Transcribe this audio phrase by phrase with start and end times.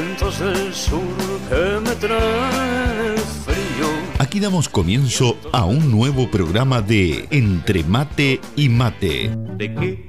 [0.00, 1.00] vientos del sur
[1.48, 3.88] que me traen frío.
[4.18, 9.30] Aquí damos comienzo a un nuevo programa de Entre Mate y Mate.
[9.56, 10.08] ¿De qué?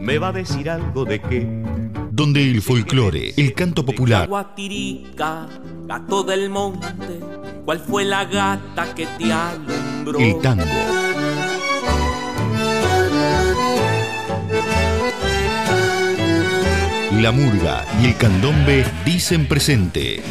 [0.00, 1.46] ¿Me va a decir algo de qué?
[2.10, 5.46] Donde el folclore, el canto popular, Guatirica,
[5.86, 7.20] gato del monte,
[7.64, 10.18] ¿cuál fue la gata que te alumbró?
[10.18, 10.64] el tango,
[17.20, 20.22] la murga y el candombe dicen presente.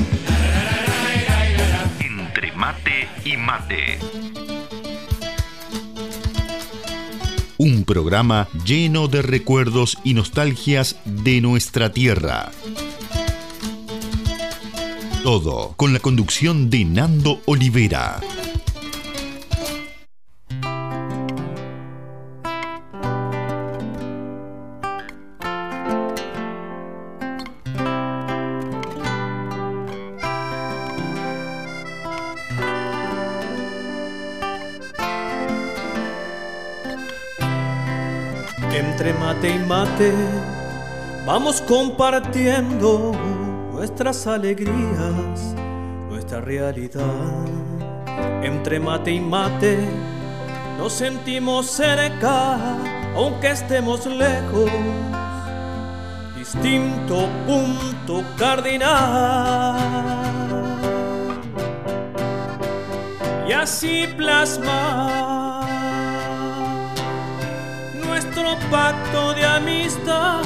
[2.00, 4.00] Entre Mate y Mate.
[7.58, 12.52] Un programa lleno de recuerdos y nostalgias de nuestra tierra.
[15.24, 18.20] Todo con la conducción de Nando Olivera.
[41.40, 43.14] Vamos compartiendo
[43.72, 45.56] nuestras alegrías,
[46.10, 47.46] nuestra realidad.
[48.44, 49.80] Entre mate y mate
[50.78, 52.58] nos sentimos cerca,
[53.16, 54.70] aunque estemos lejos.
[56.38, 59.78] Distinto punto cardinal.
[63.48, 65.70] Y así plasmar
[68.06, 70.42] nuestro pacto de amistad,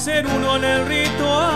[0.00, 1.50] ser uno en el ritual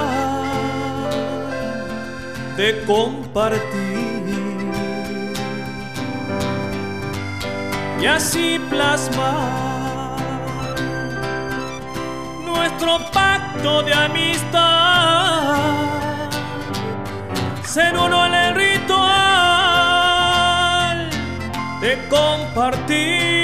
[2.58, 4.22] de compartir
[8.02, 10.18] y así plasmar
[12.44, 15.54] nuestro pacto de amistad,
[17.64, 19.08] ser uno en el ritual
[21.80, 23.43] de compartir.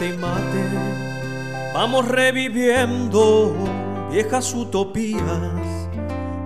[0.00, 3.54] Mate y mate vamos reviviendo
[4.10, 5.20] viejas utopías,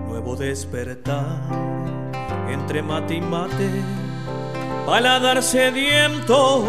[0.09, 1.38] nuevo despertar.
[2.50, 3.70] Entre mate y mate,
[4.87, 6.64] paladar sediento,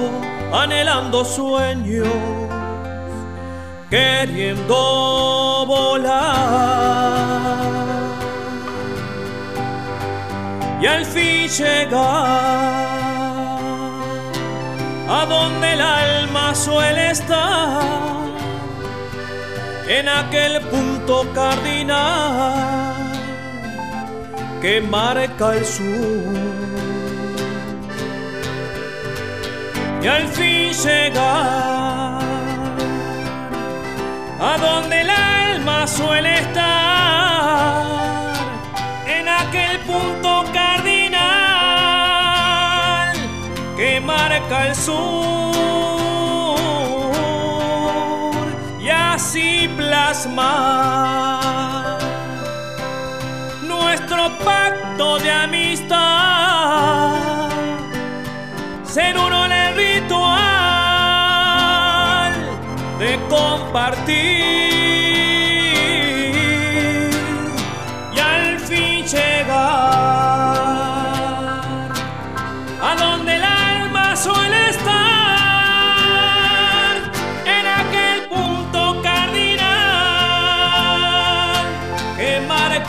[0.53, 2.07] anhelando sueños,
[3.89, 6.45] queriendo volar.
[10.81, 12.84] Y al fin llegar
[15.07, 17.83] a donde el alma suele estar,
[19.87, 22.95] en aquel punto cardinal
[24.61, 26.33] que marca el sur.
[30.01, 32.19] Y al fin llegar
[34.39, 37.83] a donde el alma suele estar,
[39.07, 40.94] en aquel punto cardinal
[48.79, 51.17] y así plasmar
[53.63, 57.15] nuestro pacto de amistad,
[58.83, 60.35] ser uno en el ritual
[62.99, 64.34] de compartir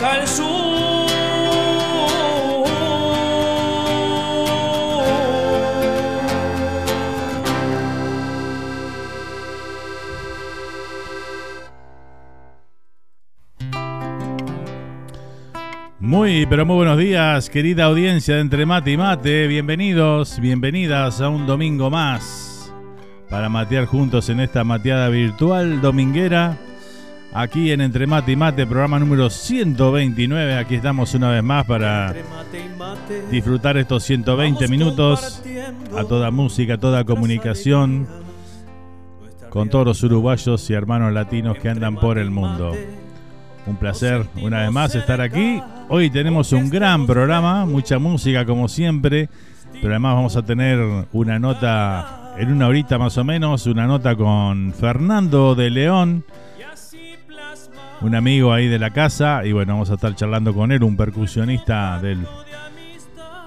[0.03, 1.07] el sur.
[15.99, 19.47] Muy, pero muy buenos días, querida audiencia de Entre Mate y Mate.
[19.49, 22.73] Bienvenidos, bienvenidas a un domingo más
[23.29, 26.59] para matear juntos en esta mateada virtual dominguera.
[27.39, 30.57] Aquí en Entre Mate y Mate, programa número 129.
[30.57, 32.15] Aquí estamos una vez más para
[33.31, 35.43] disfrutar estos 120 vamos minutos
[35.95, 38.09] a toda música, a toda comunicación
[39.51, 42.73] con todos los uruguayos y hermanos latinos que andan por el mundo.
[43.67, 45.61] Un placer una vez más estar aquí.
[45.91, 49.29] Hoy tenemos un gran programa, mucha música como siempre.
[49.75, 50.79] Pero además vamos a tener
[51.13, 56.25] una nota en una horita más o menos, una nota con Fernando de León,
[58.01, 60.97] un amigo ahí de la casa, y bueno, vamos a estar charlando con él, un
[60.97, 62.27] percusionista del,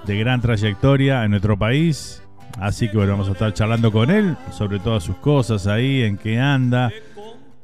[0.06, 2.24] de gran trayectoria en nuestro país.
[2.60, 6.18] Así que bueno, vamos a estar charlando con él sobre todas sus cosas ahí, en
[6.18, 6.92] qué anda,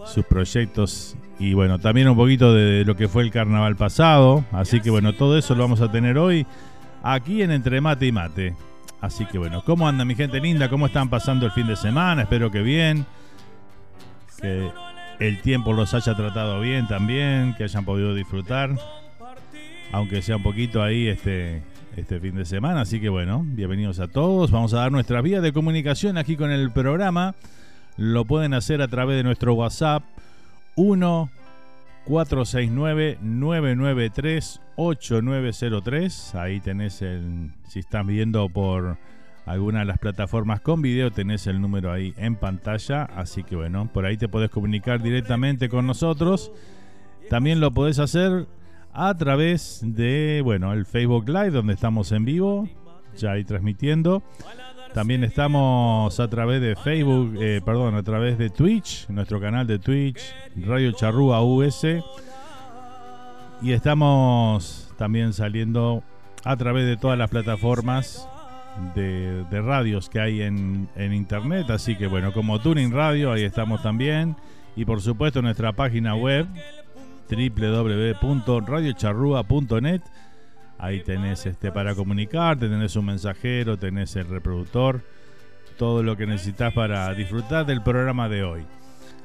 [0.06, 4.46] sus proyectos y bueno, también un poquito de lo que fue el carnaval pasado.
[4.52, 6.46] Así que bueno, todo eso lo vamos a tener hoy
[7.04, 8.56] aquí en Entre Mate y Mate.
[9.02, 10.70] Así que bueno, ¿cómo anda mi gente linda?
[10.70, 12.24] ¿Cómo están pasando el fin de semana?
[12.24, 13.06] Espero que bien.
[15.20, 18.72] El tiempo los haya tratado bien también, que hayan podido disfrutar.
[19.92, 21.62] Aunque sea un poquito ahí este,
[21.96, 22.82] este fin de semana.
[22.82, 24.52] Así que bueno, bienvenidos a todos.
[24.52, 27.36] Vamos a dar nuestra vía de comunicación aquí con el programa.
[27.98, 30.04] Lo pueden hacer a través de nuestro WhatsApp
[30.76, 31.30] 1
[32.06, 36.36] 469 993 8903.
[36.36, 37.52] Ahí tenés el.
[37.68, 38.98] Si están viendo por
[39.46, 43.04] alguna de las plataformas con video, tenés el número ahí en pantalla.
[43.04, 46.52] Así que bueno, por ahí te podés comunicar directamente con nosotros.
[47.30, 48.48] También lo podés hacer
[48.94, 52.70] a través de, bueno, el Facebook Live, donde estamos en vivo,
[53.18, 54.24] ya ahí transmitiendo.
[54.94, 59.78] También estamos a través de Facebook, eh, perdón, a través de Twitch, nuestro canal de
[59.78, 60.22] Twitch,
[60.56, 61.86] Radio Charrúa US.
[63.62, 66.02] Y estamos también saliendo
[66.46, 68.30] a través de todas las plataformas
[68.94, 71.70] de, radios que hay en, en, internet.
[71.70, 74.36] Así que bueno, como Tuning Radio, ahí estamos también.
[74.76, 76.46] Y por supuesto nuestra página web
[77.30, 80.02] www.radiocharrúa.net
[80.78, 85.02] Ahí tenés este para comunicarte, tenés un mensajero, tenés el reproductor,
[85.78, 88.66] todo lo que necesitas para disfrutar del programa de hoy.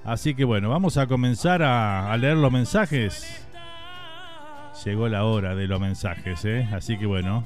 [0.05, 3.47] Así que bueno, vamos a comenzar a, leer los mensajes.
[4.85, 6.69] Llegó la hora de los mensajes, ¿eh?
[6.73, 7.45] Así que bueno,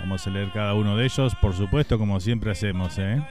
[0.00, 3.22] vamos a leer cada uno de ellos, por supuesto, como siempre hacemos, ¿eh?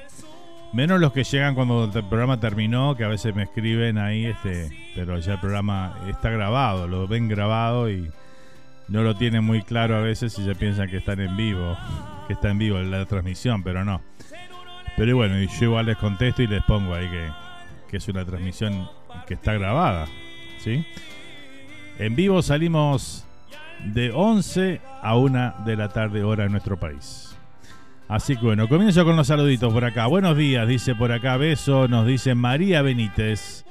[0.73, 4.91] Menos los que llegan cuando el programa terminó, que a veces me escriben ahí, este,
[4.95, 8.11] pero ya el programa está grabado, lo ven grabado y
[8.89, 11.77] no lo tienen muy claro a veces y se piensan que están en vivo,
[12.27, 14.01] que está en vivo la transmisión, pero no.
[14.97, 17.29] Pero bueno, yo igual les contesto y les pongo ahí que,
[17.89, 18.89] que es una transmisión
[19.25, 20.07] que está grabada,
[20.59, 20.85] ¿sí?
[21.99, 23.26] En vivo salimos
[23.85, 27.37] de 11 a 1 de la tarde hora en nuestro país.
[28.07, 30.07] Así que bueno, comienzo con los saluditos por acá.
[30.07, 33.65] Buenos días, dice por acá Beso, nos dice María Benítez.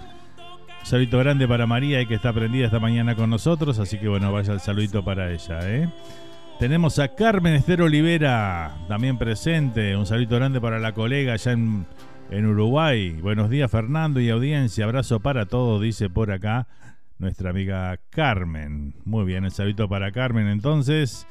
[0.83, 4.31] Saludito grande para María y que está prendida esta mañana con nosotros, así que bueno,
[4.31, 5.59] vaya el saludito para ella.
[5.63, 5.89] ¿eh?
[6.59, 9.97] Tenemos a Carmen Esther Olivera, también presente.
[9.97, 11.87] Un saludito grande para la colega allá en,
[12.31, 13.13] en Uruguay.
[13.21, 16.69] Buenos días Fernando y audiencia, abrazo para todos, dice por acá
[17.19, 18.95] nuestra amiga Carmen.
[19.05, 21.27] Muy bien, el saludito para Carmen entonces.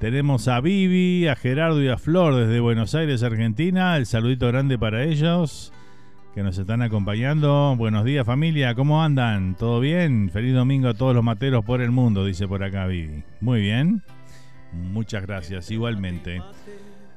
[0.00, 3.96] Tenemos a Vivi, a Gerardo y a Flor desde Buenos Aires, Argentina.
[3.96, 5.72] El saludito grande para ellos
[6.34, 7.74] que nos están acompañando.
[7.78, 9.54] Buenos días familia, ¿cómo andan?
[9.54, 10.30] ¿Todo bien?
[10.30, 13.22] Feliz domingo a todos los materos por el mundo, dice por acá Vivi.
[13.40, 14.02] Muy bien,
[14.72, 16.42] muchas gracias, igualmente.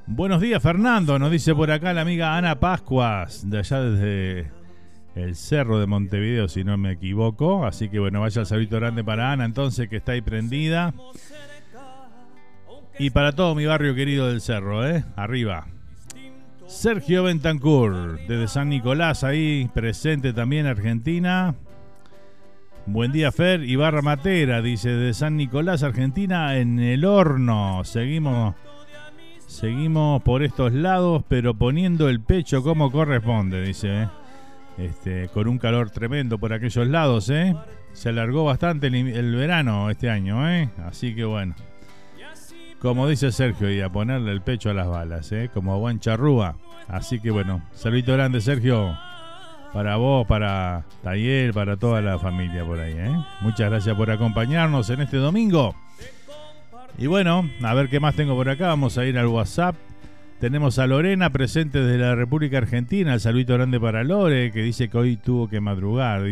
[0.06, 4.57] Buenos días Fernando, nos dice por acá la amiga Ana Pascuas, de allá desde
[5.18, 7.66] el cerro de Montevideo, si no me equivoco.
[7.66, 10.94] Así que bueno, vaya el saludito grande para Ana entonces, que está ahí prendida.
[12.98, 15.04] Y para todo mi barrio querido del cerro, ¿eh?
[15.16, 15.66] Arriba.
[16.66, 21.54] Sergio Bentancur, desde San Nicolás, ahí presente también Argentina.
[22.86, 23.64] Buen día, Fer.
[23.64, 27.84] Ibarra Matera, dice, de San Nicolás, Argentina, en el horno.
[27.84, 28.54] Seguimos,
[29.46, 34.08] seguimos por estos lados, pero poniendo el pecho como corresponde, dice.
[34.78, 37.54] Este, con un calor tremendo por aquellos lados, ¿eh?
[37.92, 40.70] Se alargó bastante el, verano este año, ¿eh?
[40.86, 41.54] Así que bueno.
[42.80, 45.50] Como dice Sergio, y a ponerle el pecho a las balas, ¿eh?
[45.52, 46.54] como buen charrúa.
[46.86, 48.96] Así que bueno, saludito grande, Sergio,
[49.72, 52.94] para vos, para Taller, para toda la familia por ahí.
[52.96, 53.24] ¿eh?
[53.40, 55.74] Muchas gracias por acompañarnos en este domingo.
[56.98, 58.68] Y bueno, a ver qué más tengo por acá.
[58.68, 59.74] Vamos a ir al WhatsApp.
[60.40, 63.18] Tenemos a Lorena presente desde la República Argentina.
[63.18, 66.22] Saludito grande para Lore, que dice que hoy tuvo que madrugar.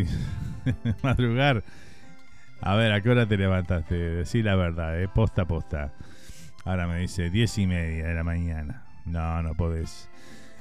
[1.03, 1.63] madrugar.
[2.61, 3.95] A ver, ¿a qué hora te levantaste?
[3.95, 5.09] Decí la verdad, ¿eh?
[5.13, 5.91] posta posta.
[6.63, 8.85] Ahora me dice 10 y media de la mañana.
[9.05, 10.09] No, no podés.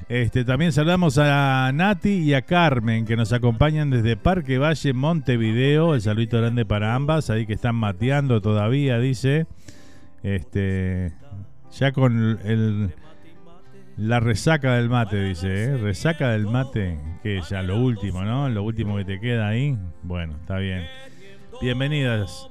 [0.09, 5.95] Este, también saludamos a Nati y a Carmen que nos acompañan desde Parque Valle, Montevideo.
[5.95, 9.47] El saludito grande para ambas, ahí que están mateando todavía, dice.
[10.25, 11.13] Este,
[11.79, 12.93] ya con el,
[13.97, 15.65] la resaca del mate, dice.
[15.65, 15.77] ¿eh?
[15.77, 18.49] Resaca del mate, que ya lo último, ¿no?
[18.49, 19.77] Lo último que te queda ahí.
[20.03, 20.87] Bueno, está bien.
[21.61, 22.49] Bienvenidas,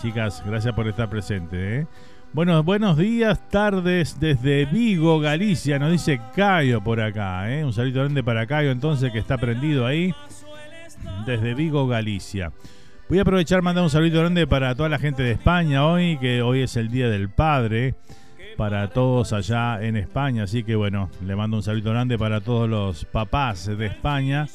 [0.00, 0.42] chicas.
[0.46, 1.80] Gracias por estar presente.
[1.80, 1.86] ¿eh?
[2.32, 7.64] Bueno, buenos días, tardes desde Vigo, Galicia, nos dice Cayo por acá, ¿eh?
[7.64, 10.14] un saludo grande para Cayo entonces que está prendido ahí,
[11.24, 12.52] desde Vigo, Galicia.
[13.08, 16.42] Voy a aprovechar mandar un saludo grande para toda la gente de España hoy, que
[16.42, 17.94] hoy es el Día del Padre,
[18.58, 22.68] para todos allá en España, así que bueno, le mando un saludo grande para todos
[22.68, 24.48] los papás de España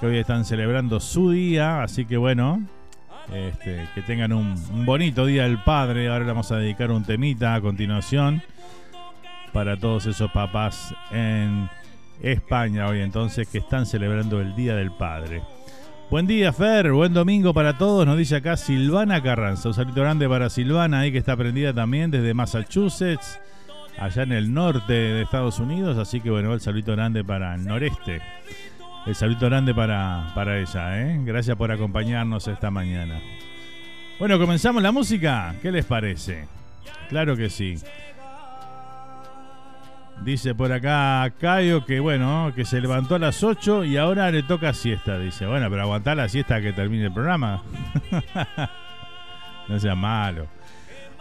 [0.00, 2.62] que hoy están celebrando su día, así que bueno,
[3.30, 4.56] este, que tengan un,
[4.86, 6.08] bonito día del padre.
[6.08, 8.42] Ahora le vamos a dedicar un temita a continuación
[9.52, 11.68] para todos esos papás en
[12.22, 15.42] España hoy entonces que están celebrando el Día del Padre.
[16.12, 16.92] Buen día, Fer.
[16.92, 18.04] Buen domingo para todos.
[18.04, 19.70] Nos dice acá Silvana Carranza.
[19.70, 23.40] Un saludo grande para Silvana, ahí que está prendida también desde Massachusetts,
[23.98, 25.96] allá en el norte de Estados Unidos.
[25.96, 28.20] Así que bueno, el saludo grande para el noreste.
[29.06, 31.18] El saludo grande para, para ella, ¿eh?
[31.24, 33.18] Gracias por acompañarnos esta mañana.
[34.18, 35.54] Bueno, comenzamos la música.
[35.62, 36.44] ¿Qué les parece?
[37.08, 37.76] Claro que sí.
[40.24, 44.42] Dice por acá Cayo que bueno, que se levantó a las 8 y ahora le
[44.42, 45.18] toca siesta.
[45.18, 47.62] Dice, bueno, pero aguantar la siesta que termine el programa.
[49.68, 50.46] no sea malo.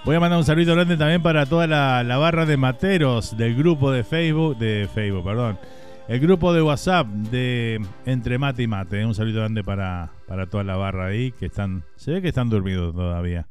[0.04, 3.92] Voy a mandar un saludo grande también para toda la, barra de materos del grupo
[3.92, 5.60] de Facebook, de Facebook, perdón,
[6.08, 9.06] el grupo de WhatsApp de Entre Mate y Mate.
[9.06, 11.84] Un saludo grande para, para toda la barra ahí que están.
[11.96, 13.48] Se ve que están dormidos todavía.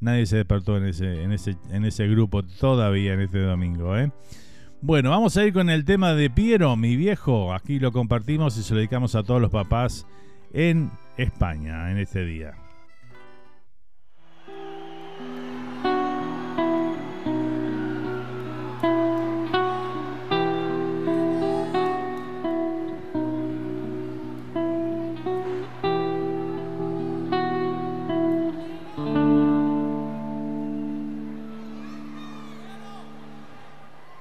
[0.00, 4.10] Nadie se despertó en ese, en ese, en ese grupo todavía en este domingo, ¿eh?
[4.82, 7.52] Bueno, vamos a ir con el tema de Piero, mi viejo.
[7.52, 10.06] Aquí lo compartimos y se lo dedicamos a todos los papás
[10.54, 12.59] en España en este día.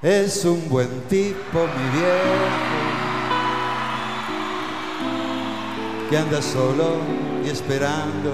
[0.01, 2.37] Es un buen tipo, mi viejo,
[6.09, 6.99] que anda solo
[7.45, 8.31] y esperando.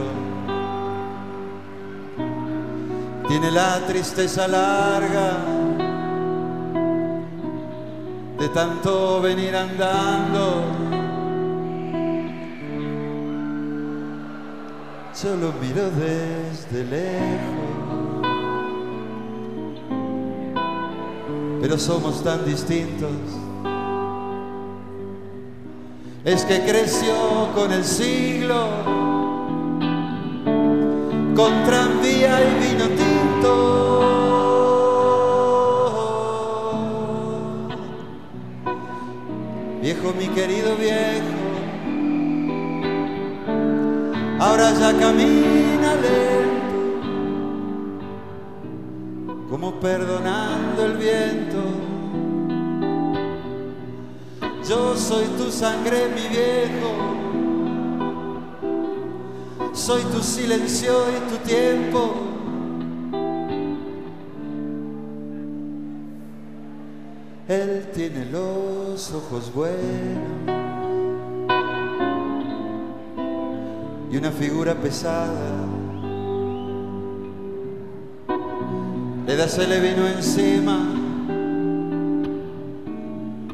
[3.27, 5.37] Tiene la tristeza larga
[8.37, 10.65] de tanto venir andando.
[15.13, 17.84] Solo miro desde lejos
[21.67, 23.09] pero somos tan distintos.
[26.23, 27.15] Es que creció
[27.55, 28.67] con el siglo,
[31.35, 33.51] con tranvía y vino tinto.
[39.81, 41.23] Viejo, mi querido viejo,
[44.39, 45.84] ahora ya camina
[49.55, 51.63] como perdonando el viento.
[54.67, 56.91] Yo soy tu sangre, mi viejo,
[59.71, 62.15] soy tu silencio y tu tiempo.
[67.47, 70.19] Él tiene los ojos buenos
[74.11, 75.74] y una figura pesada
[79.43, 80.79] se le vino encima,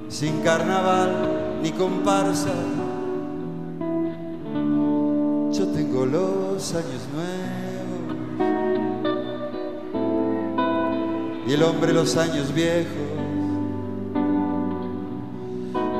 [0.09, 1.11] sin carnaval
[1.63, 2.53] ni comparsa.
[5.51, 7.51] Yo tengo los años nuevos
[11.47, 12.87] y el hombre los años viejos.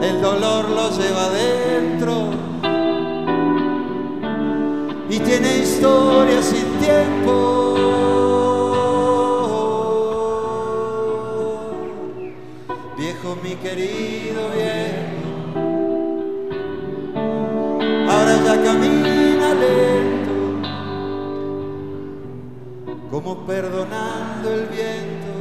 [0.04, 2.30] El dolor lo lleva adentro
[5.10, 7.61] y tiene historia sin tiempo.
[13.72, 15.24] Querido viejo.
[18.10, 20.36] Ahora ya camina lento,
[23.10, 25.32] como perdonando el viento.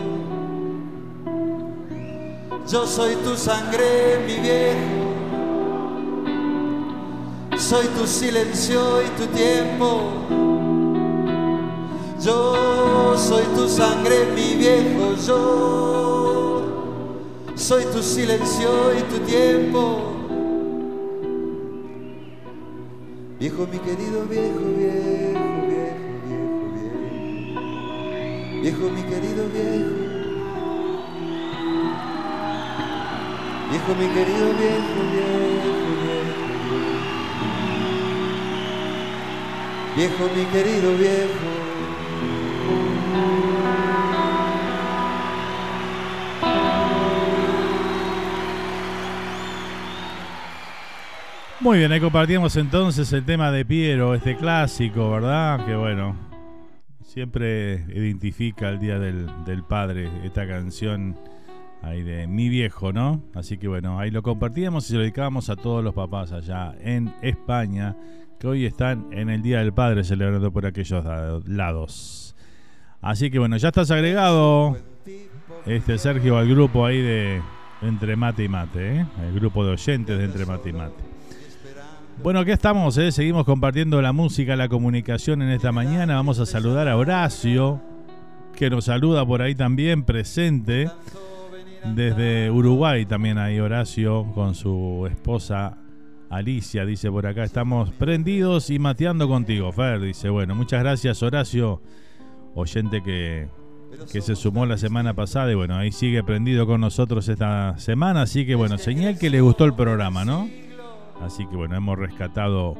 [2.70, 5.10] Yo soy tu sangre, mi viejo.
[7.58, 10.12] Soy tu silencio y tu tiempo.
[12.20, 15.16] Yo soy tu sangre, mi viejo.
[15.26, 16.19] Yo
[17.70, 20.12] soy tu silencio y tu tiempo.
[23.38, 27.60] Viejo, mi querido viejo, viejo, viejo, viejo, viejo.
[28.60, 29.94] Viejo, mi querido viejo.
[33.70, 36.40] Viejo, mi querido viejo, viejo, viejo.
[39.94, 41.50] Viejo, mi querido viejo.
[51.61, 55.67] Muy bien, ahí compartíamos entonces el tema de Piero, este clásico, ¿verdad?
[55.67, 56.17] Que bueno,
[57.02, 61.19] siempre identifica el Día del, Padre, esta canción
[61.83, 63.23] ahí de mi viejo, ¿no?
[63.35, 66.75] Así que bueno, ahí lo compartíamos y se lo dedicábamos a todos los papás allá
[66.81, 67.95] en España,
[68.38, 71.05] que hoy están en el Día del Padre celebrando por aquellos
[71.47, 72.37] lados.
[73.02, 74.79] Así que bueno, ya estás agregado,
[75.67, 77.43] este Sergio, al grupo ahí de
[77.83, 79.07] Entre Mate y Mate, ¿eh?
[79.29, 81.10] El grupo de oyentes de Entre Mate y Mate.
[82.22, 83.12] Bueno, aquí estamos, ¿eh?
[83.12, 86.16] seguimos compartiendo la música, la comunicación en esta mañana.
[86.16, 87.80] Vamos a saludar a Horacio,
[88.54, 90.90] que nos saluda por ahí también, presente.
[91.94, 95.78] Desde Uruguay también hay Horacio con su esposa
[96.28, 99.98] Alicia, dice por acá, estamos prendidos y mateando contigo, Fer.
[99.98, 101.80] Dice, bueno, muchas gracias Horacio,
[102.54, 103.48] oyente que,
[104.12, 108.22] que se sumó la semana pasada y bueno, ahí sigue prendido con nosotros esta semana,
[108.22, 110.50] así que bueno, señal que le gustó el programa, ¿no?
[111.22, 112.74] Así que bueno, hemos rescatado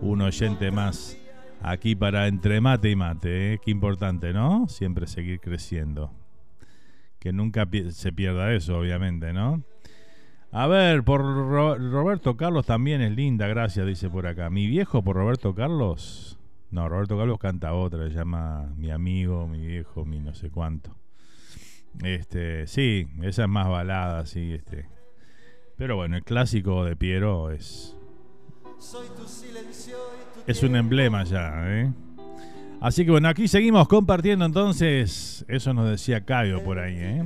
[0.00, 1.16] un oyente más
[1.62, 3.54] aquí para entre mate y mate.
[3.54, 3.60] ¿eh?
[3.64, 4.68] Qué importante, ¿no?
[4.68, 6.12] Siempre seguir creciendo.
[7.18, 9.62] Que nunca se pierda eso, obviamente, ¿no?
[10.52, 14.48] A ver, por Roberto Carlos también es linda, gracias, dice por acá.
[14.48, 16.38] Mi viejo por Roberto Carlos.
[16.70, 20.96] No, Roberto Carlos canta otra, se llama Mi amigo, mi viejo, mi no sé cuánto.
[22.02, 24.95] Este, sí, esa es más balada, sí, este.
[25.76, 27.96] Pero bueno, el clásico de Piero es.
[30.46, 31.92] Es un emblema ya, ¿eh?
[32.80, 35.44] Así que bueno, aquí seguimos compartiendo entonces.
[35.48, 37.24] Eso nos decía Caio por ahí, ¿eh?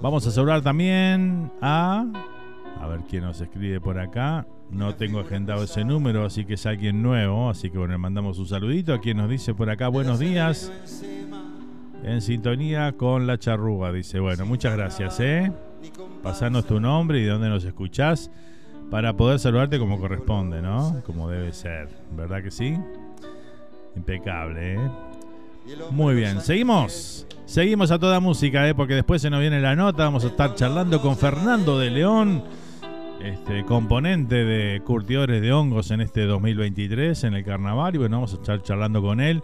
[0.00, 2.06] Vamos a saludar también a.
[2.80, 4.46] A ver quién nos escribe por acá.
[4.70, 7.50] No tengo agendado ese número, así que es alguien nuevo.
[7.50, 10.72] Así que bueno, le mandamos un saludito a quien nos dice por acá buenos días.
[12.02, 14.20] En sintonía con la charruga, dice.
[14.20, 15.50] Bueno, muchas gracias, ¿eh?
[16.22, 18.30] Pasanos tu nombre y de dónde nos escuchás
[18.90, 21.02] para poder saludarte como corresponde, ¿no?
[21.04, 22.76] Como debe ser, ¿verdad que sí?
[23.96, 24.90] Impecable, ¿eh?
[25.90, 27.26] Muy bien, seguimos.
[27.44, 28.74] Seguimos a toda música, ¿eh?
[28.74, 30.04] Porque después se nos viene la nota.
[30.04, 32.44] Vamos a estar charlando con Fernando de León,
[33.20, 37.94] este componente de curtidores de hongos en este 2023 en el carnaval.
[37.94, 39.42] Y bueno, vamos a estar charlando con él,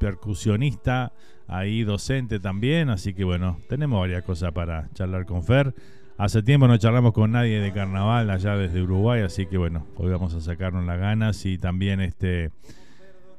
[0.00, 1.12] percusionista
[1.48, 5.74] ahí docente también, así que bueno, tenemos varias cosas para charlar con Fer.
[6.18, 10.10] Hace tiempo no charlamos con nadie de carnaval allá desde Uruguay, así que bueno, hoy
[10.10, 12.50] vamos a sacarnos las ganas y también este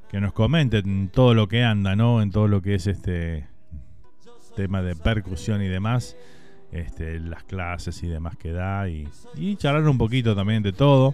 [0.10, 2.22] que nos comenten todo lo que anda, ¿no?
[2.22, 3.46] En todo lo que es este
[4.56, 6.18] tema de percusión y demás,
[6.72, 11.14] este, las clases y demás que da y, y charlar un poquito también de todo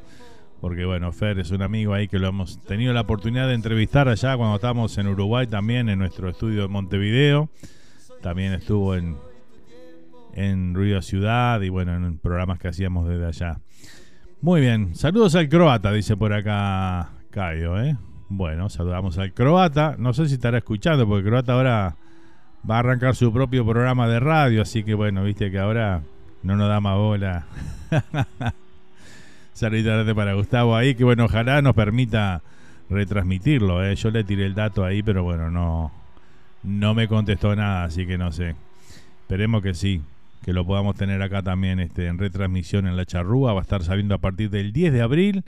[0.66, 4.08] porque bueno, Fer es un amigo ahí que lo hemos tenido la oportunidad de entrevistar
[4.08, 7.50] allá cuando estábamos en Uruguay también, en nuestro estudio de Montevideo.
[8.24, 9.16] También estuvo en,
[10.34, 13.60] en Ruido Ciudad y bueno, en programas que hacíamos desde allá.
[14.42, 17.96] Muy bien, saludos al croata, dice por acá Caio, ¿eh?
[18.30, 19.94] Bueno, saludamos al croata.
[20.00, 21.96] No sé si estará escuchando, porque el croata ahora
[22.68, 26.02] va a arrancar su propio programa de radio, así que bueno, viste que ahora
[26.42, 27.46] no nos da más bola.
[29.56, 32.42] Saludito para Gustavo ahí, que bueno, ojalá nos permita
[32.90, 33.86] retransmitirlo.
[33.86, 33.96] ¿eh?
[33.96, 35.94] Yo le tiré el dato ahí, pero bueno, no,
[36.62, 38.58] no me contestó nada, así que no sé.
[39.22, 40.02] Esperemos que sí,
[40.44, 43.54] que lo podamos tener acá también este, en retransmisión en la charrúa.
[43.54, 45.46] Va a estar saliendo a partir del 10 de abril,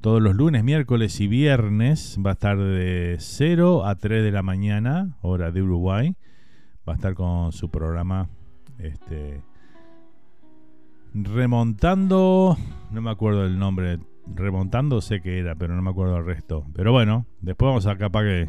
[0.00, 2.18] todos los lunes, miércoles y viernes.
[2.24, 6.16] Va a estar de 0 a 3 de la mañana, hora de Uruguay.
[6.88, 8.30] Va a estar con su programa
[8.78, 9.42] este,
[11.14, 12.56] remontando,
[12.90, 13.98] no me acuerdo el nombre,
[14.34, 16.64] remontando sé que era, pero no me acuerdo el resto.
[16.74, 18.48] Pero bueno, después vamos a capaz que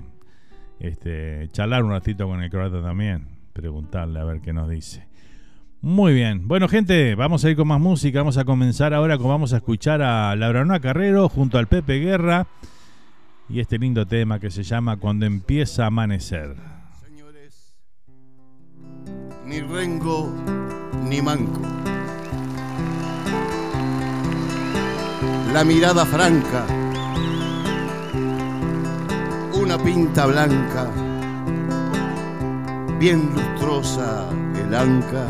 [0.80, 5.08] este, charlar un ratito con el croata también, preguntarle a ver qué nos dice.
[5.82, 9.52] Muy bien, bueno gente, vamos a ir con más música, vamos a comenzar ahora, vamos
[9.52, 12.47] a escuchar a Labranoa Carrero junto al Pepe Guerra
[13.49, 16.56] y este lindo tema que se llama Cuando empieza a amanecer.
[17.02, 17.76] Señores,
[19.45, 20.34] ni rengo
[21.10, 21.62] ni manco
[25.54, 26.66] la mirada franca,
[29.54, 30.88] una pinta blanca,
[32.98, 35.28] bien lustrosa el anca,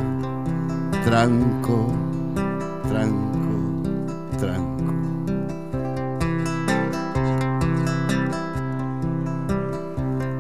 [1.04, 1.94] tranco,
[2.88, 3.84] tranco,
[4.40, 4.94] tranco.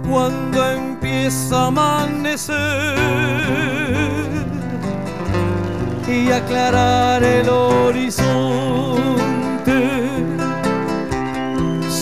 [0.09, 2.55] Cuando empieza a amanecer
[6.07, 9.22] y aclarar el horizonte,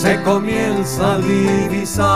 [0.02, 2.08] se comienza a divisar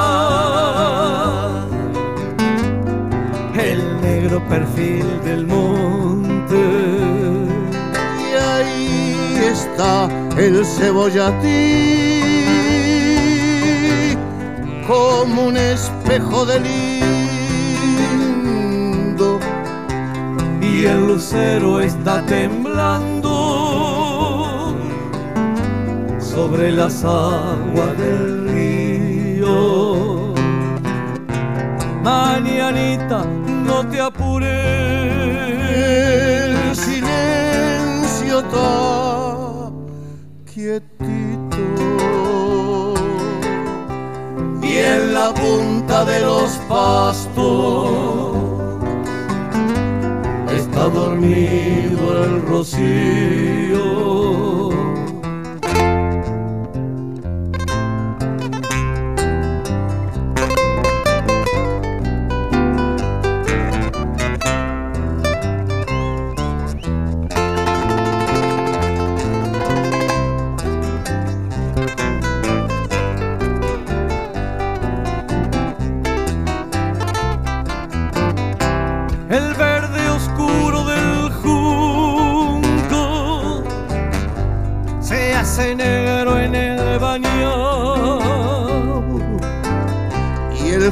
[3.54, 6.63] el negro perfil del monte.
[8.26, 12.21] Y ahí está el cebollatí
[14.88, 18.19] como un espejo de lindo
[20.60, 23.55] y el lucero está temblando
[26.36, 30.34] sobre las aguas del río.
[32.04, 33.24] Mañanita,
[33.65, 34.50] no te apures,
[36.52, 39.71] el silencio está
[40.54, 41.63] quietito
[44.62, 47.91] y en la punta de los pastos
[50.54, 54.55] está dormido el rocío.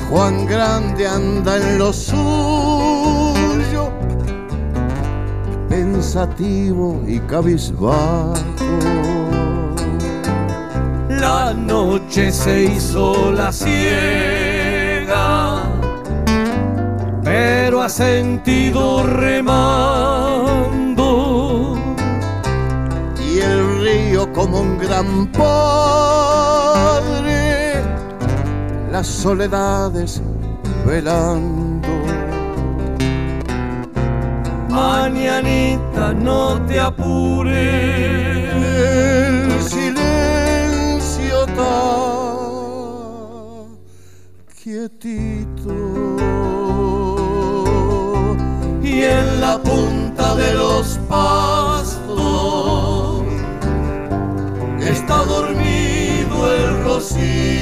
[0.10, 3.92] Juan Grande anda en lo suyo,
[5.70, 8.34] pensativo y cabizbajo.
[11.10, 13.74] La noche se hizo la ciega,
[17.24, 20.44] pero ha sentido remando.
[23.20, 26.73] Y el río como un gran padre,
[28.94, 30.22] las soledades
[30.86, 31.90] velando.
[34.70, 38.54] Mañanita, no te apures.
[38.76, 41.76] El silencio está
[44.62, 45.74] quietito
[48.84, 52.04] y en la punta de los pastos
[54.80, 57.53] está dormido el rocío.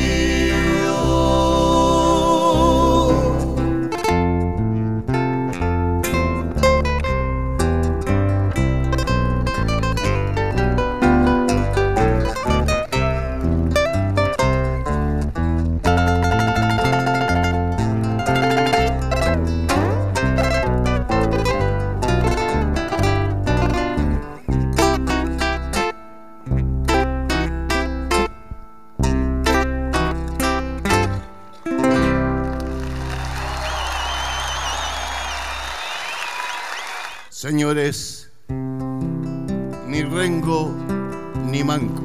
[37.61, 38.33] Señores,
[39.87, 40.75] ni rengo
[41.45, 42.01] ni manco.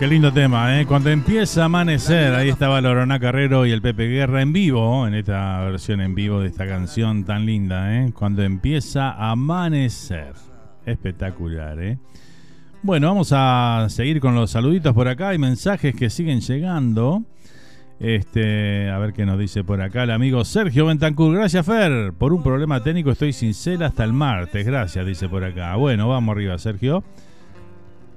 [0.00, 0.86] Qué lindo tema, ¿eh?
[0.86, 5.14] Cuando empieza a amanecer, ahí estaba Lorona Carrero y el Pepe Guerra en vivo, en
[5.14, 8.12] esta versión en vivo de esta canción tan linda, ¿eh?
[8.12, 10.32] Cuando empieza a amanecer.
[10.84, 11.96] Espectacular, ¿eh?
[12.82, 15.28] Bueno, vamos a seguir con los saluditos por acá.
[15.28, 17.22] Hay mensajes que siguen llegando.
[18.00, 21.34] Este, a ver qué nos dice por acá el amigo Sergio Bentancur.
[21.34, 22.14] Gracias, Fer.
[22.14, 24.64] Por un problema técnico estoy sin cel hasta el martes.
[24.64, 25.76] Gracias, dice por acá.
[25.76, 27.04] Bueno, vamos arriba, Sergio.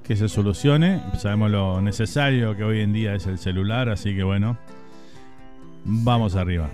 [0.02, 1.02] Que se solucione.
[1.18, 4.58] Sabemos lo necesario que hoy en día es el celular, así que bueno.
[5.84, 6.70] Vamos arriba.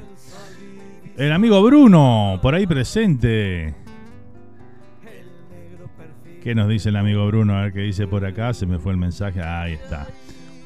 [1.18, 3.74] El amigo Bruno, por ahí presente.
[6.44, 7.58] ¿Qué nos dice el amigo Bruno?
[7.58, 8.54] A ver qué dice por acá.
[8.54, 9.42] Se me fue el mensaje.
[9.42, 10.08] Ahí está.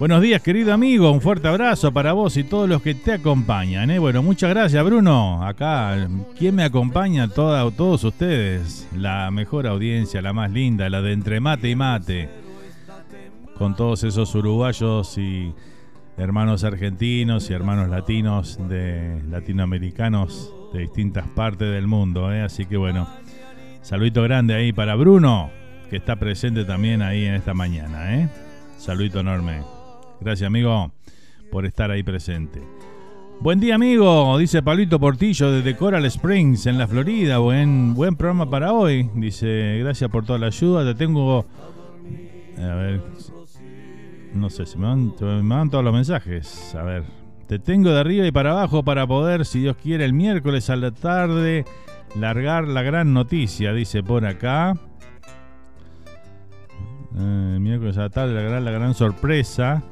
[0.03, 1.09] Buenos días, querido amigo.
[1.09, 3.89] Un fuerte abrazo para vos y todos los que te acompañan.
[3.89, 3.99] ¿eh?
[3.99, 5.41] Bueno, muchas gracias, Bruno.
[5.47, 7.29] Acá, ¿quién me acompaña?
[7.29, 8.85] Toda, todos ustedes.
[8.97, 12.29] La mejor audiencia, la más linda, la de entre mate y mate.
[13.57, 15.53] Con todos esos uruguayos y
[16.17, 22.29] hermanos argentinos y hermanos latinos de latinoamericanos de distintas partes del mundo.
[22.33, 22.41] ¿eh?
[22.41, 23.07] Así que bueno,
[23.81, 25.49] saludito grande ahí para Bruno,
[25.89, 28.17] que está presente también ahí en esta mañana.
[28.17, 28.27] ¿eh?
[28.77, 29.72] Saludito enorme.
[30.23, 30.89] Gracias, amigo,
[31.51, 32.61] por estar ahí presente.
[33.41, 37.39] Buen día, amigo, dice Pablito Portillo desde Coral Springs, en la Florida.
[37.39, 39.09] Buen, buen programa para hoy.
[39.15, 40.85] Dice, gracias por toda la ayuda.
[40.85, 41.45] Te tengo.
[42.57, 43.01] A ver.
[44.33, 46.73] No sé, si me van, todos los mensajes.
[46.73, 47.03] A ver.
[47.47, 50.77] Te tengo de arriba y para abajo para poder, si Dios quiere, el miércoles a
[50.77, 51.65] la tarde
[52.17, 54.77] largar la gran noticia, dice por acá.
[57.17, 59.83] Eh, miércoles a la tarde, la gran, la gran sorpresa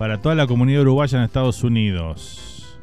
[0.00, 2.78] para toda la comunidad uruguaya en Estados Unidos.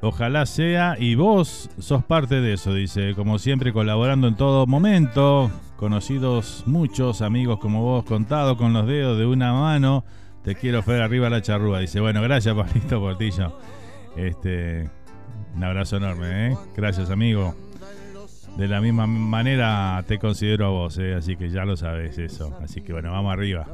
[0.00, 5.50] Ojalá sea y vos sos parte de eso, dice, como siempre colaborando en todo momento
[5.76, 10.06] conocidos muchos amigos como vos, contado con los dedos de una mano.
[10.42, 11.80] Te quiero ver arriba la charrúa.
[11.80, 13.58] Dice, bueno, gracias Pablito Portillo.
[14.16, 14.88] Este,
[15.54, 16.56] un abrazo enorme, ¿eh?
[16.74, 17.54] Gracias amigo.
[18.56, 21.12] De la misma manera te considero a vos, ¿eh?
[21.12, 22.56] así que ya lo sabes eso.
[22.62, 23.66] Así que bueno, vamos arriba.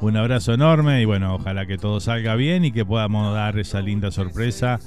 [0.00, 3.80] Un abrazo enorme y bueno, ojalá que todo salga bien y que podamos dar esa
[3.80, 4.78] linda sorpresa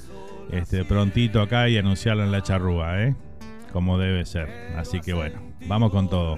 [0.52, 3.16] este, prontito acá y anunciarla en la charrúa, ¿eh?
[3.72, 4.50] Como debe ser.
[4.78, 6.38] Así que bueno, vamos con todo.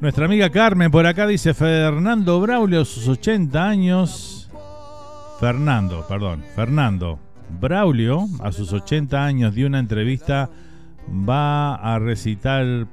[0.00, 4.50] Nuestra amiga Carmen por acá dice Fernando Braulio sus 80 años.
[5.40, 7.18] Fernando, perdón, Fernando
[7.60, 10.50] Braulio a sus 80 años dio una entrevista
[11.08, 12.86] va a recitar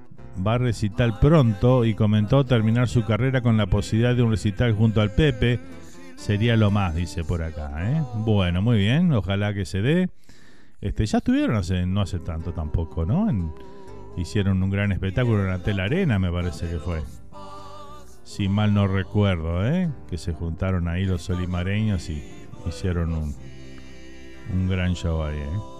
[0.45, 4.73] va a recitar pronto y comentó terminar su carrera con la posibilidad de un recital
[4.73, 5.59] junto al Pepe.
[6.15, 7.71] Sería lo más, dice por acá.
[7.79, 8.01] ¿eh?
[8.15, 10.09] Bueno, muy bien, ojalá que se dé.
[10.81, 13.27] Este, ya estuvieron hace, no hace tanto tampoco, ¿no?
[14.17, 17.01] hicieron un gran espectáculo en la Tela Arena, me parece que fue.
[18.23, 19.89] Si mal no recuerdo, ¿eh?
[20.09, 22.23] Que se juntaron ahí los solimareños y
[22.67, 23.35] hicieron un,
[24.53, 25.70] un gran show ahí, ¿eh?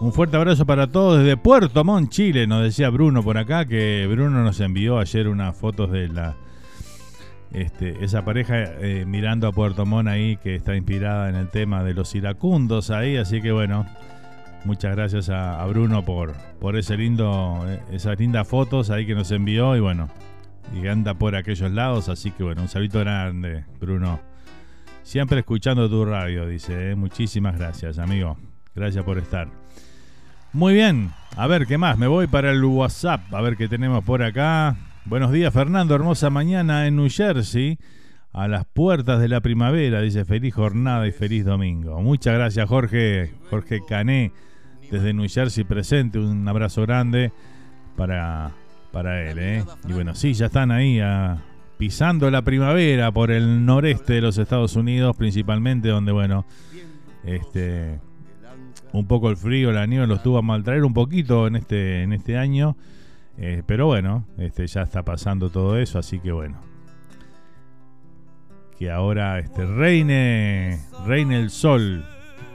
[0.00, 2.46] Un fuerte abrazo para todos desde Puerto Montt, Chile.
[2.46, 6.36] Nos decía Bruno por acá que Bruno nos envió ayer unas fotos de la
[7.52, 11.84] este, esa pareja eh, mirando a Puerto Montt ahí que está inspirada en el tema
[11.84, 13.16] de los iracundos ahí.
[13.16, 13.86] Así que bueno,
[14.64, 19.30] muchas gracias a, Bruno por, por ese lindo, eh, esas lindas fotos ahí que nos
[19.30, 20.08] envió y bueno,
[20.74, 22.08] y anda por aquellos lados.
[22.08, 24.20] Así que bueno, un saludo grande, Bruno.
[25.04, 26.90] Siempre escuchando tu radio, dice.
[26.90, 26.94] Eh.
[26.96, 28.36] Muchísimas gracias, amigo.
[28.74, 29.63] Gracias por estar.
[30.54, 31.98] Muy bien, a ver qué más.
[31.98, 34.76] Me voy para el WhatsApp, a ver qué tenemos por acá.
[35.04, 35.96] Buenos días, Fernando.
[35.96, 37.76] Hermosa mañana en New Jersey.
[38.32, 42.00] A las puertas de la primavera, dice feliz jornada y feliz domingo.
[42.00, 43.32] Muchas gracias, Jorge.
[43.50, 44.30] Jorge Cané,
[44.92, 46.20] desde New Jersey presente.
[46.20, 47.32] Un abrazo grande
[47.96, 48.52] para,
[48.92, 49.38] para él.
[49.40, 49.64] ¿eh?
[49.88, 51.36] Y bueno, sí, ya están ahí ah,
[51.78, 56.46] pisando la primavera por el noreste de los Estados Unidos, principalmente, donde, bueno,
[57.24, 57.98] este
[58.94, 62.12] un poco el frío, la nieve los tuvo a maltraer un poquito en este, en
[62.12, 62.76] este año.
[63.36, 66.60] Eh, pero bueno, este, ya está pasando todo eso, así que bueno.
[68.78, 72.04] Que ahora este, reine, reine el sol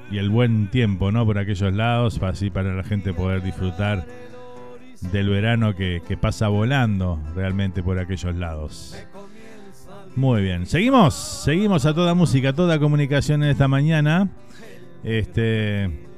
[0.10, 1.26] y el buen tiempo, ¿no?
[1.26, 4.06] Por aquellos lados, así para la gente poder disfrutar
[5.12, 8.96] del verano que, que pasa volando realmente por aquellos lados.
[10.16, 14.30] Muy bien, seguimos, seguimos a toda música, a toda comunicación en esta mañana.
[15.04, 16.09] Este,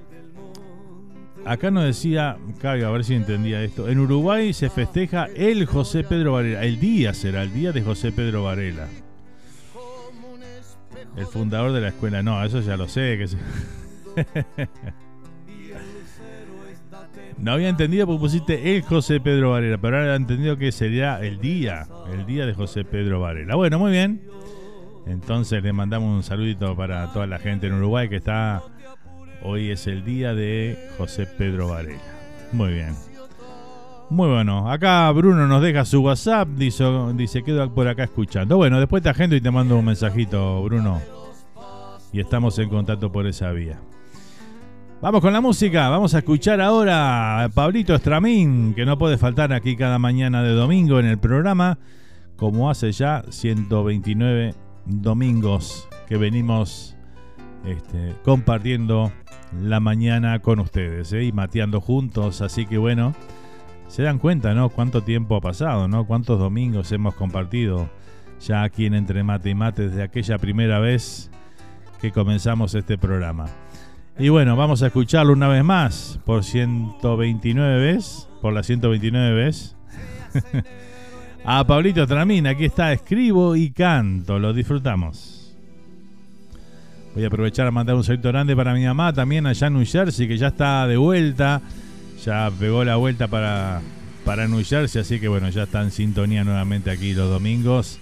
[1.46, 3.90] Acá nos decía, Cabe, a ver si entendía esto.
[3.90, 6.64] En Uruguay se festeja el José Pedro Varela.
[6.64, 8.88] El día será el día de José Pedro Varela.
[11.18, 12.22] El fundador de la escuela.
[12.22, 13.18] No, eso ya lo sé.
[13.18, 14.68] Que
[17.40, 21.20] no había entendido porque pusiste el José Pedro Varela, pero ahora he entendido que sería
[21.22, 23.56] el día, el día de José Pedro Varela.
[23.56, 24.22] Bueno, muy bien.
[25.08, 28.64] Entonces le mandamos un saludito para toda la gente en Uruguay que está
[29.44, 32.00] Hoy es el día de José Pedro Varela.
[32.52, 32.96] Muy bien.
[34.10, 34.72] Muy bueno.
[34.72, 36.48] Acá Bruno nos deja su WhatsApp.
[36.50, 36.84] Dice,
[37.16, 38.58] dice quedo por acá escuchando.
[38.58, 41.02] Bueno, después te agendo y te mando un mensajito, Bruno.
[42.14, 43.80] Y estamos en contacto por esa vía.
[45.02, 45.90] Vamos con la música.
[45.90, 50.52] Vamos a escuchar ahora a Pablito Estramín, que no puede faltar aquí cada mañana de
[50.52, 51.80] domingo en el programa,
[52.36, 54.54] como hace ya 129
[54.86, 56.96] domingos que venimos
[57.66, 59.12] este, compartiendo
[59.60, 61.24] la mañana con ustedes ¿eh?
[61.24, 62.42] y mateando juntos.
[62.42, 63.14] Así que bueno,
[63.88, 64.70] se dan cuenta, ¿no?
[64.70, 66.06] Cuánto tiempo ha pasado, ¿no?
[66.06, 67.90] Cuántos domingos hemos compartido
[68.40, 71.30] ya aquí en Entre Mate y Mate desde aquella primera vez
[72.00, 73.46] que comenzamos este programa.
[74.18, 79.76] Y bueno, vamos a escucharlo una vez más por 129 veces, por la 129 veces.
[81.46, 85.31] a Pablito Tramín, aquí está, escribo y canto, lo disfrutamos.
[87.14, 89.86] Voy a aprovechar a mandar un saludo grande para mi mamá también allá en New
[89.86, 91.62] Jersey, que ya está de vuelta.
[92.26, 93.82] Ya pegó la vuelta para,
[94.24, 98.00] para New Jersey, así que bueno, ya está en sintonía nuevamente aquí los domingos.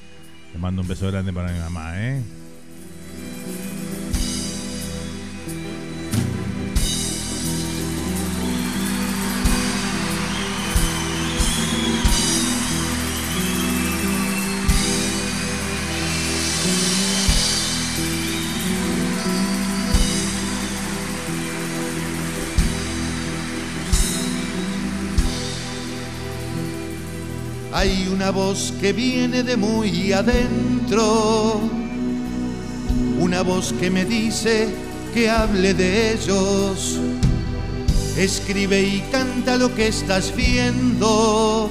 [0.53, 2.21] Le mando un beso grande para mi mamá, ¿eh?
[28.31, 31.59] Voz que viene de muy adentro,
[33.19, 34.69] una voz que me dice
[35.13, 36.99] que hable de ellos.
[38.17, 41.69] Escribe y canta lo que estás viendo,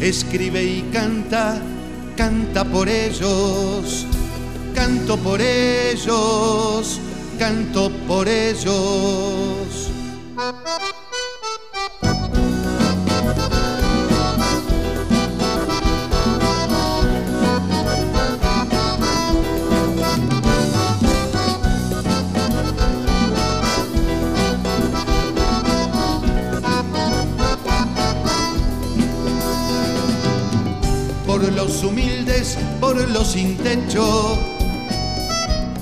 [0.00, 1.60] escribe y canta,
[2.16, 4.06] canta por ellos,
[4.74, 7.00] canto por ellos,
[7.38, 9.90] canto por ellos.
[31.44, 34.38] Por los humildes, por los sin techo,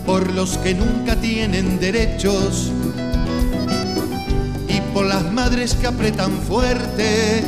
[0.05, 2.73] por los que nunca tienen derechos
[4.67, 7.45] y por las madres que apretan fuerte.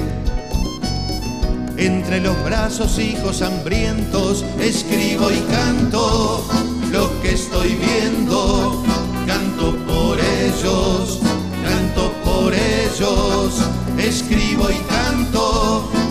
[1.77, 6.47] Entre los brazos hijos hambrientos escribo y canto
[6.93, 8.85] lo que estoy viendo,
[9.27, 11.19] canto por ellos,
[11.65, 13.55] canto por ellos,
[13.99, 16.04] escribo y canto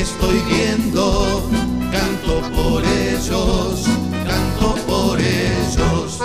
[0.00, 1.42] estoy viendo,
[1.92, 3.84] canto por ellos,
[4.26, 6.18] canto por ellos.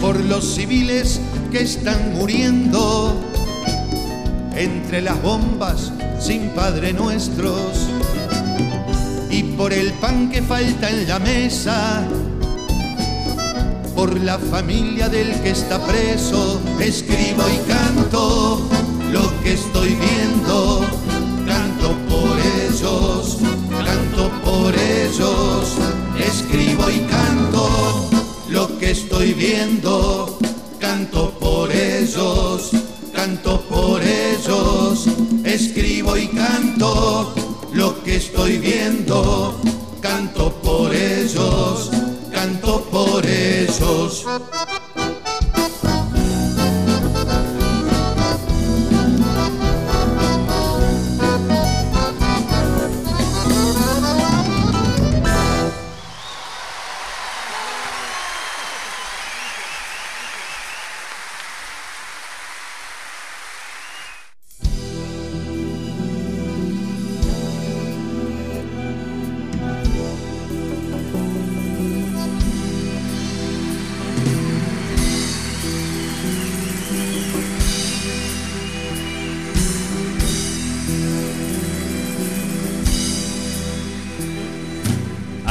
[0.00, 1.20] Por los civiles
[1.52, 3.14] que están muriendo
[4.56, 7.90] entre las bombas sin Padre Nuestros.
[9.30, 12.08] Y por el pan que falta en la mesa,
[13.94, 18.66] por la familia del que está preso, escribo y canto
[19.12, 20.80] lo que estoy viendo,
[21.46, 23.38] canto por ellos,
[23.84, 25.76] canto por ellos,
[26.18, 28.08] escribo y canto
[28.48, 30.38] lo que estoy viendo.
[30.82, 31.31] Canto
[38.44, 39.54] estoy viendo,
[40.00, 41.90] canto por ellos,
[42.32, 44.26] canto por ellos.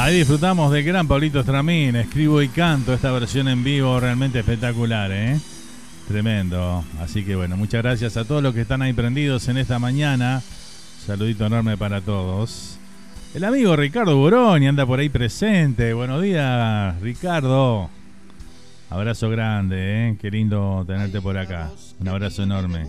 [0.02, 5.12] Ahí disfrutamos del gran Pablito Stramín, escribo y canto esta versión en vivo realmente espectacular,
[5.12, 5.38] ¿eh?
[6.08, 6.82] Tremendo.
[6.98, 10.42] Así que bueno, muchas gracias a todos los que están ahí prendidos en esta mañana.
[11.06, 12.78] Saludito enorme para todos.
[13.32, 15.94] El amigo Ricardo Buroni anda por ahí presente.
[15.94, 17.88] Buenos días, Ricardo.
[18.90, 20.16] Abrazo grande, ¿eh?
[20.20, 21.70] Qué lindo tenerte por acá.
[22.00, 22.88] Un abrazo enorme.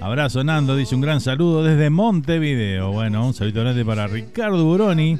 [0.00, 2.92] Abrazo Nando, dice un gran saludo desde Montevideo.
[2.92, 5.18] Bueno, un saludo grande para Ricardo Buroni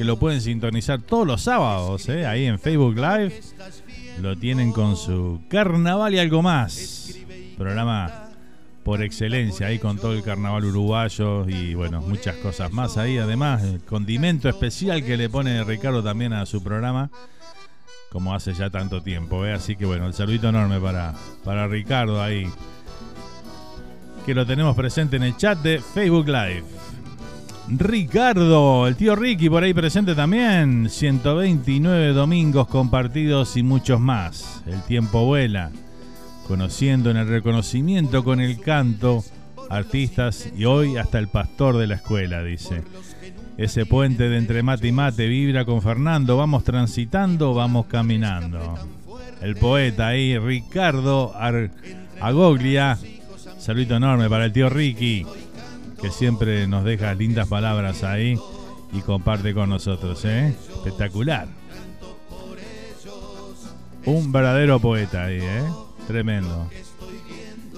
[0.00, 2.24] que lo pueden sintonizar todos los sábados, ¿eh?
[2.24, 3.38] ahí en Facebook Live.
[4.22, 7.18] Lo tienen con su Carnaval y algo más.
[7.58, 8.30] Programa
[8.82, 13.18] por excelencia, ahí con todo el carnaval uruguayo y bueno, muchas cosas más ahí.
[13.18, 17.10] Además, el condimento especial que le pone Ricardo también a su programa,
[18.10, 19.44] como hace ya tanto tiempo.
[19.44, 19.52] ¿eh?
[19.52, 21.12] Así que bueno, el saludito enorme para,
[21.44, 22.48] para Ricardo ahí,
[24.24, 26.64] que lo tenemos presente en el chat de Facebook Live.
[27.72, 30.88] Ricardo, el tío Ricky por ahí presente también.
[30.90, 34.64] 129 domingos compartidos y muchos más.
[34.66, 35.70] El tiempo vuela.
[36.48, 39.22] Conociendo en el reconocimiento con el canto,
[39.68, 42.82] artistas y hoy hasta el pastor de la escuela, dice.
[43.56, 46.36] Ese puente de entre mate y mate vibra con Fernando.
[46.36, 48.74] Vamos transitando, vamos caminando.
[49.40, 51.70] El poeta ahí, Ricardo Ar
[52.20, 52.98] Agoglia.
[53.58, 55.24] Saludito enorme para el tío Ricky
[56.00, 58.38] que siempre nos deja lindas palabras ahí
[58.92, 60.54] y comparte con nosotros, ¿eh?
[60.74, 61.48] Espectacular.
[64.06, 65.62] Un verdadero poeta ahí, ¿eh?
[66.06, 66.68] Tremendo.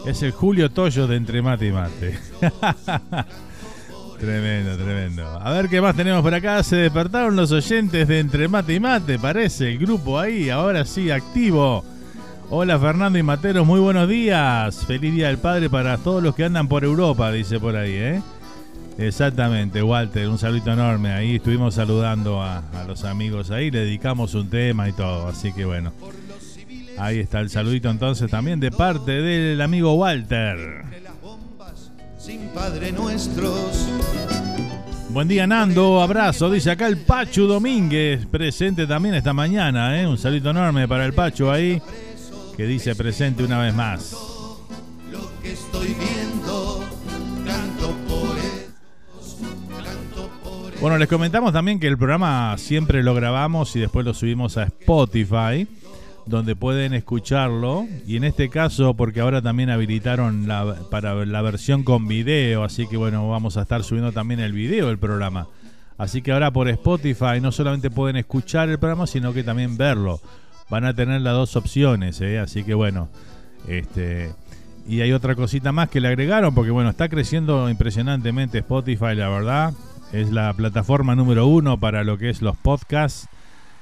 [0.06, 2.18] Es el Julio Toyo de Entre Mate y Mate.
[4.18, 5.26] tremendo, tremendo.
[5.26, 6.62] A ver qué más tenemos por acá.
[6.62, 9.72] Se despertaron los oyentes de Entre Mate y Mate, parece.
[9.72, 11.84] El grupo ahí, ahora sí, activo.
[12.50, 14.84] Hola Fernando y Materos, muy buenos días.
[14.86, 18.22] Feliz Día del Padre para todos los que andan por Europa, dice por ahí, ¿eh?
[18.98, 21.12] Exactamente, Walter, un saludo enorme.
[21.12, 25.52] Ahí estuvimos saludando a, a, los amigos ahí, le dedicamos un tema y todo, así
[25.52, 25.92] que bueno.
[26.98, 30.84] Ahí está el saludito entonces también de parte del amigo Walter.
[32.18, 33.88] Sin Padre nuestros.
[35.12, 40.06] Buen día Nando, abrazo, dice acá el Pachu Domínguez, presente también esta mañana, ¿eh?
[40.06, 41.82] un saludo enorme para el Pachu ahí,
[42.62, 44.12] que dice presente una vez más.
[45.10, 46.84] Lo que estoy viendo,
[47.44, 48.36] canto por
[50.80, 54.62] Bueno, les comentamos también que el programa siempre lo grabamos y después lo subimos a
[54.62, 55.66] Spotify
[56.24, 57.88] donde pueden escucharlo.
[58.06, 62.86] Y en este caso, porque ahora también habilitaron la, para la versión con video, así
[62.86, 65.48] que bueno, vamos a estar subiendo también el video del programa.
[65.98, 70.20] Así que ahora por Spotify no solamente pueden escuchar el programa, sino que también verlo.
[70.72, 72.38] Van a tener las dos opciones, ¿eh?
[72.38, 73.10] así que bueno,
[73.68, 74.32] este...
[74.88, 79.28] Y hay otra cosita más que le agregaron, porque bueno, está creciendo impresionantemente Spotify, la
[79.28, 79.74] verdad.
[80.14, 83.28] Es la plataforma número uno para lo que es los podcasts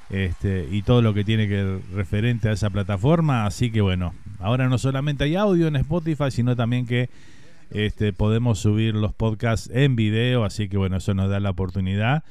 [0.09, 3.45] este, y todo lo que tiene que referente a esa plataforma.
[3.45, 7.09] Así que bueno, ahora no solamente hay audio en Spotify, sino también que
[7.69, 10.43] este, podemos subir los podcasts en video.
[10.43, 12.25] Así que bueno, eso nos da la oportunidad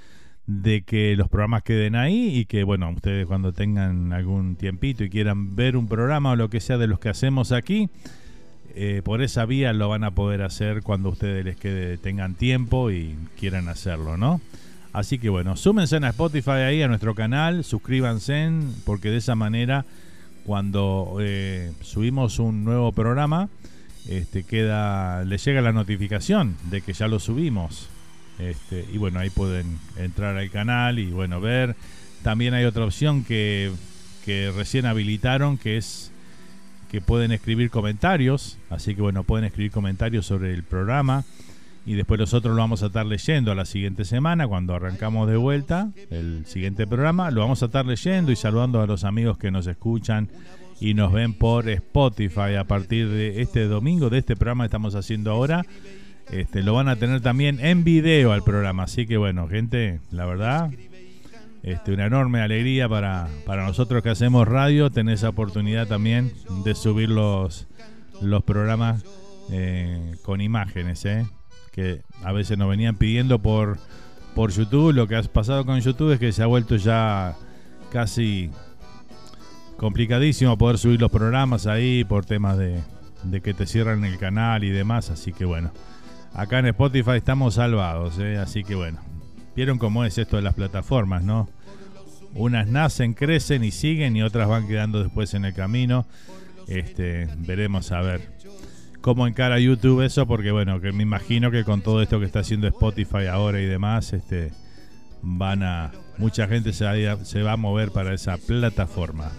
[0.50, 5.10] de que los programas queden ahí y que bueno, ustedes cuando tengan algún tiempito y
[5.10, 7.88] quieran ver un programa o lo que sea de los que hacemos aquí,
[8.74, 12.90] eh, por esa vía lo van a poder hacer cuando ustedes les quede, tengan tiempo
[12.90, 14.40] y quieran hacerlo, ¿no?
[14.92, 18.50] Así que bueno, súmense a Spotify ahí, a nuestro canal, suscríbanse,
[18.84, 19.84] porque de esa manera,
[20.44, 23.48] cuando eh, subimos un nuevo programa,
[24.08, 27.88] este, queda, les llega la notificación de que ya lo subimos.
[28.40, 31.76] Este, y bueno, ahí pueden entrar al canal y bueno, ver.
[32.22, 33.72] También hay otra opción que,
[34.24, 36.10] que recién habilitaron, que es
[36.90, 38.58] que pueden escribir comentarios.
[38.68, 41.24] Así que bueno, pueden escribir comentarios sobre el programa
[41.86, 45.36] y después nosotros lo vamos a estar leyendo a la siguiente semana cuando arrancamos de
[45.36, 47.30] vuelta el siguiente programa.
[47.30, 50.28] Lo vamos a estar leyendo y saludando a los amigos que nos escuchan
[50.80, 54.94] y nos ven por Spotify a partir de este domingo, de este programa que estamos
[54.94, 55.64] haciendo ahora.
[56.30, 58.84] Este, lo van a tener también en video al programa.
[58.84, 60.70] Así que bueno, gente, la verdad,
[61.62, 66.32] este, una enorme alegría para, para nosotros que hacemos radio, tener esa oportunidad también
[66.64, 67.66] de subir los,
[68.20, 69.04] los programas
[69.50, 71.04] eh, con imágenes.
[71.04, 71.26] ¿eh?
[71.70, 73.78] que a veces nos venían pidiendo por,
[74.34, 74.92] por YouTube.
[74.92, 77.36] Lo que ha pasado con YouTube es que se ha vuelto ya
[77.90, 78.50] casi
[79.76, 82.80] complicadísimo poder subir los programas ahí por temas de,
[83.22, 85.10] de que te cierran el canal y demás.
[85.10, 85.72] Así que bueno,
[86.34, 88.18] acá en Spotify estamos salvados.
[88.18, 88.38] ¿eh?
[88.38, 89.00] Así que bueno,
[89.56, 91.48] vieron cómo es esto de las plataformas, ¿no?
[92.34, 96.06] Unas nacen, crecen y siguen y otras van quedando después en el camino.
[96.68, 98.38] Este, veremos a ver
[99.00, 102.40] cómo encara YouTube eso, porque bueno, que me imagino que con todo esto que está
[102.40, 104.52] haciendo Spotify ahora y demás, este
[105.22, 106.86] van a mucha gente se
[107.24, 109.32] se va a mover para esa plataforma.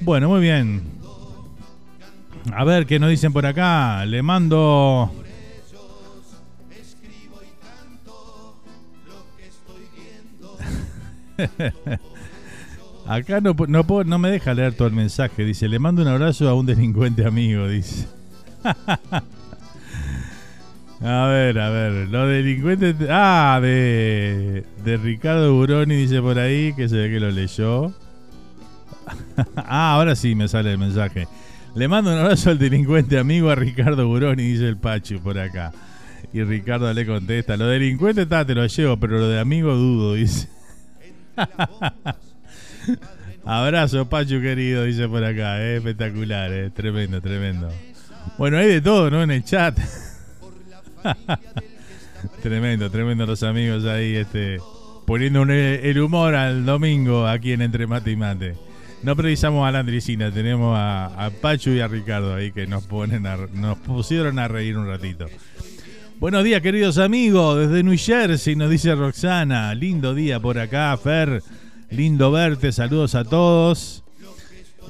[0.00, 0.82] Bueno, muy bien.
[2.52, 4.04] A ver qué nos dicen por acá.
[4.06, 5.10] Le mando
[13.06, 15.44] Acá no, no, no me deja leer todo el mensaje.
[15.44, 18.06] Dice, le mando un abrazo a un delincuente amigo, dice.
[21.02, 22.08] a ver, a ver.
[22.08, 22.96] Los delincuentes...
[23.10, 27.92] Ah, de, de Ricardo Buroni dice por ahí, que se ve que lo leyó.
[29.56, 31.28] ah, ahora sí me sale el mensaje.
[31.74, 35.72] Le mando un abrazo al delincuente amigo a Ricardo Buroni, dice el Pachu por acá.
[36.32, 40.14] Y Ricardo le contesta, lo delincuente está, te lo llevo, pero lo de amigo dudo,
[40.14, 40.48] dice.
[43.44, 45.60] Abrazo, Pachu querido, dice por acá.
[45.62, 47.70] Eh, espectacular, eh, tremendo, tremendo.
[48.38, 49.22] Bueno, hay de todo, ¿no?
[49.22, 49.78] En el chat.
[52.42, 54.58] tremendo, tremendo los amigos ahí, este,
[55.06, 58.54] poniendo el humor al domingo aquí en Entre Mate y Mate.
[59.02, 63.24] No precisamos a la Andricina, tenemos a, Pachu y a Ricardo ahí que nos ponen
[63.52, 65.26] nos pusieron a reír un ratito.
[66.20, 69.74] Buenos días, queridos amigos, desde New Jersey, nos dice Roxana.
[69.74, 71.42] Lindo día por acá, Fer.
[71.90, 74.04] Lindo verte, saludos a todos.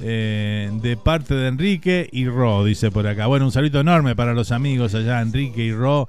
[0.01, 3.25] Eh, de parte de Enrique y Ro, dice por acá.
[3.25, 6.07] Bueno, un saludo enorme para los amigos allá, Enrique y Ro,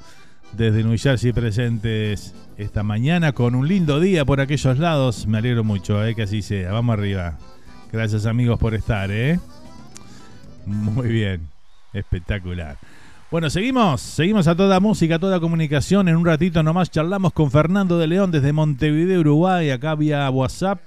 [0.53, 5.27] desde New Jersey presentes esta mañana con un lindo día por aquellos lados.
[5.27, 6.73] Me alegro mucho, eh, que así sea.
[6.73, 7.39] Vamos arriba.
[7.91, 9.41] Gracias amigos por estar, ¿eh?
[10.67, 11.49] Muy bien,
[11.95, 12.77] espectacular.
[13.29, 16.09] Bueno, seguimos, seguimos a toda música, a toda comunicación.
[16.09, 20.81] En un ratito nomás charlamos con Fernando de León desde Montevideo, Uruguay, acá vía WhatsApp.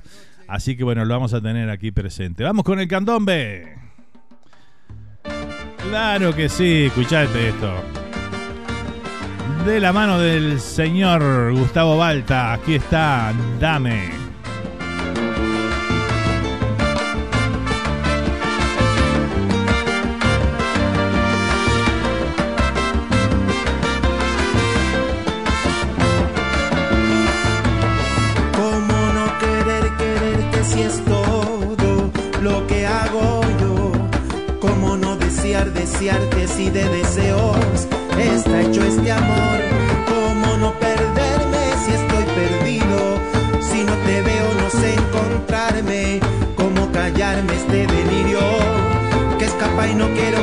[0.48, 2.44] Así que bueno, lo vamos a tener aquí presente.
[2.46, 3.76] Vamos con el candombe.
[5.90, 7.74] Claro que sí, escuchate esto.
[9.66, 14.29] De la mano del señor Gustavo Balta, aquí está, dame.
[36.00, 37.58] Desearte si de deseos
[38.18, 39.60] está hecho este amor?
[40.08, 43.20] ¿Cómo no perderme si estoy perdido?
[43.60, 46.22] Si no te veo no sé encontrarme.
[46.56, 48.39] ¿Cómo callarme este delirio
[49.38, 50.39] que escapa y no quiero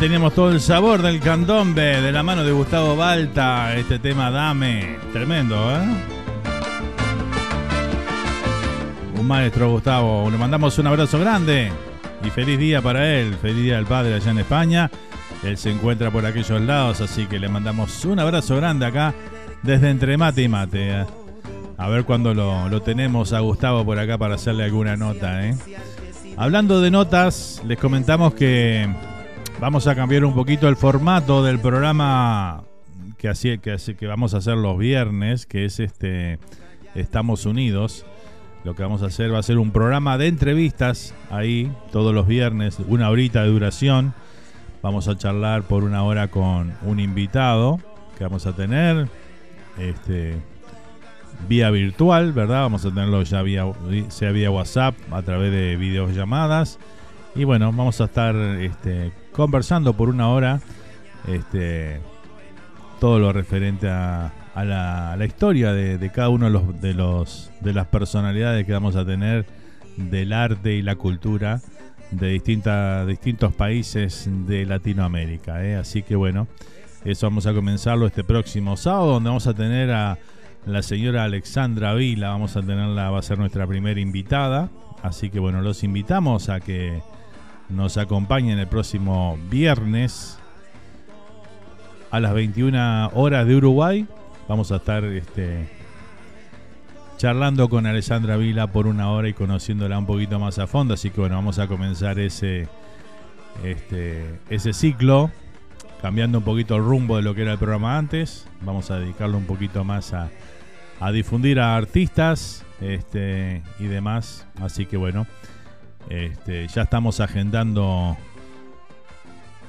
[0.00, 3.76] teníamos todo el sabor del candombe de la mano de Gustavo Balta.
[3.76, 4.96] Este tema Dame.
[5.12, 5.84] Tremendo, ¿eh?
[9.18, 10.30] Un maestro, Gustavo.
[10.30, 11.70] Le mandamos un abrazo grande
[12.24, 13.34] y feliz día para él.
[13.42, 14.90] Feliz día del padre allá en España.
[15.44, 19.12] Él se encuentra por aquellos lados, así que le mandamos un abrazo grande acá
[19.62, 20.90] desde Entre Mate y Mate.
[20.92, 21.06] ¿eh?
[21.76, 25.46] A ver cuándo lo, lo, tenemos a Gustavo por acá para hacerle alguna nota.
[25.46, 25.54] ¿eh?
[26.38, 28.88] Hablando de notas, les comentamos que
[29.60, 32.64] Vamos a cambiar un poquito el formato del programa
[33.18, 36.38] que, así, que, vamos a hacer los viernes, que es este
[36.94, 38.06] Estamos Unidos.
[38.64, 42.26] Lo que vamos a hacer va a ser un programa de entrevistas ahí todos los
[42.26, 44.14] viernes, una horita de duración.
[44.80, 47.80] Vamos a charlar por una hora con un invitado
[48.16, 49.08] que vamos a tener
[49.78, 50.36] este,
[51.50, 52.62] vía virtual, ¿verdad?
[52.62, 53.66] Vamos a tenerlo ya vía,
[54.08, 56.78] sea vía WhatsApp, a través de videollamadas.
[57.34, 60.60] Y bueno, vamos a estar este, conversando por una hora
[61.26, 61.98] este,
[63.00, 68.72] todo lo referente a, la, historia de, cada uno de los, de las personalidades que
[68.74, 69.46] vamos a tener
[69.96, 71.62] del arte y la cultura
[72.10, 75.64] de distintas distintos países de Latinoamérica.
[75.64, 75.76] ¿eh?
[75.76, 76.46] Así que bueno,
[77.06, 80.18] eso vamos a comenzarlo este próximo sábado, donde vamos a tener a,
[80.66, 82.28] la señora Alexandra Vila.
[82.28, 84.68] Vamos a tenerla, va a ser nuestra primera invitada.
[85.02, 87.00] Así que bueno, los invitamos a que
[87.70, 90.38] nos acompañen el próximo viernes
[92.10, 94.06] a las 21 horas de Uruguay.
[94.48, 95.68] Vamos a estar este,
[97.16, 100.94] charlando con Alexandra Vila por una hora y conociéndola un poquito más a fondo.
[100.94, 102.68] Así que bueno, vamos a comenzar ese,
[103.62, 105.30] este, ese ciclo,
[106.02, 108.46] cambiando un poquito el rumbo de lo que era el programa antes.
[108.62, 110.30] Vamos a dedicarlo un poquito más a,
[110.98, 114.46] a difundir a artistas este, y demás.
[114.60, 115.26] Así que bueno,
[116.08, 118.16] este, ya estamos agendando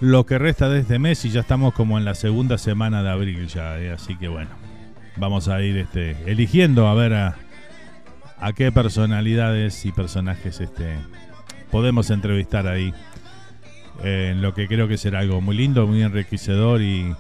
[0.02, 3.10] lo que resta de este mes y ya estamos como en la segunda semana de
[3.12, 3.80] abril ya.
[3.80, 4.50] Eh, así que bueno,
[5.16, 7.36] vamos a ir este, eligiendo a ver a,
[8.56, 10.96] qué personalidades y personajes este,
[11.70, 12.92] podemos entrevistar ahí.
[14.04, 17.16] en lo que creo que será algo muy lindo, muy enriquecedor y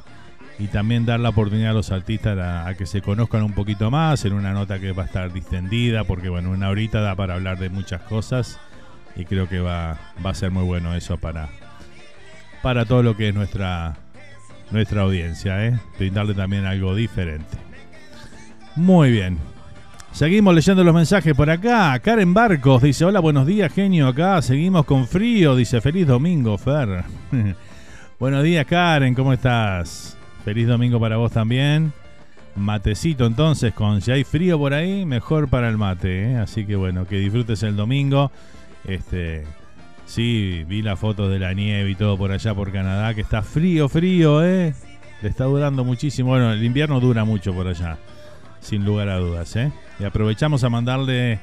[0.71, 4.33] también dar la oportunidad a los artistas a, que se conozcan un poquito más en
[4.33, 7.69] una nota que va a estar distendida, porque bueno, una horita da para hablar de
[7.69, 8.59] muchas cosas
[9.15, 11.49] y creo que va, va a ser muy bueno eso para,
[12.61, 13.97] para todo lo que es nuestra,
[14.71, 15.79] nuestra audiencia, ¿eh?
[15.97, 17.57] brindarle también algo diferente.
[18.75, 19.37] Muy bien.
[20.11, 21.97] Seguimos leyendo los mensajes por acá.
[21.99, 24.07] Karen Barcos dice: Hola, buenos días, genio.
[24.07, 25.55] Acá seguimos con frío.
[25.55, 27.03] Dice: Feliz domingo, Fer.
[28.19, 29.15] buenos días, Karen.
[29.15, 30.17] ¿Cómo estás?
[30.43, 31.93] Feliz domingo para vos también.
[32.55, 36.31] Matecito entonces, con si hay frío por ahí, mejor para el mate.
[36.31, 36.37] ¿eh?
[36.37, 38.31] Así que bueno, que disfrutes el domingo.
[38.85, 39.45] Este,
[40.05, 43.41] sí, vi la foto de la nieve y todo por allá por Canadá, que está
[43.41, 44.73] frío, frío, ¿eh?
[45.21, 46.29] Le está durando muchísimo.
[46.29, 47.97] Bueno, el invierno dura mucho por allá,
[48.59, 49.71] sin lugar a dudas, ¿eh?
[49.99, 51.39] Y aprovechamos a mandarle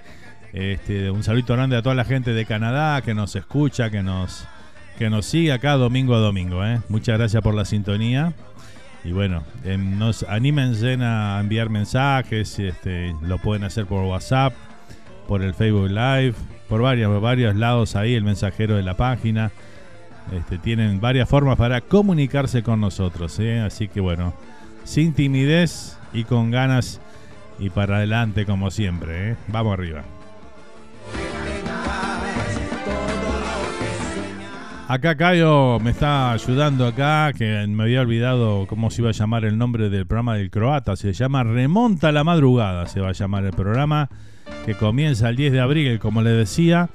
[0.52, 4.46] este, un saludo grande a toda la gente de Canadá que nos escucha, que nos,
[4.98, 6.80] que nos sigue acá domingo a domingo, ¿eh?
[6.88, 8.32] Muchas gracias por la sintonía.
[9.04, 14.52] Y bueno, em, nos anímense a enviar mensajes, este, lo pueden hacer por WhatsApp,
[15.28, 16.34] por el Facebook Live,
[16.68, 19.50] por varios, varios lados ahí, el mensajero de la página.
[20.32, 23.60] Este, tienen varias formas para comunicarse con nosotros, ¿eh?
[23.60, 24.34] así que bueno,
[24.84, 27.00] sin timidez y con ganas
[27.58, 29.30] y para adelante como siempre.
[29.30, 29.36] ¿eh?
[29.48, 30.04] Vamos arriba.
[34.90, 39.44] Acá Cayo me está ayudando acá, que me había olvidado cómo se iba a llamar
[39.44, 40.96] el nombre del programa del croata.
[40.96, 44.08] Se llama Remonta la Madrugada, se va a llamar el programa,
[44.64, 46.88] que comienza el 10 de abril, como le decía.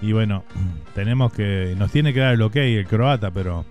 [0.00, 0.44] Y bueno,
[0.94, 3.64] tenemos que, nos tiene que dar el ok el croata, pero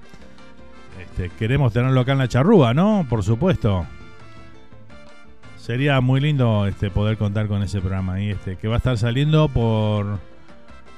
[1.01, 3.05] este, queremos tenerlo acá en la charrúa, ¿no?
[3.09, 3.85] Por supuesto.
[5.57, 8.97] Sería muy lindo este, poder contar con ese programa ahí, este, que va a estar
[8.97, 10.19] saliendo por,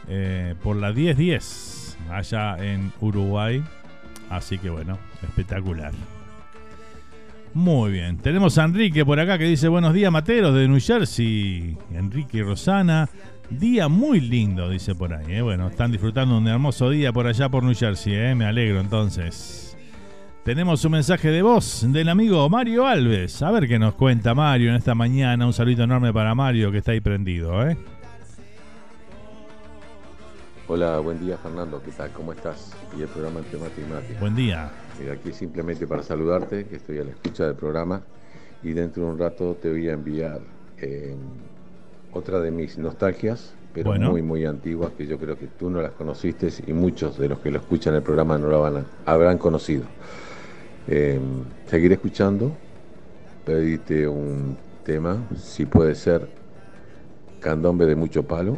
[0.07, 3.63] eh, por la 1010 allá en Uruguay.
[4.29, 5.91] Así que bueno, espectacular.
[7.53, 11.75] Muy bien, tenemos a Enrique por acá que dice buenos días Materos de New Jersey.
[11.93, 13.09] Enrique y Rosana,
[13.49, 15.33] día muy lindo, dice por ahí.
[15.33, 15.41] ¿eh?
[15.41, 18.35] Bueno, están disfrutando un hermoso día por allá por New Jersey, ¿eh?
[18.35, 19.75] me alegro entonces.
[20.43, 23.41] Tenemos un mensaje de voz del amigo Mario Alves.
[23.41, 25.45] A ver qué nos cuenta Mario en esta mañana.
[25.45, 27.67] Un saludo enorme para Mario que está ahí prendido.
[27.67, 27.77] ¿eh?
[30.67, 32.11] Hola, buen día Fernando, ¿qué tal?
[32.11, 32.73] ¿Cómo estás?
[32.95, 34.17] Y el programa Entre Mate y Mate.
[34.19, 34.71] Buen día.
[35.07, 38.01] Aquí simplemente para saludarte, que estoy a la escucha del programa
[38.63, 40.41] y dentro de un rato te voy a enviar
[40.77, 41.15] eh,
[42.11, 45.91] otra de mis nostalgias, pero muy, muy antiguas, que yo creo que tú no las
[45.91, 49.37] conociste y muchos de los que lo escuchan el programa no la van a, habrán
[49.37, 49.83] conocido.
[50.87, 51.19] Eh,
[51.67, 52.51] seguiré escuchando,
[53.45, 56.27] pedite un tema, si puede ser
[57.39, 58.57] Candombe de mucho palo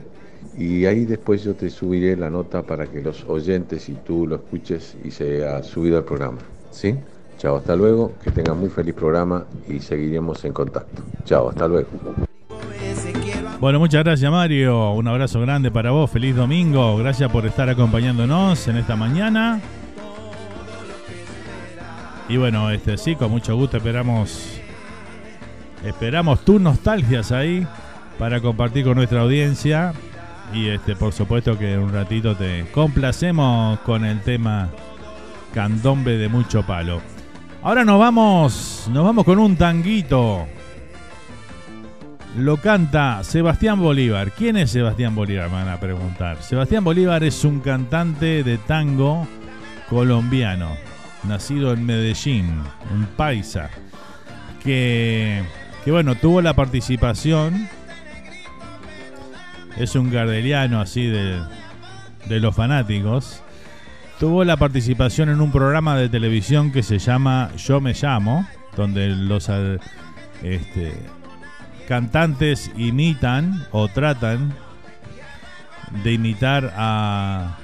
[0.57, 4.35] y ahí después yo te subiré la nota para que los oyentes y tú lo
[4.35, 6.39] escuches y se ha subido al programa.
[6.71, 6.95] ¿Sí?
[7.37, 11.01] Chao, hasta luego, que tengan muy feliz programa y seguiremos en contacto.
[11.25, 11.87] Chao, hasta luego.
[13.59, 18.67] Bueno, muchas gracias Mario, un abrazo grande para vos, feliz domingo, gracias por estar acompañándonos
[18.67, 19.61] en esta mañana.
[22.27, 24.59] Y bueno, este sí, con mucho gusto esperamos
[25.85, 27.65] esperamos tus nostalgias ahí
[28.17, 29.93] para compartir con nuestra audiencia
[30.53, 34.69] y este, por supuesto que en un ratito te complacemos con el tema
[35.53, 37.01] Candombe de mucho palo.
[37.63, 40.47] Ahora nos vamos, nos vamos con un tanguito.
[42.37, 44.31] Lo canta Sebastián Bolívar.
[44.31, 45.49] ¿Quién es Sebastián Bolívar?
[45.49, 46.41] Me van a preguntar.
[46.41, 49.27] Sebastián Bolívar es un cantante de tango
[49.89, 50.75] colombiano,
[51.23, 52.47] nacido en Medellín,
[52.93, 53.69] un paisa,
[54.63, 55.43] que,
[55.83, 57.67] que bueno, tuvo la participación
[59.77, 61.41] es un gardeliano así de,
[62.25, 63.41] de los fanáticos,
[64.19, 69.09] tuvo la participación en un programa de televisión que se llama Yo me llamo, donde
[69.09, 69.49] los
[70.43, 70.93] este,
[71.87, 74.53] cantantes imitan o tratan
[76.03, 77.57] de imitar a,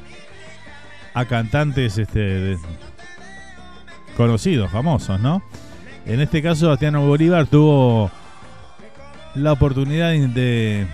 [1.14, 2.58] a cantantes este,
[4.18, 5.42] conocidos, famosos, ¿no?
[6.06, 8.10] En este caso, Sebastián Bolívar tuvo
[9.36, 10.88] la oportunidad de,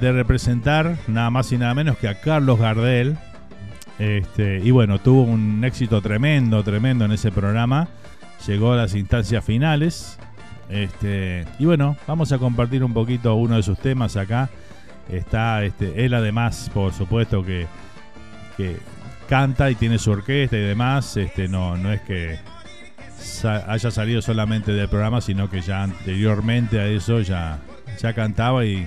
[0.00, 3.16] de, representar nada más y nada menos que a Carlos Gardel.
[3.98, 7.88] Este, y bueno, tuvo un éxito tremendo, tremendo en ese programa.
[8.46, 10.18] Llegó a las instancias finales.
[10.68, 14.50] Este, y bueno, vamos a compartir un poquito uno de sus temas acá.
[15.08, 17.66] Está este, él además, por supuesto, que,
[18.56, 18.76] que
[19.28, 21.16] canta y tiene su orquesta y demás.
[21.16, 22.38] Este, no, no es que
[23.66, 27.58] haya salido solamente del programa, sino que ya anteriormente a eso ya,
[28.00, 28.86] ya cantaba y,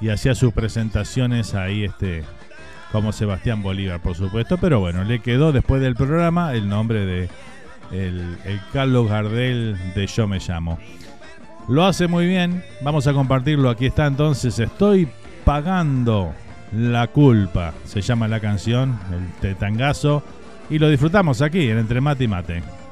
[0.00, 2.24] y hacía sus presentaciones ahí este
[2.92, 7.28] como Sebastián Bolívar, por supuesto, pero bueno, le quedó después del programa el nombre de
[7.90, 8.38] el,
[8.72, 10.78] Carlos Gardel de Yo Me Llamo.
[11.68, 15.08] Lo hace muy bien, vamos a compartirlo, aquí está entonces, estoy
[15.44, 16.34] pagando
[16.72, 20.22] la culpa, se llama la canción, el tetangazo,
[20.70, 22.83] y lo disfrutamos aquí en Entre Mate y Mate.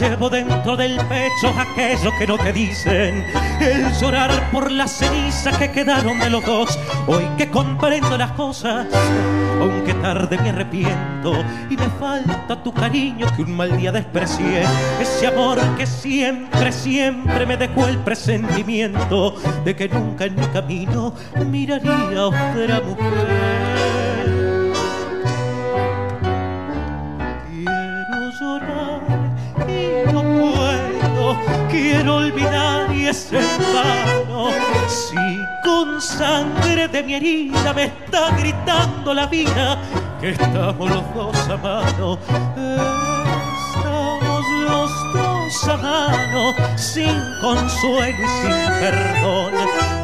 [0.00, 3.26] Llevo dentro del pecho aquello que no te dicen.
[3.60, 6.78] El llorar por las cenizas que quedaron de los dos.
[7.06, 8.86] Hoy que comprendo las cosas,
[9.60, 11.34] aunque tarde me arrepiento.
[11.68, 14.64] Y me falta tu cariño que un mal día desprecié.
[15.00, 19.34] Ese amor que siempre, siempre me dejó el presentimiento
[19.64, 21.14] de que nunca en mi camino
[21.46, 23.39] miraría otra mujer.
[31.90, 34.50] Quiero olvidar y es en vano.
[34.88, 35.16] Si
[35.64, 39.78] con sangre de mi herida me está gritando la vida,
[40.20, 42.18] que estamos los dos a mano.
[43.74, 49.52] Estamos los dos a mano, sin consuelo y sin perdón,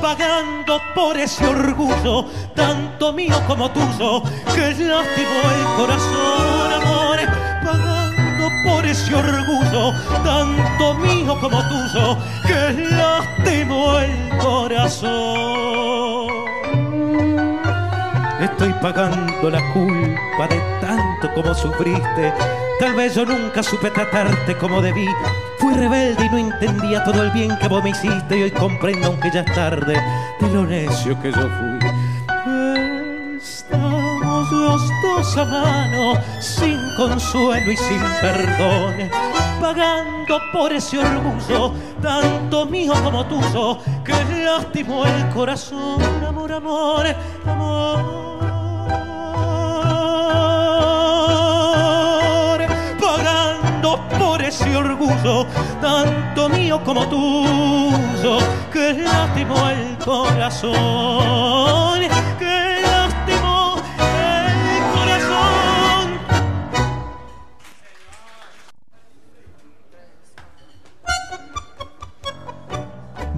[0.03, 4.22] pagando por ese orgullo, tanto mío como tuyo,
[4.55, 6.46] que lastimó el corazón,
[8.97, 9.93] ese orgullo,
[10.25, 12.17] tanto mío como tuyo,
[12.47, 16.29] que lastimó el corazón.
[18.41, 22.33] Estoy pagando la culpa de tanto como sufriste.
[22.81, 25.09] Tal vez yo nunca supe tratarte como debí.
[25.59, 28.39] Fui rebelde y no entendía todo el bien que vos me hiciste.
[28.39, 30.01] Y hoy comprendo, aunque ya es tarde,
[30.41, 31.77] de lo necio que yo fui
[34.51, 34.91] los
[35.27, 38.95] dos a mano, sin consuelo y sin perdón,
[39.61, 44.12] pagando por ese orgullo, tanto mío como tuyo, que
[44.45, 47.07] lastimó el corazón, amor, amor,
[47.47, 48.27] amor.
[53.01, 55.47] Pagando por ese orgullo,
[55.81, 58.39] tanto mío como tuyo,
[58.72, 62.01] que lastimó el corazón,
[62.39, 62.46] que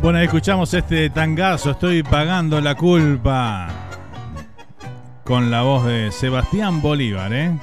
[0.09, 3.69] Bueno, escuchamos este tangazo, estoy pagando la culpa.
[5.23, 7.55] Con la voz de Sebastián Bolívar, ¿eh?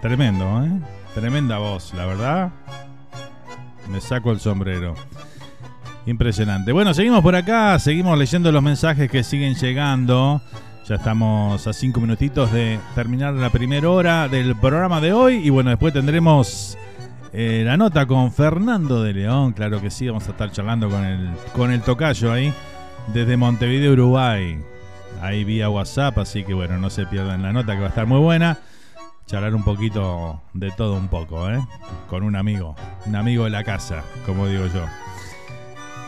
[0.00, 0.70] Tremendo, ¿eh?
[1.14, 2.50] Tremenda voz, la verdad.
[3.90, 4.94] Me saco el sombrero.
[6.06, 6.72] Impresionante.
[6.72, 10.40] Bueno, seguimos por acá, seguimos leyendo los mensajes que siguen llegando.
[10.88, 15.46] Ya estamos a cinco minutitos de terminar la primera hora del programa de hoy.
[15.46, 16.78] Y bueno, después tendremos
[17.32, 21.04] eh, la nota con Fernando de León, claro que sí, vamos a estar charlando con
[21.04, 22.52] el, con el tocayo ahí,
[23.12, 24.60] desde Montevideo, Uruguay.
[25.20, 28.06] ahí vía WhatsApp, así que bueno, no se pierdan la nota que va a estar
[28.06, 28.58] muy buena.
[29.26, 31.58] Charlar un poquito de todo un poco, ¿eh?
[32.08, 32.74] Con un amigo,
[33.06, 34.84] un amigo de la casa, como digo yo.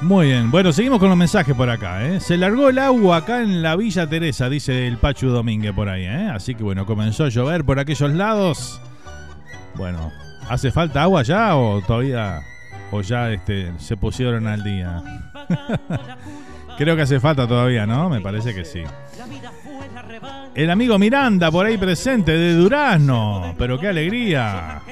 [0.03, 2.05] Muy bien, bueno, seguimos con los mensajes por acá.
[2.07, 2.21] ¿eh?
[2.21, 6.05] Se largó el agua acá en la Villa Teresa, dice el Pachu Domínguez por ahí.
[6.05, 6.29] ¿eh?
[6.31, 8.81] Así que bueno, comenzó a llover por aquellos lados.
[9.77, 10.13] Bueno,
[10.49, 12.43] ¿hace falta agua ya o todavía
[12.91, 15.03] o ya este, se pusieron al día?
[16.77, 18.09] Creo que hace falta todavía, ¿no?
[18.09, 18.83] Me parece que sí.
[20.55, 23.55] El amigo Miranda por ahí presente de Durazno.
[23.59, 24.83] Pero qué alegría.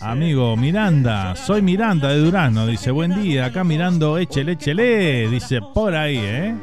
[0.00, 2.66] Amigo Miranda, soy Miranda de Durazno.
[2.66, 5.28] Dice, buen día, acá mirando Échele, échele.
[5.28, 6.54] Dice, por ahí, ¿eh?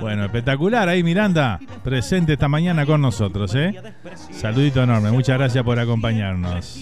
[0.00, 3.74] Bueno, espectacular ahí Miranda, presente esta mañana con nosotros, ¿eh?
[4.30, 6.78] Saludito enorme, muchas gracias por acompañarnos.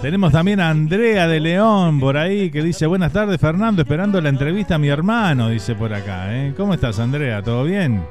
[0.00, 4.28] Tenemos también a Andrea de León por ahí que dice, buenas tardes Fernando, esperando la
[4.28, 6.54] entrevista a mi hermano, dice por acá, ¿eh?
[6.56, 7.42] ¿Cómo estás Andrea?
[7.42, 8.02] ¿Todo bien?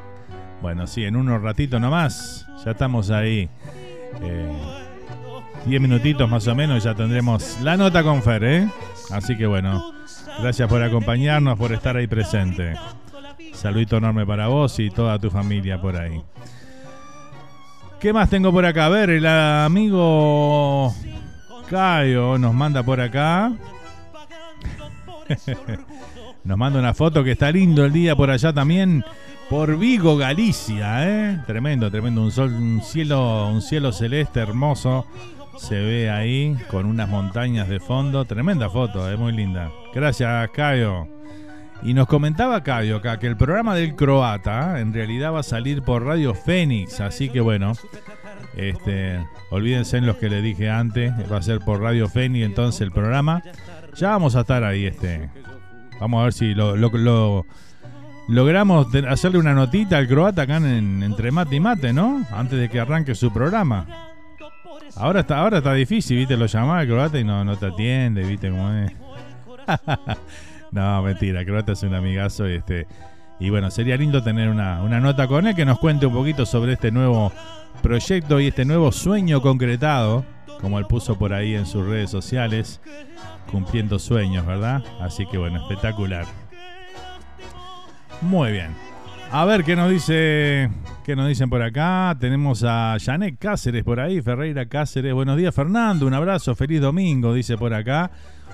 [0.61, 3.49] Bueno, sí, en unos ratitos nomás, ya estamos ahí.
[4.21, 4.51] Eh,
[5.65, 8.69] diez minutitos más o menos ya tendremos la nota con Fer, ¿eh?
[9.11, 9.93] Así que bueno,
[10.39, 12.75] gracias por acompañarnos, por estar ahí presente.
[13.53, 16.21] Saludito enorme para vos y toda tu familia por ahí.
[17.99, 18.87] ¿Qué más tengo por acá?
[18.87, 20.91] A ver, el amigo
[21.69, 23.51] Cayo nos manda por acá.
[26.43, 29.05] nos manda una foto que está lindo el día por allá también.
[29.49, 31.39] Por Vigo, Galicia, ¿eh?
[31.45, 32.23] Tremendo, tremendo.
[32.23, 35.05] Un, sol, un, cielo, un cielo celeste hermoso.
[35.57, 38.25] Se ve ahí con unas montañas de fondo.
[38.25, 39.17] Tremenda foto, es ¿eh?
[39.17, 39.69] muy linda.
[39.93, 41.07] Gracias, Cayo.
[41.83, 45.81] Y nos comentaba Cayo acá que el programa del croata en realidad va a salir
[45.81, 47.73] por Radio Fénix, así que bueno,
[48.55, 49.19] este,
[49.49, 52.91] olvídense en los que le dije antes, va a ser por Radio Fénix entonces el
[52.91, 53.41] programa.
[53.95, 55.29] Ya vamos a estar ahí, este.
[55.99, 56.75] Vamos a ver si lo,
[58.27, 62.23] logramos hacerle una notita al croata acá en, entre mate y mate, ¿no?
[62.31, 63.87] Antes de que arranque su programa.
[64.95, 68.23] Ahora está, ahora está difícil, viste, lo llamaba al croata y no, no te atiende,
[68.23, 68.91] viste cómo es.
[70.71, 72.45] No, mentira, Croata es un amigazo.
[72.45, 72.87] Este,
[73.39, 76.45] y bueno, sería lindo tener una, una nota con él que nos cuente un poquito
[76.45, 77.31] sobre este nuevo
[77.81, 80.23] proyecto y este nuevo sueño concretado,
[80.61, 82.81] como él puso por ahí en sus redes sociales,
[83.51, 84.83] cumpliendo sueños, ¿verdad?
[84.99, 86.25] Así que bueno, espectacular.
[88.21, 88.71] Muy bien.
[89.31, 90.69] A ver qué nos dice,
[91.03, 92.15] qué nos dicen por acá.
[92.19, 95.13] Tenemos a Janet Cáceres por ahí, Ferreira Cáceres.
[95.13, 96.05] Buenos días, Fernando.
[96.05, 98.11] Un abrazo, feliz domingo, dice por acá.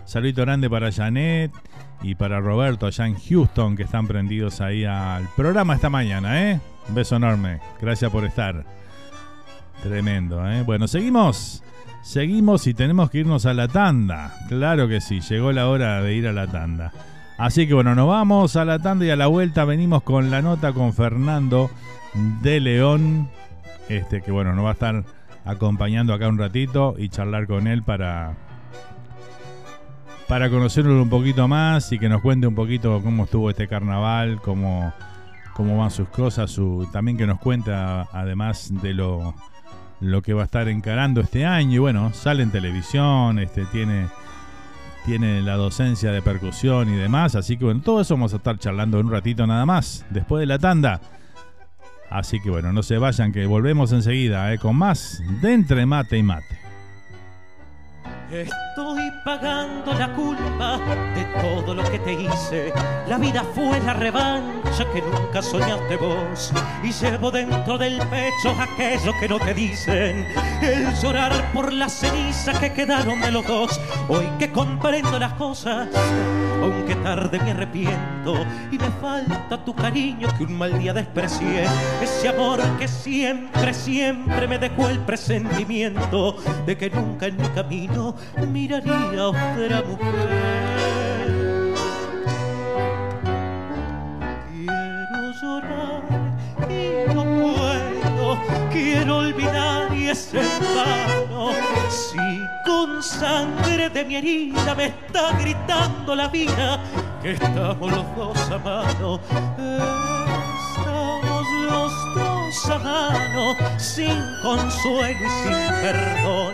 [0.07, 1.51] Saludito grande para Janet
[2.01, 6.61] y para Roberto allá en Houston que están prendidos ahí al programa esta mañana, ¿eh?
[6.87, 7.59] Un beso enorme.
[7.81, 8.63] Gracias por estar.
[9.83, 10.63] Tremendo, ¿eh?
[10.63, 11.61] Bueno, seguimos.
[12.03, 14.33] Seguimos y tenemos que irnos a la tanda.
[14.47, 16.93] Claro que sí, llegó la hora de ir a la tanda.
[17.37, 20.41] Así que bueno, nos vamos a la tanda y a la vuelta venimos con la
[20.41, 21.69] nota con Fernando
[22.41, 23.29] de León.
[23.89, 25.03] Este que bueno, nos va a estar
[25.43, 28.46] acompañando acá un ratito y charlar con él para
[30.27, 34.41] para conocerlo un poquito más y que nos cuente un poquito cómo estuvo este carnaval,
[34.41, 34.93] cómo,
[35.53, 39.33] cómo van sus cosas, su, también que nos cuenta además de lo,
[40.01, 41.75] lo que va a estar encarando este año.
[41.75, 44.07] Y bueno, sale en televisión, este, tiene,
[45.05, 47.35] tiene la docencia de percusión y demás.
[47.35, 50.41] Así que bueno, todo eso vamos a estar charlando en un ratito nada más, después
[50.41, 50.99] de la tanda.
[52.09, 56.17] Así que bueno, no se vayan, que volvemos enseguida eh, con más de Entre Mate
[56.17, 56.66] y Mate.
[58.29, 60.77] Estoy pagando la culpa
[61.15, 62.73] de todo lo que te hice.
[63.07, 66.51] La vida fue la revancha que nunca soñaste vos.
[66.83, 70.27] Y llevo dentro del pecho aquello que no te dicen.
[70.61, 73.79] El llorar por las cenizas que quedaron de los dos.
[74.09, 75.87] Hoy que comprendo las cosas,
[76.61, 78.35] aunque tarde me arrepiento.
[78.69, 81.65] Y me falta tu cariño que un mal día desprecié.
[82.01, 88.16] Ese amor que siempre, siempre me dejó el presentimiento de que nunca en mi camino
[88.47, 91.17] miraría otra mujer.
[94.49, 96.01] Quiero llorar
[96.69, 98.37] y no puedo,
[98.71, 101.51] quiero olvidar y es en vano.
[101.89, 106.79] Si con sangre de mi herida me está gritando la vida,
[107.21, 109.19] que estamos los dos a mano.
[110.77, 112.36] Estamos los dos
[112.83, 116.53] mano, sin consuelo y sin perdón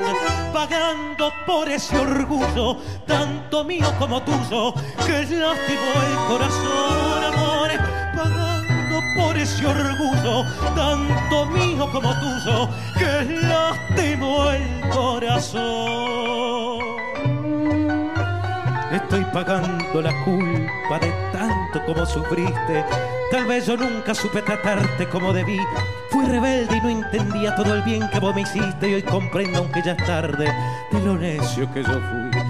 [0.54, 4.74] pagando por ese orgullo, tanto mío como tuyo,
[5.06, 7.70] que lastimó el corazón, amor,
[8.16, 16.34] pagando por ese orgullo, tanto mío como tuyo, que lastimó el corazón.
[18.94, 22.86] Estoy pagando la culpa de tanto como sufriste.
[23.32, 25.58] Tal vez yo nunca supe tratarte como debí.
[26.12, 29.58] Fui rebelde y no entendía todo el bien que vos me hiciste y hoy comprendo,
[29.58, 30.46] aunque ya es tarde,
[30.92, 32.42] de lo necio que yo fui.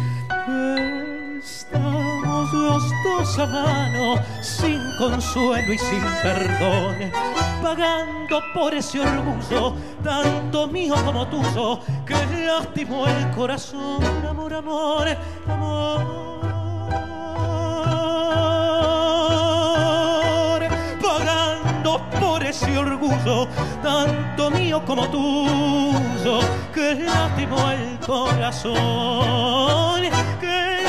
[2.64, 7.11] Los dos a mano, sin consuelo y sin perdón,
[7.61, 14.01] pagando por ese orgullo, tanto mío como tuyo, que lastimó el corazón.
[14.26, 15.07] Amor, amor,
[15.45, 16.24] amor.
[22.20, 23.47] por ese orgullo,
[23.82, 26.39] tanto mío como tuyo,
[26.74, 30.01] que lastimó el corazón,
[30.39, 30.83] que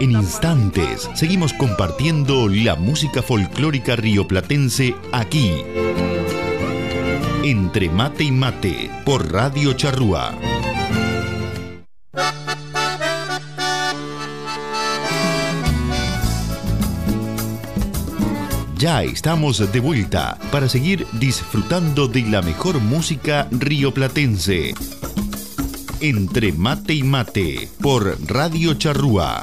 [0.00, 5.62] En instantes seguimos compartiendo la música folclórica rioplatense aquí.
[7.44, 10.34] Entre mate y mate por Radio Charrúa.
[18.78, 24.72] Ya estamos de vuelta para seguir disfrutando de la mejor música rioplatense.
[26.00, 29.42] Entre mate y mate por Radio Charrúa.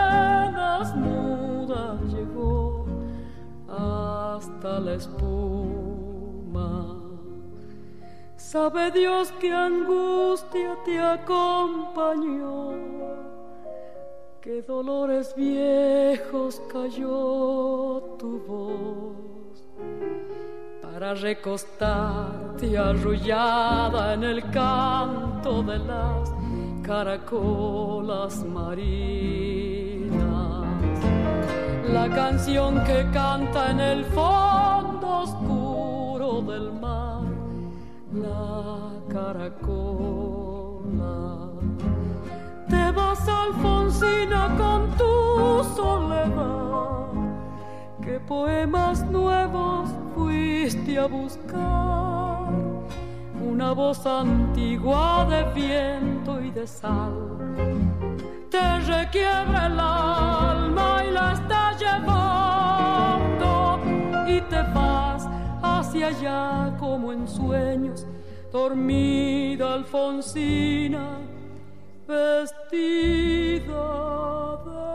[4.61, 6.95] hasta la espuma.
[8.37, 12.73] Sabe Dios que angustia te acompañó,
[14.41, 19.63] qué dolores viejos cayó tu voz
[20.81, 26.31] para recostarte arrullada en el canto de las
[26.83, 29.70] caracolas marinas.
[31.91, 37.23] La canción que canta en el fondo oscuro del mar,
[38.13, 39.89] la caracola.
[42.69, 47.07] Te vas, Alfonsina, con tu soledad.
[48.01, 52.01] ¿Qué poemas nuevos fuiste a buscar
[53.41, 57.90] una voz antigua de viento y de sal.
[58.51, 63.49] Te requiebra el alma y la está llevando
[64.27, 65.25] y te vas
[65.63, 68.05] hacia allá como en sueños,
[68.51, 71.19] dormida Alfonsina,
[72.05, 73.61] vestida
[74.65, 74.91] de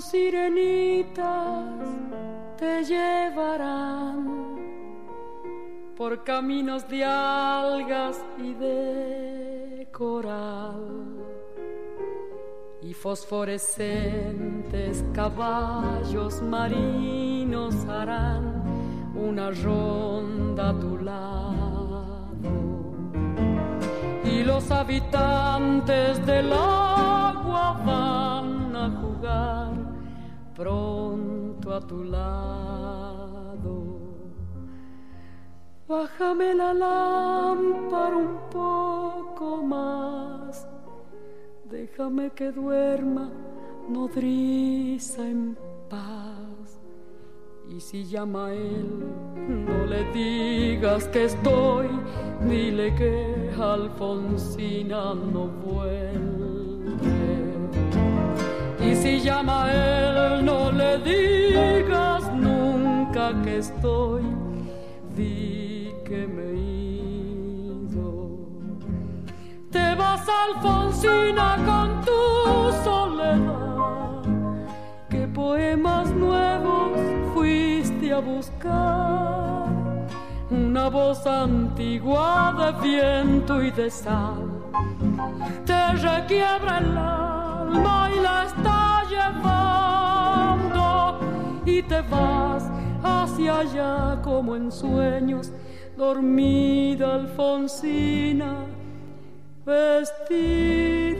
[0.00, 1.66] sirenitas
[2.56, 4.24] te llevarán
[5.94, 11.18] por caminos de algas y de coral
[12.80, 18.64] y fosforescentes caballos marinos harán
[19.14, 22.30] una ronda a tu lado.
[24.24, 27.78] Y los habitantes del agua
[28.76, 29.72] a jugar
[30.54, 33.74] pronto a tu lado.
[35.86, 40.66] Bájame la lámpara un poco más,
[41.70, 43.30] déjame que duerma
[43.88, 45.56] nodriza en
[45.90, 46.80] paz
[47.68, 49.04] Y si llama a él,
[49.48, 51.88] no le digas que estoy,
[52.48, 56.43] dile que Alfonsina no vuelve.
[58.86, 64.22] Y si llama a él, no le digas nunca que estoy,
[65.16, 68.10] di que me ido.
[69.70, 72.22] Te vas, Alfonsina, con tu
[72.84, 74.22] soledad.
[75.08, 76.98] ¿Qué poemas nuevos
[77.32, 79.68] fuiste a buscar?
[80.50, 84.63] Una voz antigua de viento y de sal
[85.64, 90.84] te requiebra el alma y la está llevando.
[91.66, 92.70] Y te vas
[93.02, 95.52] hacia allá como en sueños,
[95.96, 98.66] dormida Alfonsina,
[99.64, 101.18] vestida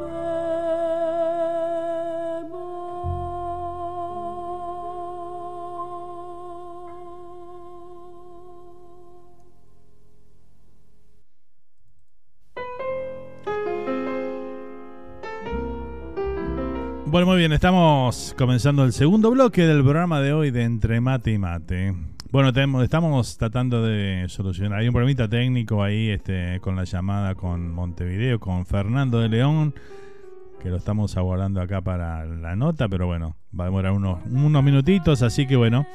[0.00, 0.63] de
[17.14, 21.30] Bueno, muy bien, estamos comenzando el segundo bloque del programa de hoy de Entre Mate
[21.30, 21.94] y Mate.
[22.32, 24.80] Bueno, tenemos, estamos tratando de solucionar.
[24.80, 29.74] Hay un problemita técnico ahí este, con la llamada con Montevideo, con Fernando de León,
[30.60, 34.64] que lo estamos aguardando acá para la nota, pero bueno, va a demorar unos, unos
[34.64, 35.86] minutitos, así que bueno,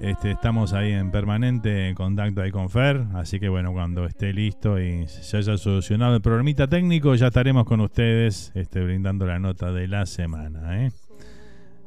[0.00, 4.80] este, estamos ahí en permanente contacto ahí con Fer, así que bueno, cuando esté listo
[4.80, 9.72] y se haya solucionado el problemita técnico, ya estaremos con ustedes este, brindando la nota
[9.72, 10.84] de la semana.
[10.84, 10.90] ¿eh?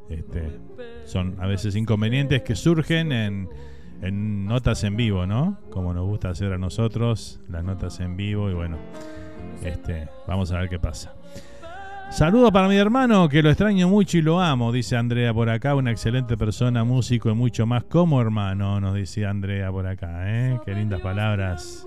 [0.10, 0.60] Este,
[1.06, 3.50] son a veces inconvenientes que surgen en,
[4.02, 5.60] en notas en vivo, ¿no?
[5.72, 8.78] Como nos gusta hacer a nosotros, las notas en vivo y bueno,
[9.64, 11.16] este, vamos a ver qué pasa.
[12.12, 15.76] Saludo para mi hermano, que lo extraño mucho y lo amo, dice Andrea por acá.
[15.76, 20.24] Una excelente persona, músico y mucho más como hermano, nos dice Andrea por acá.
[20.28, 20.60] ¿eh?
[20.64, 21.86] Qué lindas palabras.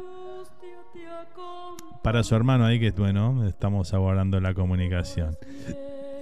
[2.03, 5.37] Para su hermano ahí, que bueno, estamos aguardando la comunicación.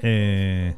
[0.03, 0.77] Eh,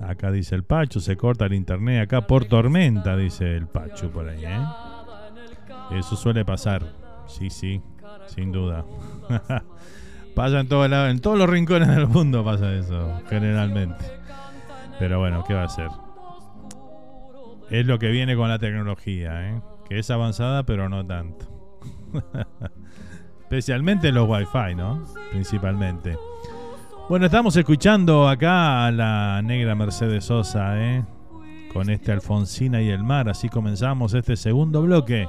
[0.00, 2.04] acá dice el Pacho, se corta el internet.
[2.04, 4.44] Acá por tormenta, dice el Pacho por ahí.
[4.44, 5.98] ¿eh?
[5.98, 6.84] Eso suele pasar.
[7.26, 7.82] Sí, sí,
[8.26, 8.84] sin duda.
[10.34, 14.04] Pasa en, todo en todos los rincones del mundo pasa eso, generalmente.
[14.98, 15.88] Pero bueno, ¿qué va a ser?
[17.70, 19.62] Es lo que viene con la tecnología, ¿eh?
[19.88, 21.46] que es avanzada pero no tanto.
[23.42, 25.04] Especialmente los wifi, ¿no?
[25.30, 26.16] Principalmente.
[27.08, 31.04] Bueno, estamos escuchando acá a la negra Mercedes Sosa, ¿eh?
[31.72, 33.28] Con este Alfonsina y el mar.
[33.28, 35.28] Así comenzamos este segundo bloque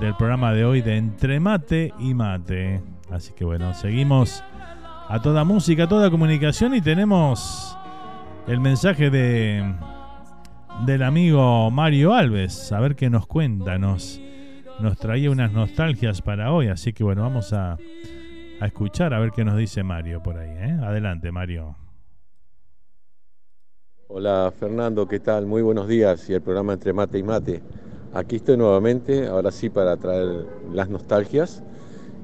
[0.00, 2.95] del programa de hoy de Entre Mate y Mate.
[3.10, 4.42] Así que bueno, seguimos
[5.08, 7.76] a toda música, a toda comunicación y tenemos
[8.46, 9.74] el mensaje de
[10.84, 14.20] del amigo Mario Alves, a ver qué nos cuenta, nos,
[14.78, 17.78] nos traía unas nostalgias para hoy, así que bueno, vamos a,
[18.60, 20.50] a escuchar a ver qué nos dice Mario por ahí.
[20.50, 20.78] ¿eh?
[20.82, 21.76] Adelante, Mario.
[24.08, 25.46] Hola Fernando, ¿qué tal?
[25.46, 27.62] Muy buenos días y el programa Entre Mate y Mate.
[28.12, 31.62] Aquí estoy nuevamente, ahora sí para traer las nostalgias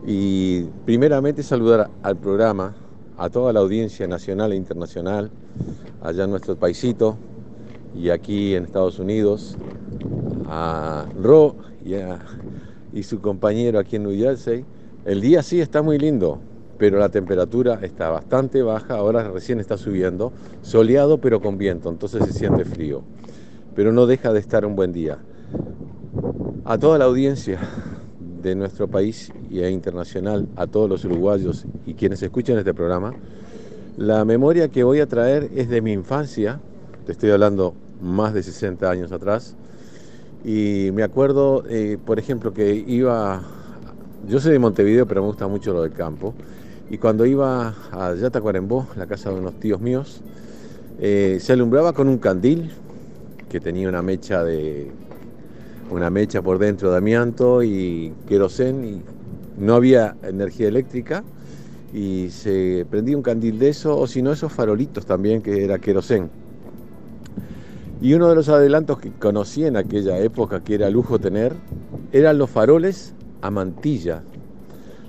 [0.06, 2.74] y primeramente saludar al programa,
[3.18, 5.30] a toda la audiencia nacional e internacional,
[6.02, 7.16] allá en nuestro paisito
[7.94, 9.56] y aquí en Estados Unidos,
[10.46, 11.56] a Ro
[12.92, 14.64] y, su compañero aquí en New Jersey.
[15.04, 16.38] El día sí está muy lindo,
[16.78, 22.24] pero la temperatura está bastante baja, ahora recién está subiendo, soleado pero con viento, entonces
[22.24, 23.02] se siente frío,
[23.74, 25.18] pero no deja de estar un buen día.
[26.64, 27.58] A toda la audiencia,
[28.42, 33.14] de nuestro país y e internacional a todos los uruguayos y quienes escuchan este programa.
[33.96, 36.58] La memoria que voy a traer es de mi infancia,
[37.06, 39.54] te estoy hablando más de 60 años atrás,
[40.44, 43.42] y me acuerdo, eh, por ejemplo, que iba,
[44.28, 46.34] yo soy de Montevideo, pero me gusta mucho lo del campo,
[46.90, 50.20] y cuando iba a Yatacuarembó, la casa de unos tíos míos,
[51.00, 52.72] eh, se alumbraba con un candil
[53.48, 54.90] que tenía una mecha de
[55.92, 59.02] una mecha por dentro de amianto y querosén y
[59.58, 61.22] no había energía eléctrica
[61.92, 65.78] y se prendía un candil de eso o si no esos farolitos también que era
[65.78, 66.30] querosén.
[68.00, 71.52] Y uno de los adelantos que conocí en aquella época que era lujo tener
[72.12, 74.22] eran los faroles a mantilla.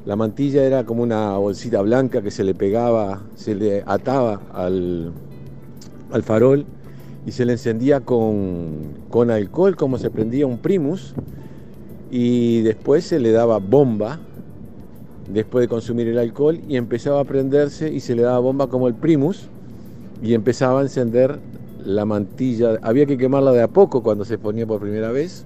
[0.06, 5.12] La mantilla era como una bolsita blanca que se le pegaba, se le ataba al,
[6.12, 6.66] al farol
[7.26, 8.96] y se le encendía con,
[9.30, 11.14] alcohol como se prendía un primus
[12.12, 14.20] y después se le daba bomba
[15.32, 18.88] después de consumir el alcohol y empezaba a prenderse y se le daba bomba como
[18.88, 19.48] el primus
[20.22, 21.40] y empezaba a encender
[21.86, 25.46] la mantilla, había que quemarla de a poco cuando se ponía por primera vez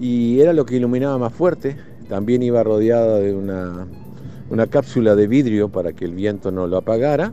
[0.00, 1.76] y era lo que iluminaba más fuerte.
[2.08, 3.86] También iba rodeada de una,
[4.50, 7.32] una cápsula de vidrio para que el viento no lo apagara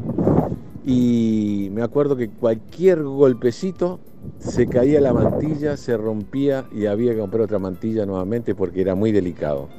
[0.89, 3.99] y me acuerdo que cualquier golpecito
[4.39, 8.95] se caía la mantilla, se rompía y había que comprar otra mantilla nuevamente porque era
[8.95, 9.69] muy delicado.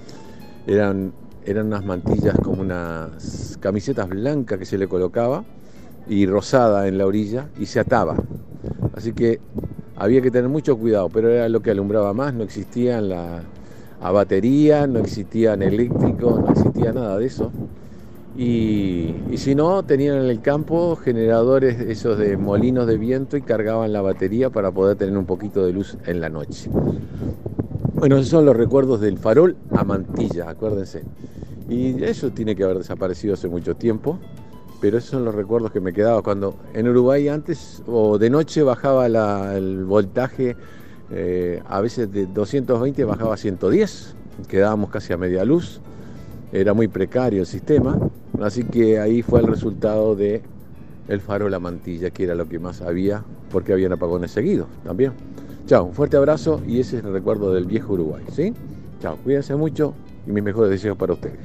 [0.69, 1.12] Eran,
[1.45, 5.43] eran unas mantillas como unas camisetas blancas que se le colocaba
[6.09, 8.15] y rosada en la orilla y se ataba.
[8.95, 9.41] Así que
[9.97, 13.43] había que tener mucho cuidado, pero era lo que alumbraba más, no existían la
[14.01, 17.51] batería, no existían eléctricos, no existía nada de eso.
[18.36, 23.93] Y, si no, tenían en el campo generadores esos de molinos de viento y cargaban
[23.93, 26.70] la batería para poder tener un poquito de luz en la noche.
[27.94, 31.05] Bueno, esos son los recuerdos del farol a mantilla, acuérdense.
[31.69, 34.19] Y eso tiene que haber desaparecido hace mucho tiempo,
[34.81, 38.62] pero esos son los recuerdos que me quedaba cuando en Uruguay antes o de noche
[38.62, 40.57] bajaba el voltaje,
[41.11, 44.15] eh, a veces de 220 bajaba a 110,
[44.48, 45.81] quedábamos casi a media luz
[46.52, 47.98] era muy precario el sistema,
[48.40, 50.43] así que ahí fue el resultado de
[51.09, 55.12] el faro La Mantilla, que era lo que más había, porque habían apagones seguidos también.
[55.66, 58.52] Chao, un fuerte abrazo y ese es el recuerdo del viejo Uruguay, ¿sí?
[59.01, 59.94] Chao, cuídense mucho
[60.27, 61.39] y mis mejores deseos para ustedes.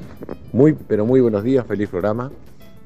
[0.54, 2.32] Muy, pero muy buenos días, feliz programa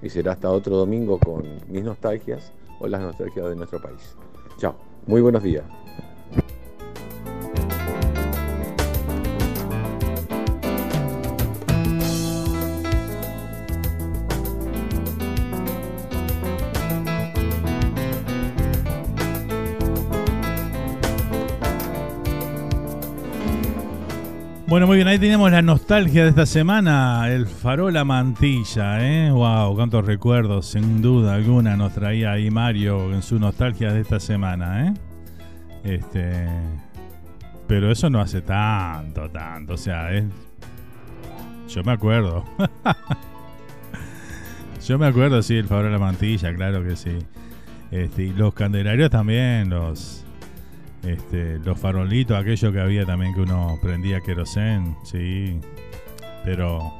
[0.02, 4.16] y será hasta otro domingo con mis nostalgias o las nostalgias de nuestro país.
[4.58, 4.76] Chao,
[5.08, 5.64] muy buenos días.
[24.70, 29.32] Bueno, muy bien, ahí tenemos la nostalgia de esta semana, el farola mantilla, ¿eh?
[29.32, 34.20] Wow, cuántos recuerdos, sin duda alguna nos traía ahí Mario en su nostalgia de esta
[34.20, 34.94] semana, ¿eh?
[35.84, 36.46] Este,
[37.68, 40.26] pero eso no hace tanto, tanto, o sea, es,
[41.68, 42.46] yo me acuerdo.
[44.88, 47.18] yo me acuerdo, sí, el farola mantilla, claro que sí.
[47.90, 50.28] Este, y los candelarios también, los
[51.04, 55.60] este, los farolitos, aquello que había también que uno prendía querosén, sí.
[56.44, 56.94] Pero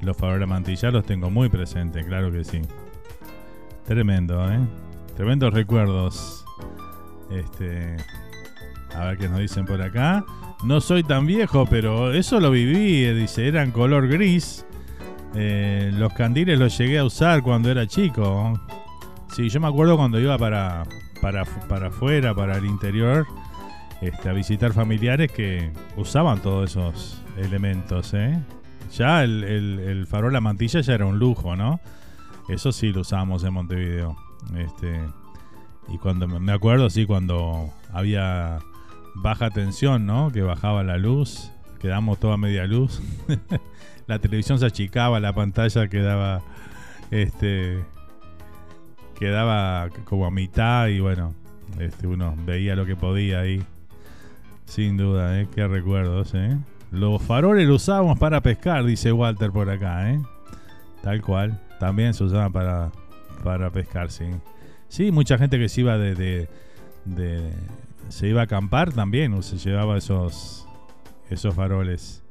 [0.00, 2.62] los faroles los tengo muy presentes, claro que sí.
[3.86, 4.60] Tremendo, ¿eh?
[5.16, 6.44] Tremendos recuerdos.
[7.30, 7.96] Este,
[8.94, 10.24] a ver qué nos dicen por acá.
[10.64, 14.64] No soy tan viejo, pero eso lo viví, dice, eran color gris.
[15.34, 18.54] Eh, los candiles los llegué a usar cuando era chico.
[19.34, 20.84] Sí, yo me acuerdo cuando iba para,
[21.20, 23.26] para, para afuera, para el interior,
[24.00, 28.14] este, a visitar familiares que usaban todos esos elementos.
[28.14, 28.38] ¿eh?
[28.96, 31.80] Ya el, el, farol la mantilla ya era un lujo, ¿no?
[32.48, 34.16] Eso sí lo usábamos en Montevideo.
[34.56, 35.00] Este,
[35.88, 38.58] y cuando me acuerdo, sí, cuando había
[39.14, 40.30] baja tensión, ¿no?
[40.30, 43.00] Que bajaba la luz, quedamos toda media luz.
[44.06, 46.42] la televisión se achicaba, la pantalla quedaba
[47.10, 47.84] este
[49.18, 51.34] quedaba como a mitad y bueno,
[51.78, 53.62] este, uno veía lo que podía ahí.
[54.64, 55.48] Sin duda, ¿eh?
[55.54, 56.56] Qué recuerdos, ¿eh?
[56.90, 60.20] Los faroles los usábamos para pescar, dice Walter por acá, ¿eh?
[61.02, 61.60] Tal cual.
[61.78, 62.90] También se usaban para,
[63.44, 64.24] para pescar, sí.
[64.88, 66.48] Sí, mucha gente que se iba de,
[67.04, 67.52] de,
[68.08, 70.66] se iba a acampar también, se llevaba esos,
[71.30, 72.22] esos faroles.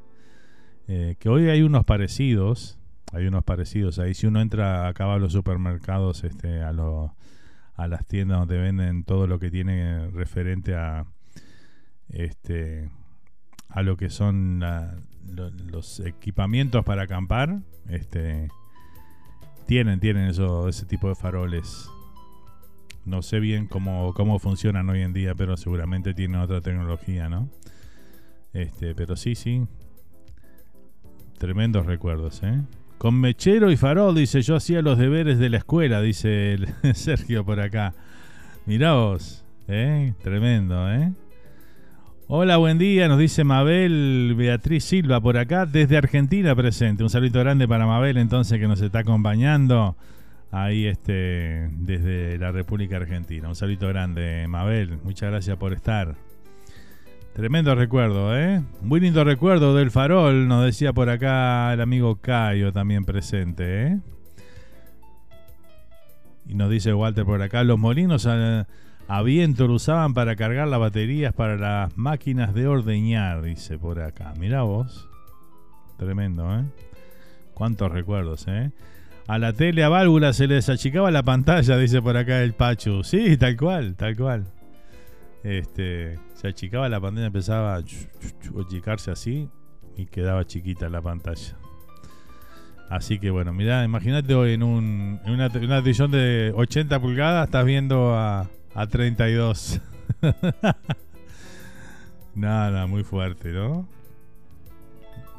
[0.88, 2.78] Eh, que hoy hay unos parecidos,
[3.16, 4.14] hay unos parecidos ahí.
[4.14, 6.74] Si uno entra acá a los supermercados, este, a,
[7.76, 11.06] a las tiendas donde venden todo lo que tiene referente a
[12.10, 12.90] este
[13.70, 14.64] a lo que son
[15.72, 17.60] los equipamientos para acampar,
[17.90, 18.50] este
[19.66, 21.90] tienen tienen eso ese tipo de faroles.
[23.06, 27.50] No sé bien cómo, cómo funcionan hoy en día, pero seguramente tienen otra tecnología, ¿no?
[28.52, 29.68] Este, pero sí, sí.
[31.38, 32.64] Tremendos recuerdos, ¿eh?
[32.98, 36.58] Con mechero y farol, dice, yo hacía los deberes de la escuela, dice
[36.94, 37.94] Sergio por acá.
[38.66, 40.14] Mirá vos, ¿eh?
[40.24, 41.12] Tremendo, ¿eh?
[42.28, 47.04] Hola, buen día, nos dice Mabel Beatriz Silva por acá, desde Argentina presente.
[47.04, 49.96] Un saludo grande para Mabel entonces que nos está acompañando
[50.50, 53.48] ahí este, desde la República Argentina.
[53.48, 56.16] Un saludo grande, Mabel, muchas gracias por estar.
[57.36, 58.64] Tremendo recuerdo, ¿eh?
[58.82, 64.00] Muy lindo recuerdo del farol, nos decía por acá el amigo Cayo también presente, ¿eh?
[66.48, 68.66] Y nos dice Walter por acá, los molinos a,
[69.26, 74.34] viento lo usaban para cargar las baterías para las máquinas de ordeñar, dice por acá.
[74.40, 75.10] Mirá vos.
[75.98, 76.64] Tremendo, ¿eh?
[77.54, 78.72] Cuántos recuerdos, ¿eh?
[79.28, 83.04] a la tele a válvula se les achicaba la pantalla, dice por acá el Pachu.
[83.04, 84.46] Sí, tal cual, tal cual.
[85.44, 87.84] Este, se achicaba la pantalla, empezaba a
[88.62, 89.50] achicarse así
[89.98, 91.58] y quedaba chiquita la pantalla.
[92.90, 97.66] Así que bueno, mira, imagínate hoy en, un, en una, televisión de 80 pulgadas estás
[97.66, 99.82] viendo a, a 32.
[102.36, 103.88] Nada, muy fuerte, ¿no?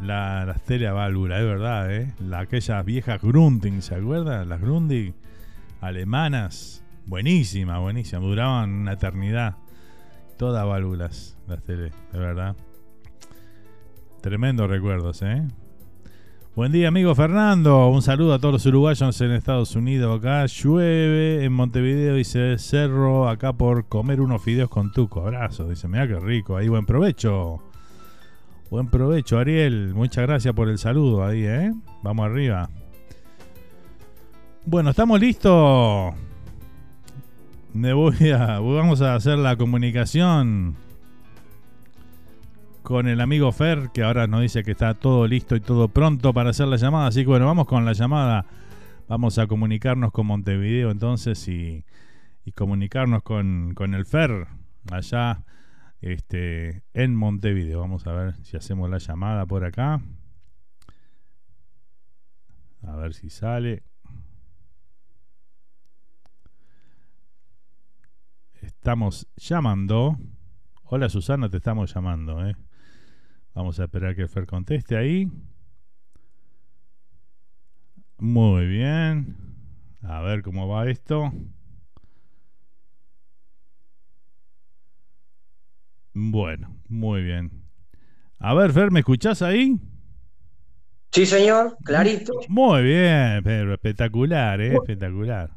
[0.00, 2.14] La, las válvula, es verdad, ¿eh?
[2.20, 4.48] La, aquellas viejas Grunding, ¿se acuerdan?
[4.48, 5.14] Las Grunding
[5.80, 6.82] alemanas.
[7.06, 8.20] Buenísima, buenísima.
[8.20, 9.56] Duraban una eternidad.
[10.36, 12.54] Todas válvulas, las tele, de verdad.
[14.20, 15.46] Tremendos recuerdos, ¿eh?
[16.54, 17.88] Buen día, amigo Fernando.
[17.88, 20.18] Un saludo a todos los uruguayos en Estados Unidos.
[20.18, 25.22] Acá llueve en Montevideo, dice Cerro, acá por comer unos fideos con tuco.
[25.22, 26.56] Abrazo, dice, mira qué rico.
[26.56, 27.62] Ahí buen provecho.
[28.70, 29.94] Buen provecho, Ariel.
[29.94, 31.72] Muchas gracias por el saludo ahí, ¿eh?
[32.02, 32.68] Vamos arriba.
[34.66, 36.14] Bueno, estamos listos.
[37.76, 40.76] Me voy a, vamos a hacer la comunicación
[42.82, 46.32] con el amigo Fer, que ahora nos dice que está todo listo y todo pronto
[46.32, 47.08] para hacer la llamada.
[47.08, 48.46] Así que bueno, vamos con la llamada.
[49.08, 51.84] Vamos a comunicarnos con Montevideo entonces y,
[52.54, 54.46] comunicarnos con, el Fer
[54.90, 55.44] allá
[56.00, 57.80] este, en Montevideo.
[57.80, 60.00] Vamos a ver si hacemos la llamada por acá.
[62.86, 63.82] A ver si sale.
[68.86, 70.16] Estamos llamando.
[70.84, 72.54] Hola Susana, te estamos llamando, ¿eh?
[73.52, 75.28] Vamos a esperar que Fer conteste ahí.
[78.18, 79.36] Muy bien.
[80.02, 81.32] A ver cómo va esto.
[86.14, 87.64] Bueno, muy bien.
[88.38, 89.80] A ver, Fer, ¿me escuchás ahí?
[91.10, 92.34] Sí, señor, clarito.
[92.46, 94.76] Muy bien, pero espectacular, ¿eh?
[94.76, 95.50] Espectacular.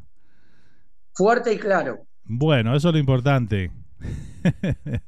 [1.13, 2.08] Fuerte y claro.
[2.29, 3.71] Bueno, eso es lo importante.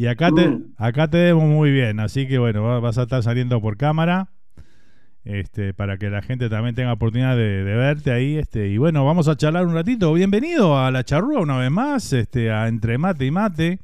[0.00, 0.74] Y acá te, mm.
[0.76, 4.30] acá te vemos muy bien, así que bueno, vas a estar saliendo por cámara.
[5.24, 9.26] Este, para que la gente también tenga oportunidad de, verte ahí, este, y bueno, vamos
[9.26, 10.12] a charlar un ratito.
[10.12, 13.80] Bienvenido a la charrúa una vez más, este, a Entre Mate y Mate.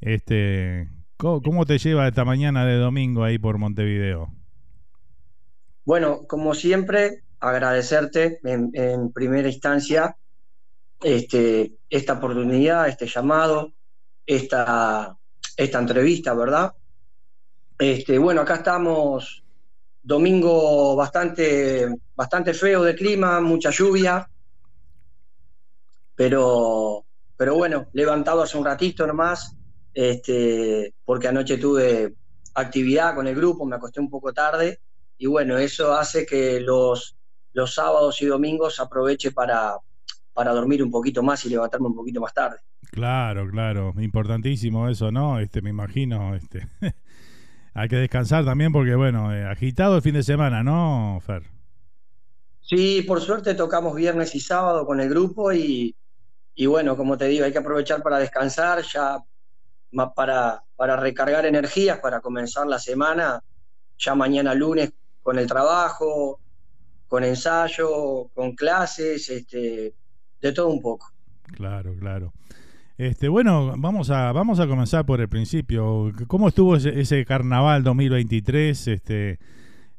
[0.00, 4.32] Este, ¿cómo, te lleva esta mañana de domingo ahí por Montevideo?
[5.84, 10.16] Bueno, como siempre, agradecerte en, en primera instancia
[11.02, 13.72] este, esta oportunidad, este llamado,
[14.26, 15.16] esta,
[15.56, 16.72] esta entrevista, ¿verdad?
[17.78, 19.44] Este, bueno, acá estamos,
[20.02, 24.28] domingo bastante, bastante feo de clima, mucha lluvia,
[26.14, 27.04] pero,
[27.36, 29.56] pero bueno, levantado hace un ratito nomás,
[29.94, 32.14] este, porque anoche tuve
[32.54, 34.80] actividad con el grupo, me acosté un poco tarde,
[35.16, 37.16] y bueno, eso hace que los,
[37.52, 39.76] los sábados y domingos aproveche para,
[40.38, 42.58] para dormir un poquito más y levantarme un poquito más tarde.
[42.92, 45.40] Claro, claro, importantísimo eso, ¿no?
[45.40, 46.68] Este, me imagino, este,
[47.74, 51.42] hay que descansar también porque, bueno, eh, agitado el fin de semana, ¿no, Fer?
[52.60, 55.96] Sí, por suerte tocamos viernes y sábado con el grupo y,
[56.54, 59.18] y bueno, como te digo, hay que aprovechar para descansar, ya
[60.14, 63.42] para, para recargar energías, para comenzar la semana,
[63.98, 66.38] ya mañana lunes con el trabajo,
[67.08, 69.94] con ensayo, con clases, este,
[70.40, 71.12] de todo un poco.
[71.52, 72.32] Claro, claro.
[72.98, 76.12] Este, bueno, vamos a, vamos a comenzar por el principio.
[76.26, 78.88] ¿Cómo estuvo ese, carnaval 2023?
[78.88, 79.38] Este,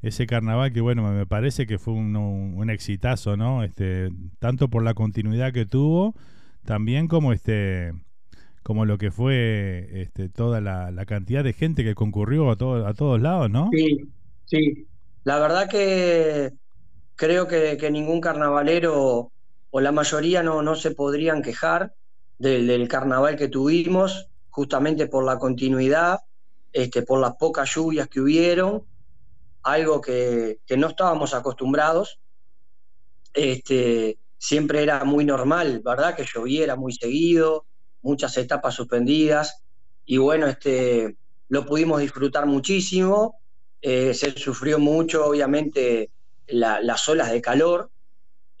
[0.02, 3.64] ese carnaval que, bueno, me parece que fue un, un, exitazo, ¿no?
[3.64, 6.14] Este, tanto por la continuidad que tuvo,
[6.64, 7.92] también como este
[8.62, 12.94] como lo que fue este, toda la, cantidad de gente que concurrió a, todo, a
[12.94, 13.70] todos lados, ¿no?
[13.72, 14.10] Sí,
[14.44, 14.86] sí.
[15.24, 16.52] La verdad que
[17.16, 19.32] creo que, que ningún carnavalero
[19.70, 21.94] o la mayoría no, no se podrían quejar
[22.38, 26.20] del, carnaval que tuvimos, justamente por la continuidad,
[26.72, 28.84] este, por las pocas lluvias que hubieron,
[29.62, 32.18] algo que, no estábamos acostumbrados.
[33.34, 36.16] Este, siempre era muy normal, ¿verdad?
[36.16, 37.66] Que lloviera muy seguido,
[38.02, 39.62] muchas etapas suspendidas,
[40.06, 41.16] y bueno, este,
[41.48, 43.38] lo pudimos disfrutar muchísimo.
[43.82, 46.10] Eh, se sufrió mucho, obviamente,
[46.48, 47.90] las olas de calor,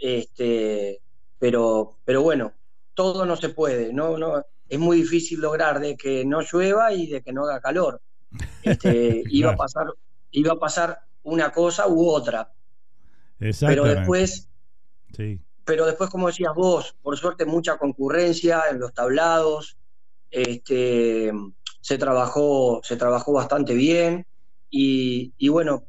[0.00, 1.00] este,
[1.38, 2.52] pero, pero bueno,
[2.94, 7.06] todo no se puede, no, no, es muy difícil lograr de que no llueva y
[7.06, 8.00] de que no haga calor.
[8.62, 9.86] Este, iba, a pasar,
[10.30, 12.52] iba a pasar una cosa u otra.
[13.38, 14.48] Pero después,
[15.16, 15.40] sí.
[15.64, 19.76] pero después, como decías vos, por suerte mucha concurrencia en los tablados,
[20.30, 21.32] este,
[21.80, 24.26] se trabajó, se trabajó bastante bien
[24.70, 25.84] y, bueno,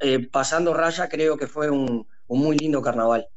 [0.00, 3.28] eh, pasando raya creo que fue un, un muy lindo carnaval.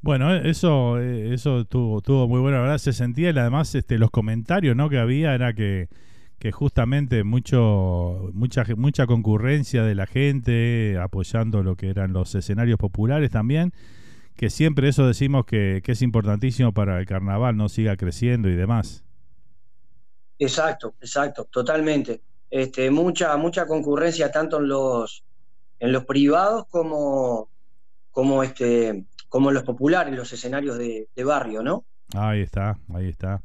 [0.00, 2.78] Bueno, eso, eh, eso tuvo, tuvo muy buena verdad.
[2.78, 4.88] Se sentía y además este, los comentarios ¿no?
[4.88, 5.88] que había era que,
[6.38, 12.78] que justamente mucho, mucha, mucha concurrencia de la gente apoyando lo que eran los escenarios
[12.78, 13.72] populares también,
[14.36, 18.54] que siempre eso decimos que, que es importantísimo para el carnaval, no siga creciendo y
[18.54, 19.04] demás.
[20.38, 22.22] Exacto, exacto, totalmente.
[22.50, 25.24] Este, mucha, mucha concurrencia tanto en los,
[25.80, 27.50] en los privados como,
[28.12, 31.84] como este, como los populares, los escenarios de, barrio, ¿no?
[32.14, 33.40] Ahí está, ahí está.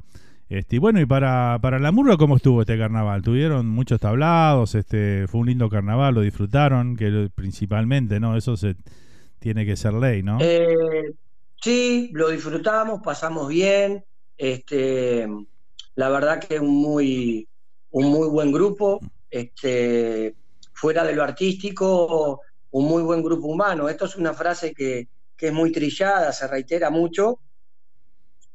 [0.48, 3.22] Este, y bueno, y para, para la Murga, ¿cómo estuvo este carnaval?
[3.22, 4.74] ¿Tuvieron muchos tablados?
[4.74, 6.14] Este, ¿Fue un lindo carnaval?
[6.14, 6.96] ¿Lo disfrutaron?
[6.96, 8.36] Que principalmente, ¿no?
[8.36, 8.76] Eso se
[9.38, 10.38] tiene que ser ley, ¿no?
[10.40, 11.14] Eh,
[11.60, 14.04] sí, lo disfrutamos, pasamos bien.
[14.36, 15.28] Este,
[15.94, 17.48] la verdad que un muy,
[17.90, 19.00] un muy buen grupo.
[19.30, 20.34] Este,
[20.72, 22.40] fuera de lo artístico,
[22.70, 23.88] un muy buen grupo humano.
[23.88, 27.40] Esto es una frase que, que es muy trillada, se reitera mucho,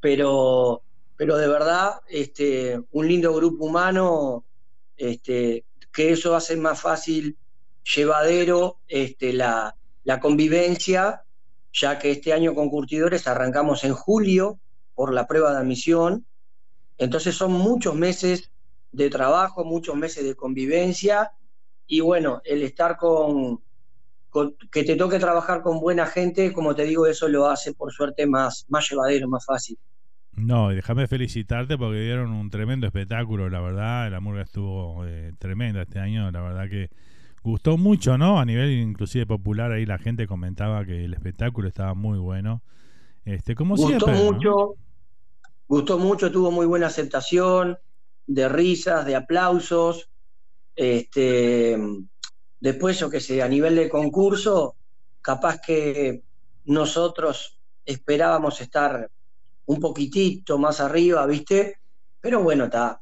[0.00, 0.82] pero,
[1.16, 4.44] pero de verdad, este, un lindo grupo humano,
[4.96, 7.36] este, que eso hace más fácil,
[7.94, 11.22] llevadero, este, la, la convivencia,
[11.72, 14.58] ya que este año con curtidores arrancamos en julio
[14.94, 16.26] por la prueba de admisión,
[16.98, 18.50] entonces son muchos meses
[18.92, 21.32] de trabajo, muchos meses de convivencia,
[21.86, 23.62] y bueno, el estar con,
[24.70, 28.26] que te toque trabajar con buena gente, como te digo, eso lo hace por suerte
[28.26, 29.78] más, más llevadero, más fácil.
[30.32, 35.82] No, déjame felicitarte porque dieron un tremendo espectáculo, la verdad, la murga estuvo eh, tremenda
[35.82, 36.88] este año, la verdad que
[37.42, 38.38] gustó mucho, ¿no?
[38.38, 42.62] A nivel inclusive popular ahí la gente comentaba que el espectáculo estaba muy bueno.
[43.24, 44.74] Este, como gustó siempre, mucho,
[45.66, 47.78] gustó mucho, tuvo muy buena aceptación,
[48.26, 50.08] de risas, de aplausos.
[50.76, 51.76] Este,
[52.60, 54.76] Después, yo que sé, a nivel de concurso,
[55.22, 56.22] capaz que
[56.66, 59.10] nosotros esperábamos estar
[59.66, 61.78] un poquitito más arriba, ¿viste?
[62.20, 63.00] Pero bueno, está.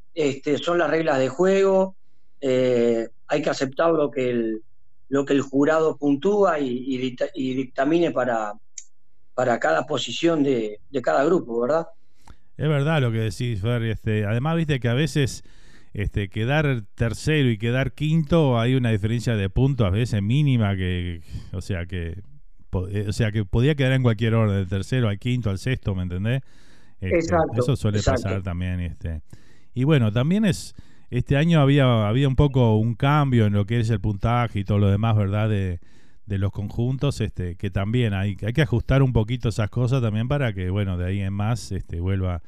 [0.62, 1.97] Son las reglas de juego.
[2.40, 4.62] Eh, hay que aceptar lo que el,
[5.09, 8.52] lo que el jurado puntúa y, dictamine para,
[9.35, 11.89] para cada posición de, de, cada grupo, ¿verdad?
[12.56, 13.82] Es verdad lo que decís, Fer.
[13.82, 15.44] Este, además, viste que a veces
[15.98, 21.22] este, quedar tercero y quedar quinto hay una diferencia de puntos a veces mínima que,
[21.52, 22.22] o sea que,
[22.90, 25.96] eh, o sea que podía quedar en cualquier orden, del tercero al quinto, al sexto,
[25.96, 26.42] ¿me entendés?
[27.00, 29.22] Este, eso suele pasar también, este.
[29.74, 30.76] Y bueno, también es,
[31.10, 34.64] este año había, había un poco un cambio en lo que es el puntaje y
[34.64, 35.48] todo lo demás, ¿verdad?
[35.48, 35.80] De,
[36.26, 40.28] de los conjuntos, este, que también hay, hay que ajustar un poquito esas cosas también
[40.28, 42.40] para que, bueno, de ahí en más, este, vuelva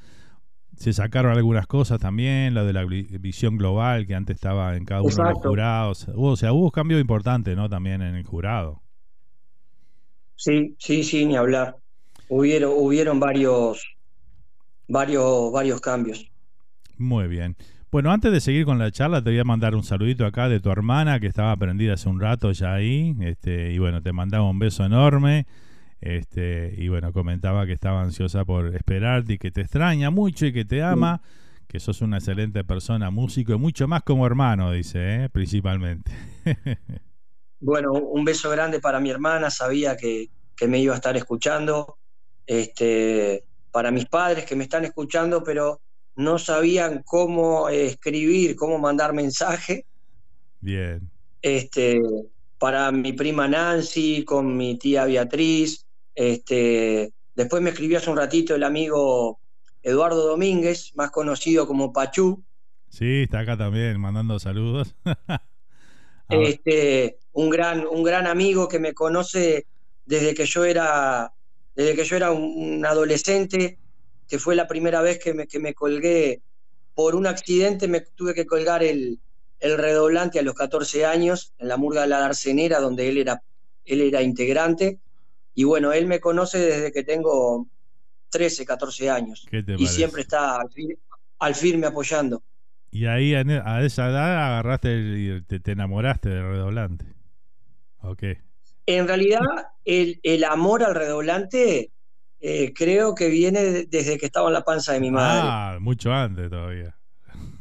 [0.77, 5.03] se sacaron algunas cosas también, la de la visión global que antes estaba en cada
[5.03, 6.07] uno de los jurados.
[6.15, 7.69] o sea, hubo un cambio importante, ¿no?
[7.69, 8.83] También en el jurado.
[10.37, 11.77] Sí, sí, sí, ni hablar.
[12.29, 13.97] Hubieron, hubieron varios,
[14.89, 16.31] varios, varios cambios.
[16.97, 17.57] Muy bien.
[17.93, 20.61] Bueno, antes de seguir con la charla, te voy a mandar un saludito acá de
[20.61, 23.17] tu hermana que estaba prendida hace un rato ya ahí.
[23.21, 25.47] Este, y bueno, te mandaba un beso enorme.
[26.01, 30.53] Este, y bueno, comentaba que estaba ansiosa por esperarte y que te extraña mucho y
[30.53, 31.21] que te ama,
[31.69, 35.29] que sos una excelente persona, músico y mucho más como hermano, dice, ¿eh?
[35.29, 36.11] principalmente.
[37.61, 40.31] bueno, un beso grande para mi hermana, sabía que,
[40.67, 41.97] me iba a estar escuchando,
[42.47, 45.81] este, para mis padres que me están escuchando, pero
[46.17, 49.87] no sabían cómo escribir, cómo mandar mensaje.
[50.61, 51.11] Bien.
[51.41, 51.99] Este,
[52.59, 58.55] para mi prima Nancy, con mi tía Beatriz, este, después me escribió hace un ratito
[58.55, 59.41] el amigo
[59.83, 62.43] Eduardo Domínguez, más conocido como Pachú.
[62.89, 64.95] Sí, está acá también, mandando saludos.
[66.29, 69.67] este, un gran, un gran amigo que me conoce
[70.05, 71.33] desde que yo era,
[71.75, 73.79] desde que yo era un, adolescente,
[74.29, 76.43] que fue la primera vez que me, que me colgué
[76.95, 79.21] por un accidente, me tuve que colgar el,
[79.61, 83.43] el redoblante a los 14 años en la murga de la Darcenera, donde él era,
[83.85, 84.99] él era integrante.
[85.55, 87.67] Y bueno, él me conoce desde que tengo
[88.31, 89.47] 13, 14 años.
[89.77, 90.61] y siempre está
[91.39, 92.43] al, firme apoyando.
[92.91, 97.07] Y ahí a esa edad agarraste y te, enamoraste del redoblante.
[98.03, 98.23] Ok.
[98.87, 99.41] En realidad,
[99.85, 101.93] el, amor al redoblante
[102.41, 105.43] eh, creo que viene desde que estaba en la panza de mi madre.
[105.45, 106.97] Ah, mucho antes todavía.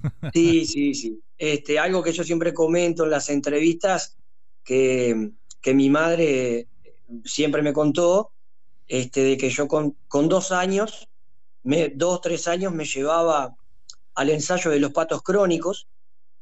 [0.33, 1.21] Sí, sí, sí.
[1.37, 4.17] Este, algo que yo siempre comento en las entrevistas,
[4.63, 6.67] que, que mi madre
[7.25, 8.31] siempre me contó
[8.87, 11.07] este, de que yo con, dos años,
[11.63, 13.55] me, dos, tres años, me llevaba
[14.15, 15.87] al ensayo de los patos crónicos,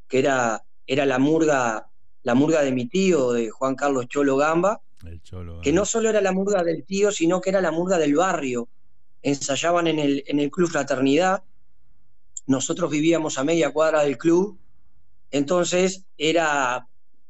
[0.07, 1.89] que era, era la, murga,
[2.23, 4.81] la murga de mi tío, de Juan Carlos Cholo Gamba,
[5.61, 8.67] que no solo era la murga del tío, sino que era la murga del barrio.
[9.21, 11.43] Ensayaban en el, en el Club Fraternidad,
[12.45, 14.57] nosotros vivíamos a media cuadra del club,
[15.31, 16.87] entonces era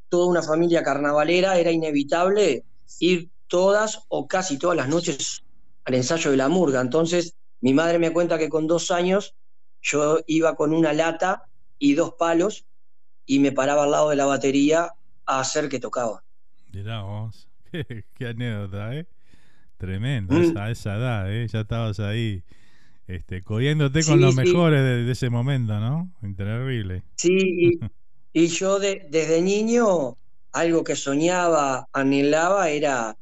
[0.10, 2.64] toda una familia carnavalera, era inevitable
[3.00, 5.44] ir todas o casi todas las noches
[5.86, 6.82] al ensayo de la murga.
[6.82, 9.36] Entonces mi madre me cuenta que con dos años
[9.82, 11.44] yo iba con una lata
[11.80, 12.66] y dos palos
[13.26, 14.94] y me paraba al lado de la batería
[15.26, 16.24] a hacer que tocaba.
[16.72, 19.08] Mirá vos, qué, anécdota, ¿eh?
[19.78, 20.58] Tremendo, mm.
[20.58, 21.48] a esa edad, ¿eh?
[21.48, 22.44] Ya estabas ahí,
[23.08, 26.12] este, codiéndote con los mejores de, ese momento, ¿no?
[26.36, 27.04] Terrible.
[27.16, 27.80] Sí,
[28.34, 30.18] y, yo desde niño,
[30.52, 33.18] algo que soñaba, anhelaba, era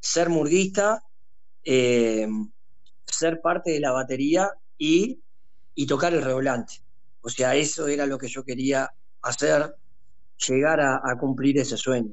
[0.00, 1.02] ser murguista,
[1.64, 2.26] eh,
[3.06, 5.20] ser parte de la batería y,
[5.74, 6.74] y tocar el redoblante.
[7.22, 8.90] O sea, eso era lo que yo quería
[9.22, 9.74] hacer,
[10.48, 12.12] llegar a, cumplir ese sueño.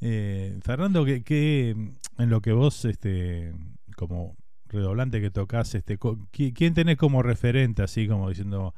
[0.00, 1.76] Eh, Fernando, ¿qué,
[2.18, 3.52] en lo que vos, este,
[3.96, 4.36] como
[4.66, 5.98] redoblante que tocas, este,
[6.30, 8.74] ¿quién tenés como referente, así como diciendo,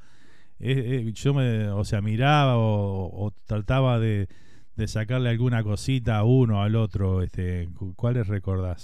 [0.63, 4.29] eh, eh, yo me, o sea, miraba o, trataba de,
[4.87, 8.83] sacarle alguna cosita a uno al otro, este, ¿cuáles recordás?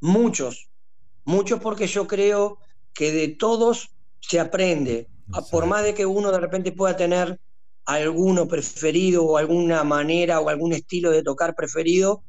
[0.00, 0.68] muchos,
[1.24, 2.58] muchos porque yo creo
[2.92, 3.90] que de todos
[4.20, 5.08] se aprende.
[5.50, 7.40] Por más de que uno de repente pueda tener
[7.84, 12.22] alguno preferido o alguna manera o algún estilo de tocar preferido,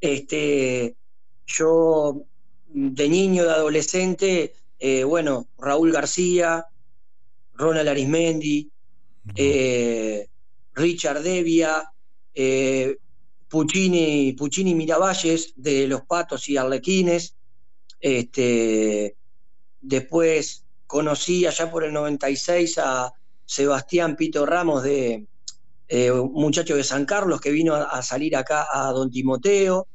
[0.00, 0.96] este,
[1.46, 2.22] yo
[2.68, 6.66] de niño, de adolescente, eh, bueno, Raúl García,
[7.60, 8.68] Ronald Arismendi,
[9.34, 10.26] eh,
[10.74, 11.92] Richard Devia,
[12.34, 12.96] eh,
[13.48, 17.34] Puccini, Puccini Miravalles de Los Patos y Arlequines,
[18.00, 19.16] este,
[19.80, 23.12] después conocí allá por el 96 a
[23.44, 25.26] Sebastián Pito Ramos de
[25.88, 29.88] eh, un muchacho de San Carlos que vino a, salir acá a Don Timoteo.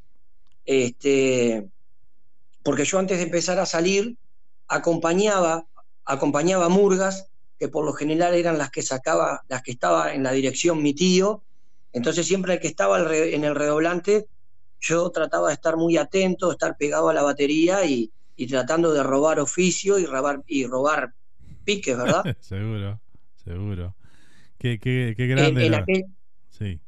[0.66, 1.70] Este,
[2.64, 4.18] porque yo antes de empezar a salir
[4.68, 5.66] acompañaba,
[6.04, 10.23] acompañaba a Murgas, que por lo general eran las que sacaba, las que estaba en
[10.23, 11.44] la dirección mi tío.
[11.94, 14.27] Entonces siempre el que estaba en el redoblante,
[14.80, 19.03] yo trataba de estar muy atento, estar pegado a la batería y, y tratando de
[19.03, 21.14] robar oficio y robar, y robar
[21.64, 22.23] piques, ¿verdad?
[22.40, 22.99] seguro,
[23.36, 23.95] seguro.
[24.57, 25.65] Qué, qué, qué grande.
[25.65, 26.15] En,
[26.49, 26.80] sí.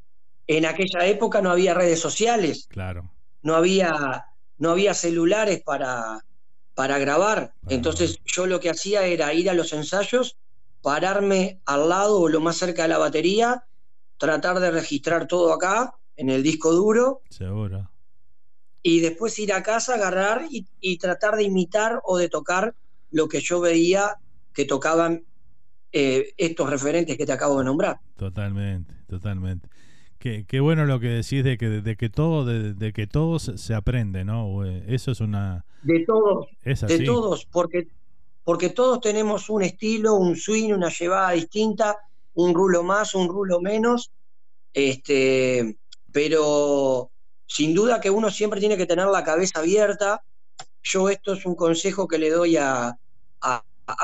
[0.46, 2.66] en, aquella época no había redes sociales.
[2.68, 3.10] Claro.
[3.42, 4.26] No había,
[4.58, 6.24] no había celulares para,
[6.74, 7.54] para grabar.
[7.68, 10.38] Entonces yo lo que hacía era ir a los ensayos,
[10.82, 13.64] pararme al lado o lo más cerca de la batería,
[14.16, 17.22] tratar de registrar todo acá en el disco duro.
[17.30, 17.90] Seguro
[18.82, 22.74] y después ir a casa, agarrar y, tratar de imitar o de tocar
[23.10, 24.16] lo que yo veía
[24.54, 25.24] que tocaban
[25.92, 27.98] eh, estos referentes que te acabo de nombrar.
[28.16, 29.68] Totalmente, totalmente.
[30.18, 33.74] Qué, qué bueno lo que decís de que, de que todo, de, que todos se
[33.74, 34.64] aprende, ¿no?
[34.64, 35.64] Eso es una...
[35.82, 37.88] De todos, de todos, porque,
[38.48, 41.98] porque todos tenemos un estilo, un swing, una llevada distinta,
[42.32, 44.10] un rulo más, un rulo menos,
[44.72, 45.76] este,
[46.10, 47.10] pero
[47.46, 50.22] sin duda que uno siempre tiene que tener la cabeza abierta.
[50.82, 52.98] Yo esto es un consejo que le doy a,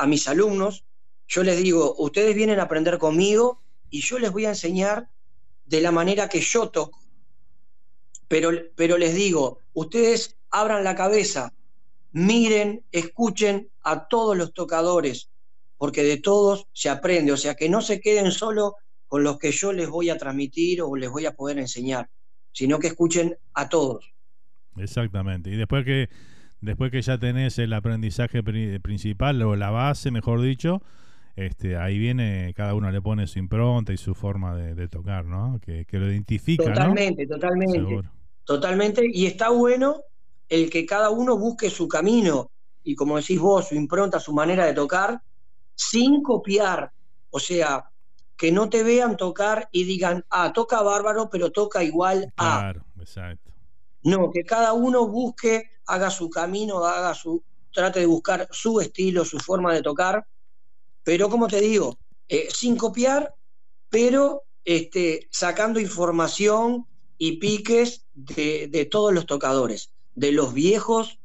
[0.05, 0.85] mis alumnos.
[1.27, 5.09] Yo les digo, ustedes vienen a aprender conmigo y yo les voy a enseñar
[5.65, 6.99] de la manera que yo toco.
[8.27, 11.51] Pero, pero les digo, ustedes abran la cabeza,
[12.15, 15.29] miren, escuchen a todos los tocadores,
[15.77, 17.31] porque de todos se aprende.
[17.31, 18.75] O sea, que no se queden solo
[19.07, 22.09] con los que yo les voy a transmitir o les voy a poder enseñar
[22.55, 24.13] sino que escuchen a todos.
[24.77, 25.49] Exactamente.
[25.51, 26.09] Y después que
[26.61, 30.81] después que ya tenés el aprendizaje principal o la base, mejor dicho,
[31.35, 35.59] este, ahí viene, cada uno le pone su impronta y su forma de, tocar, ¿no?
[35.59, 36.63] Que, lo identifica.
[36.63, 38.09] Totalmente, totalmente.
[38.45, 39.05] Totalmente.
[39.13, 40.01] Y está bueno
[40.49, 42.51] el que cada uno busque su camino
[42.83, 45.21] y, como decís vos, su impronta, su manera de tocar,
[45.73, 46.91] sin copiar.
[47.31, 47.89] O sea,
[48.37, 52.59] que no te vean tocar y digan, ah, toca bárbaro, pero toca igual a.
[52.59, 53.51] Claro, exacto.
[54.03, 57.43] No, que cada uno busque, haga su camino, haga su,
[57.73, 60.25] trate de buscar su estilo, su forma de tocar,
[61.03, 61.97] pero como te digo,
[62.27, 63.33] eh, sin copiar,
[63.89, 66.85] pero este, sacando información
[67.17, 71.19] y piques de, de, todos los tocadores, de los viejos,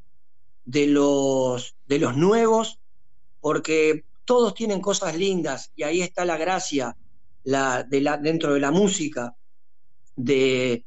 [0.65, 2.79] de los, de los nuevos,
[3.41, 6.97] porque todos tienen cosas lindas y ahí está la gracia
[7.45, 9.35] la, de la, dentro de la música,
[10.17, 10.85] de,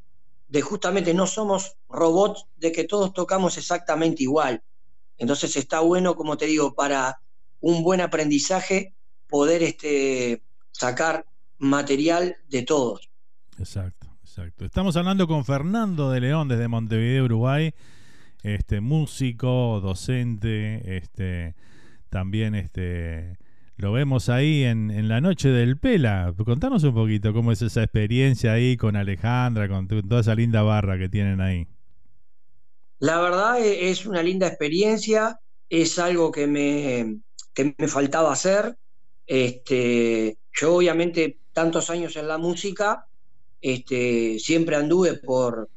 [0.48, 4.62] de justamente no somos robots, de que todos tocamos exactamente igual.
[5.18, 7.20] Entonces está bueno, como te digo, para
[7.60, 8.94] un buen aprendizaje
[9.28, 11.26] poder este, sacar
[11.58, 13.10] material de todos.
[13.58, 14.66] Exacto, Exacto.
[14.66, 17.72] Estamos hablando con Fernando de León desde Montevideo, Uruguay.
[18.44, 21.56] Este músico, docente, este
[22.10, 23.38] también este
[23.76, 26.34] lo vemos ahí en, la noche del Pela.
[26.46, 30.98] Contanos un poquito cómo es esa experiencia ahí con Alejandra, con toda esa linda barra
[30.98, 31.68] que tienen ahí.
[33.00, 35.40] La verdad e, es una linda experiencia,
[35.70, 37.18] es algo que me,
[37.54, 38.78] que me faltaba hacer.
[39.26, 43.08] Este, yo obviamente tantos años en la música,
[43.62, 45.70] este, siempre anduve por,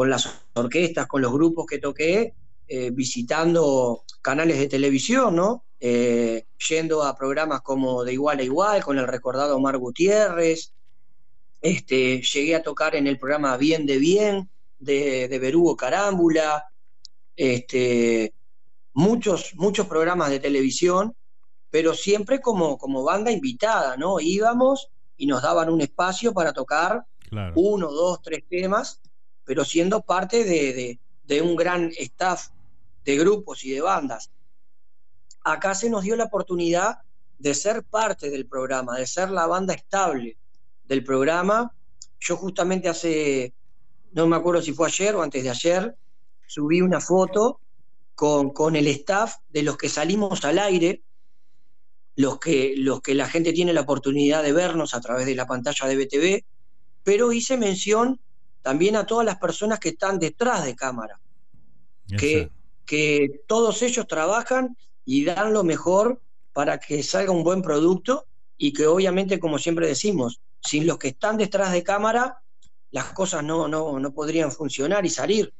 [0.00, 2.32] con las orquestas, con los grupos que toqué,
[2.66, 5.64] eh, visitando canales de televisión, ¿no?
[5.78, 10.72] Eh, yendo a programas como De Igual a Igual, con el recordado Omar Gutiérrez.
[11.60, 14.48] Este, llegué a tocar en el programa Bien de Bien
[14.78, 16.64] de, de Berugo Carámbula.
[17.36, 18.32] Este,
[18.94, 21.14] muchos, muchos programas de televisión,
[21.68, 24.18] pero siempre como, como banda invitada, ¿no?
[24.18, 27.04] Íbamos y nos daban un espacio para tocar
[27.54, 28.98] uno, dos, tres temas,
[29.50, 32.50] pero siendo parte de, de un gran staff
[33.04, 34.30] de grupos y de bandas.
[35.42, 36.98] Acá se nos dio la oportunidad
[37.36, 40.36] de ser parte del programa, de ser la banda estable
[40.84, 41.74] del programa.
[42.20, 43.52] Yo justamente hace,
[44.12, 45.96] no me acuerdo si fue ayer o antes de ayer,
[46.46, 47.58] subí una foto
[48.14, 51.02] con, con el staff de los que salimos al aire,
[52.14, 55.48] los que, los que la gente tiene la oportunidad de vernos a través de la
[55.48, 56.44] pantalla de BTV,
[57.02, 58.20] pero hice mención
[58.62, 61.20] también a todas las personas que están detrás de cámara,
[62.18, 62.50] que
[62.90, 66.20] que todos ellos trabajan y dan lo mejor
[66.52, 68.26] para que salga un buen producto
[68.58, 72.42] y que obviamente, como siempre decimos, sin los que están detrás de cámara,
[72.90, 75.54] las cosas no, no, no podrían funcionar y salir.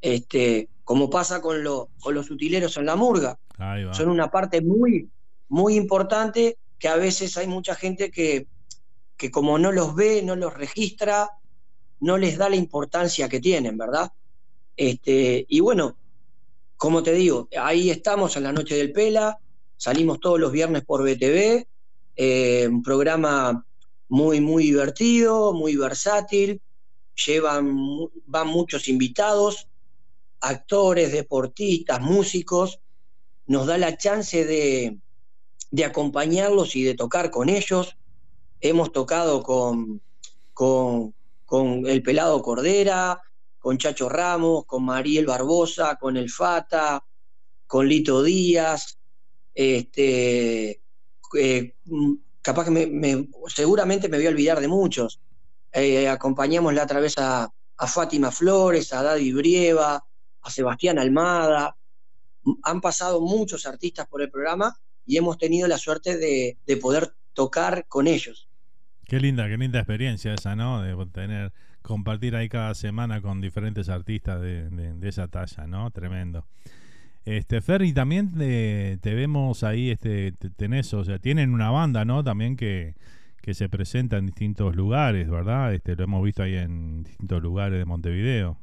[0.00, 1.62] Este, como pasa con,
[2.00, 3.38] con los utileros en la murga.
[3.92, 5.08] Son una parte muy,
[5.48, 8.48] muy importante que a veces hay mucha gente que,
[9.16, 11.30] que como no los ve, no los registra,
[12.04, 14.12] no les da la importancia que tienen, ¿verdad?
[14.76, 15.96] Este, y bueno,
[16.76, 19.38] como te digo, ahí estamos en la noche del Pela,
[19.78, 21.66] salimos todos los viernes por BTV,
[22.16, 23.64] eh, un programa
[24.08, 26.60] muy, muy divertido, muy versátil,
[27.26, 27.74] llevan,
[28.26, 29.68] van muchos invitados,
[30.40, 32.80] actores, deportistas, músicos,
[33.46, 34.98] nos da la chance de,
[35.70, 37.96] de acompañarlos y de tocar con ellos.
[38.60, 40.02] Hemos tocado con,
[40.52, 41.14] con,
[41.54, 43.22] con el Pelado Cordera,
[43.60, 47.00] con Chacho Ramos, con Mariel Barbosa, con El Fata,
[47.64, 48.98] con Lito Díaz,
[49.54, 50.82] este,
[51.38, 51.74] eh,
[52.42, 55.20] capaz que me, seguramente me voy a olvidar de muchos.
[55.70, 60.04] Eh, acompañamos la otra a, Fátima Flores, a Daddy Brieva,
[60.40, 61.76] a Sebastián Almada.
[62.64, 64.76] Han pasado muchos artistas por el programa
[65.06, 68.48] y hemos tenido la suerte de, de poder tocar con ellos.
[69.06, 70.82] Qué linda, qué linda experiencia esa, ¿no?
[70.82, 71.52] De tener
[71.84, 75.90] compartir ahí cada semana con diferentes artistas de, esa talla, ¿no?
[75.90, 76.46] Tremendo.
[77.26, 82.24] Este, Ferry, también te, vemos ahí, este, tenés, o sea, tienen una banda, ¿no?
[82.24, 82.94] También que,
[83.52, 85.74] se presenta en distintos lugares, ¿verdad?
[85.74, 88.58] Este, lo hemos visto ahí en distintos lugares de Montevideo.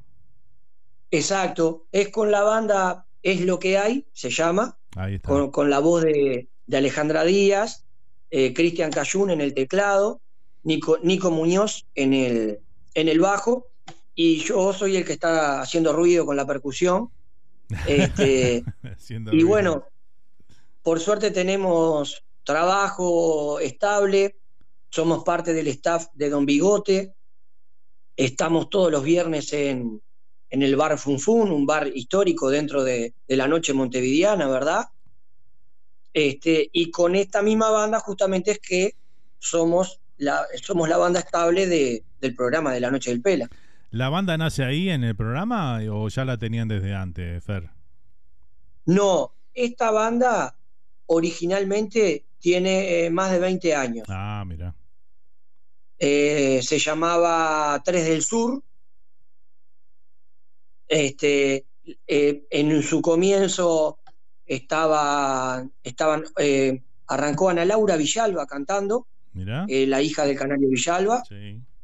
[1.11, 5.51] Exacto, es con la banda Es lo que hay, se llama, ahí está.
[5.51, 7.85] Con, la voz de, Alejandra Díaz,
[8.31, 10.21] eh, Cristian Cayún en el teclado,
[10.63, 12.59] Nico, Nico Muñoz en el,
[12.93, 13.67] en el bajo
[14.15, 17.09] y yo soy el que está haciendo ruido con la percusión.
[17.87, 18.63] Este,
[19.31, 19.85] y bueno,
[20.83, 24.35] por suerte tenemos trabajo estable,
[24.89, 27.13] somos parte del staff de Don Bigote,
[28.15, 30.01] estamos todos los viernes en,
[30.51, 34.85] en el bar Funfun, un bar histórico dentro de, la noche montevideana, ¿verdad?
[36.13, 38.95] Este, y con esta misma banda justamente es que
[39.39, 43.49] somos la, somos la banda estable de, del programa de la Noche del Pela.
[43.89, 47.69] ¿La banda nace ahí en el programa o ya la tenían desde antes, Fer?
[48.85, 50.55] No, esta banda
[51.07, 54.07] originalmente tiene eh, más de 20 años.
[54.09, 54.75] Ah, mira.
[55.97, 58.63] Eh, se llamaba Tres del Sur.
[60.87, 61.65] Este,
[62.07, 63.99] eh, en su comienzo
[64.45, 66.25] estaba, estaban,
[67.07, 71.23] arrancó Ana Laura Villalba cantando eh, la hija del Canario Villalba,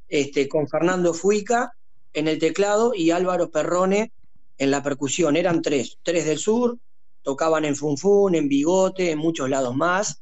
[0.07, 1.73] este, con Fernando Fuica
[2.13, 4.11] en el teclado y Álvaro Perrone
[4.57, 5.35] en la percusión.
[5.35, 6.77] Eran tres, tres del sur,
[7.21, 10.21] tocaban en Funfun, en Bigote, en muchos lados más.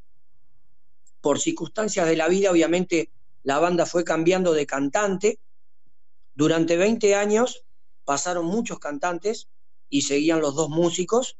[1.21, 3.09] Por circunstancias de la vida, obviamente,
[3.43, 5.39] la banda fue cambiando de cantante.
[6.35, 7.63] Durante 20 años
[8.03, 9.47] pasaron muchos cantantes
[9.89, 11.37] y seguían los dos músicos.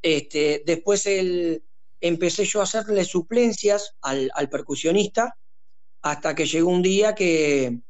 [0.00, 1.62] Este, después el,
[2.04, 5.38] empecé yo a hacerle suplencias al, percusionista
[6.02, 7.80] hasta que llegó un día que,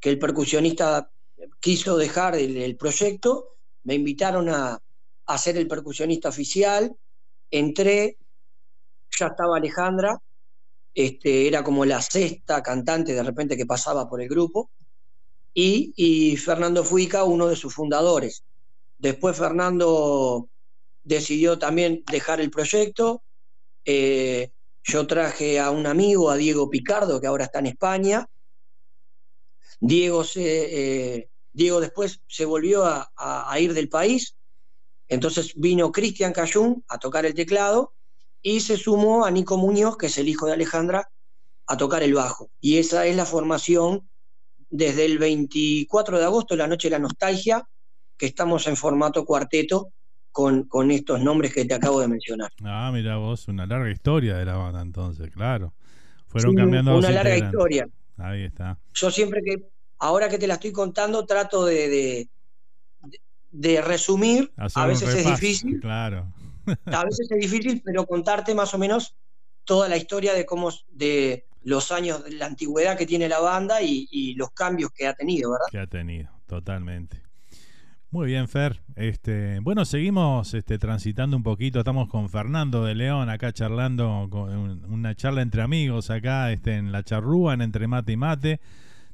[0.00, 1.10] que el percusionista
[1.60, 4.80] quiso dejar el, proyecto, me invitaron a,
[5.26, 6.96] a, ser el percusionista oficial,
[7.50, 8.16] entré,
[9.18, 10.18] ya estaba Alejandra,
[10.94, 14.70] este, era como la sexta cantante de repente que pasaba por el grupo,
[15.52, 18.44] y, y Fernando Fuica, uno de sus fundadores.
[18.96, 20.48] Después Fernando
[21.04, 23.22] decidió también dejar el proyecto.
[23.90, 24.52] Eh,
[24.84, 28.28] yo traje a un amigo, a Diego Picardo, que ahora está en España.
[29.80, 34.36] Diego, se, eh, Diego después se volvió a, ir del país.
[35.08, 37.94] Entonces vino Cristian Cayún a tocar el teclado
[38.42, 41.10] y se sumó a Nico Muñoz, que es el hijo de Alejandra,
[41.66, 42.50] a tocar el bajo.
[42.60, 44.10] Y esa es la formación
[44.68, 47.66] desde el 24 de agosto, la noche de la nostalgia,
[48.18, 49.94] que estamos en formato cuarteto
[50.38, 52.48] con, con estos nombres que te acabo de mencionar.
[52.64, 55.74] Ah, mira vos, una larga historia de la banda entonces, claro.
[56.28, 57.88] Fueron cambiando Una larga historia.
[58.18, 58.78] Ahí está.
[58.94, 62.28] Yo siempre que, ahora que te la estoy contando, trato de,
[63.50, 64.52] de, resumir.
[64.56, 65.80] a veces es difícil.
[65.80, 66.32] Claro.
[66.86, 69.16] a veces es difícil, pero contarte más o menos
[69.64, 73.82] toda la historia de cómo, de los años de la antigüedad que tiene la banda
[73.82, 75.66] y, y los cambios que ha tenido, ¿verdad?
[75.68, 77.27] Que ha tenido, totalmente.
[78.10, 78.80] Muy bien, Fer.
[78.96, 81.80] Este, bueno, seguimos este, transitando un poquito.
[81.80, 86.90] Estamos con Fernando de León acá charlando, con una charla entre amigos acá este, en
[86.90, 88.60] la charrúa, en Entre Mate y Mate.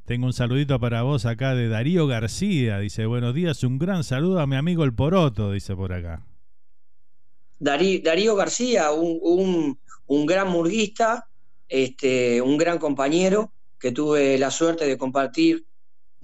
[0.04, 2.78] Tengo un saludito para vos acá de Darío García.
[2.78, 6.24] Dice, buenos días, un gran saludo a mi amigo el Poroto, dice por acá.
[7.58, 9.76] Darío García, un,
[10.06, 11.28] un, gran murguista,
[11.68, 13.50] este, un gran compañero
[13.80, 15.64] que tuve la suerte de compartir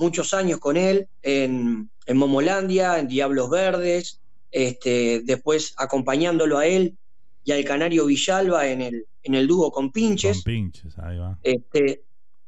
[0.01, 4.21] muchos años con él en, en Momolandia, en Diablos Verdes,
[4.51, 6.97] este, después acompañándolo a él
[7.45, 10.39] y al Canario Villalba en el, en el dúo con Pinches.
[10.39, 11.39] Con Pinches, ahí va.
[11.43, 12.03] Este,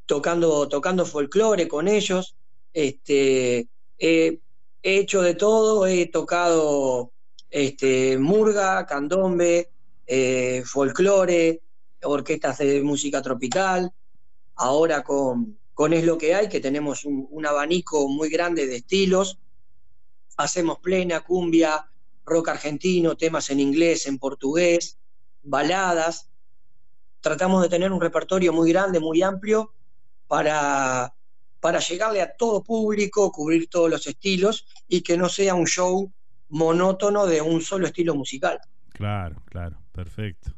[0.07, 2.35] tocando, tocando folclore con ellos.
[2.73, 3.69] Este,
[3.99, 4.41] he
[4.83, 7.13] hecho de todo, he tocado
[7.51, 9.69] este, murga, candombe,
[10.07, 11.61] eh, folclore,
[12.03, 13.93] orquestas de música tropical,
[14.57, 15.59] ahora con,
[15.91, 19.39] Es lo que hay, que tenemos un, abanico muy grande de estilos.
[20.37, 21.91] Hacemos plena, cumbia,
[22.25, 24.99] rock argentino, temas en inglés, en portugués,
[25.43, 26.31] baladas.
[27.21, 29.75] Tratamos de tener un repertorio muy grande, muy amplio,
[30.29, 31.13] para,
[31.59, 36.13] para llegarle a todo público, cubrir todos los estilos y que no sea un show
[36.49, 38.61] monótono de un solo estilo musical.
[38.93, 40.53] Claro, claro, perfecto.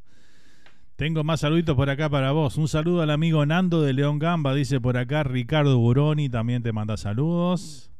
[0.96, 2.56] Tengo más saluditos por acá para vos.
[2.56, 6.72] Un saludo al amigo Nando de León Gamba, dice por acá Ricardo Buroni, también te
[6.72, 7.90] manda saludos.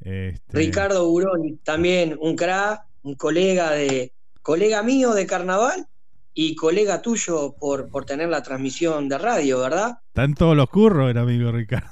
[0.00, 5.88] Este, Ricardo Buroni, también un crack, un colega de colega mío de carnaval
[6.32, 9.98] y colega tuyo por, por tener la transmisión de radio, ¿verdad?
[10.06, 11.90] Están todos los curros, el amigo Ricardo.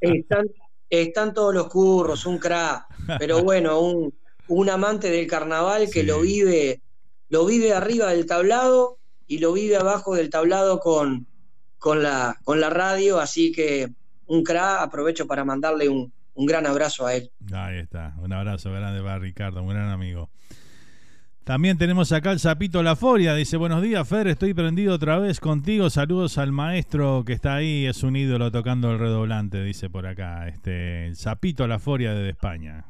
[0.00, 0.46] están,
[0.88, 2.86] están todos los curros, un crack,
[3.18, 4.14] pero bueno, un,
[4.48, 6.80] un amante del carnaval que lo vive
[7.28, 11.26] lo vive arriba del tablado y lo vive abajo del tablado con,
[11.78, 13.90] con, la, con la radio, así que
[14.26, 17.30] un cra, aprovecho para mandarle un, gran abrazo a él.
[17.52, 20.28] Ahí está, un abrazo grande para Ricardo, un gran amigo.
[21.44, 25.38] También tenemos acá el Zapito La Foria, dice, buenos días Fer, estoy prendido otra vez
[25.38, 30.08] contigo, saludos al maestro que está ahí, es un ídolo tocando el redoblante, dice por
[30.08, 32.84] acá, este, el Zapito La Foria desde España.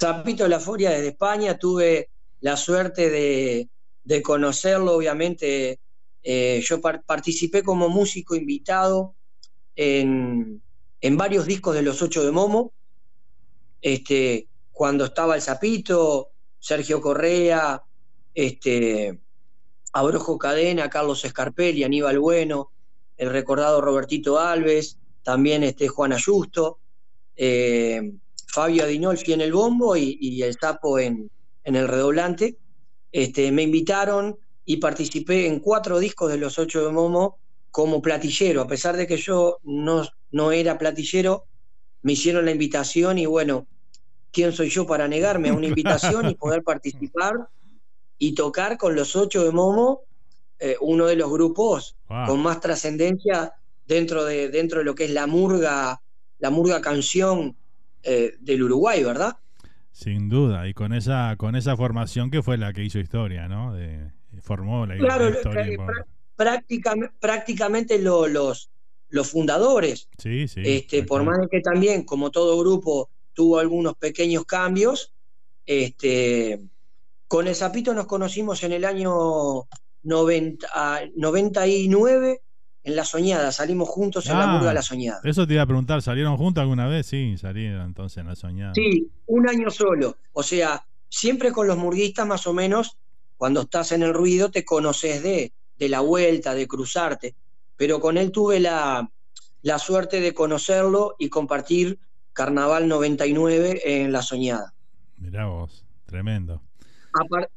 [0.00, 2.08] Zapito La Foria desde España, tuve
[2.40, 3.10] la suerte
[4.04, 5.80] de, conocerlo, obviamente.
[6.22, 9.14] Eh, yo participé como músico invitado
[9.76, 10.60] en,
[11.12, 12.72] varios discos de los ocho de Momo.
[13.80, 17.82] Este, cuando estaba el Zapito, Sergio Correa,
[18.34, 19.20] este,
[19.92, 22.72] Abrojo Cadena, Carlos Escarpelli, Aníbal Bueno,
[23.16, 26.80] el recordado Robertito Alves, también este, Juan Ayusto,
[27.36, 28.12] eh,
[28.48, 31.30] Fabio Adinolfi en el bombo y el Sapo en,
[31.66, 32.56] en el redoblante.
[33.12, 37.38] Este, me invitaron y participé en cuatro discos de los ocho de Momo
[37.70, 41.44] como platillero, a pesar de que yo no, no era platillero,
[42.02, 43.66] me hicieron la invitación y bueno,
[44.32, 47.48] ¿quién soy yo para negarme a una invitación y poder participar
[48.16, 50.02] y tocar con los ocho de Momo,
[50.58, 53.52] eh, uno de los grupos con más trascendencia
[53.86, 56.00] dentro de, dentro de lo que es la murga,
[56.38, 57.56] la murga canción
[58.02, 59.36] eh, del Uruguay, ¿verdad?
[59.96, 63.72] Sin duda, y con esa, con esa formación que fue la que hizo historia, ¿no?
[63.72, 64.10] De,
[64.42, 65.64] formó la, claro, historia.
[66.36, 68.68] prácticamente, prácticamente los,
[69.08, 70.10] los fundadores.
[70.18, 70.60] Sí, sí.
[70.62, 75.14] Este, por más que también, como todo grupo, tuvo algunos pequeños cambios,
[75.64, 76.60] este,
[77.26, 79.66] con el Zapito nos conocimos en el año
[80.02, 80.68] 90,
[81.16, 82.42] 99,
[82.86, 85.20] en La Soñada, salimos juntos en la murga La Soñada.
[85.24, 87.06] Eso te iba a preguntar, ¿salieron juntos alguna vez?
[87.06, 88.72] Sí, salieron entonces en La Soñada.
[88.74, 90.16] Sí, un año solo.
[90.32, 92.96] O sea, siempre con los murguistas más o menos,
[93.36, 97.34] cuando estás en el ruido te conoces de, de la vuelta, de cruzarte.
[97.76, 99.10] Pero con él tuve la,
[99.62, 101.98] la suerte de conocerlo y compartir
[102.32, 104.72] Carnaval 99 en La Soñada.
[105.16, 106.62] Mirá vos, tremendo.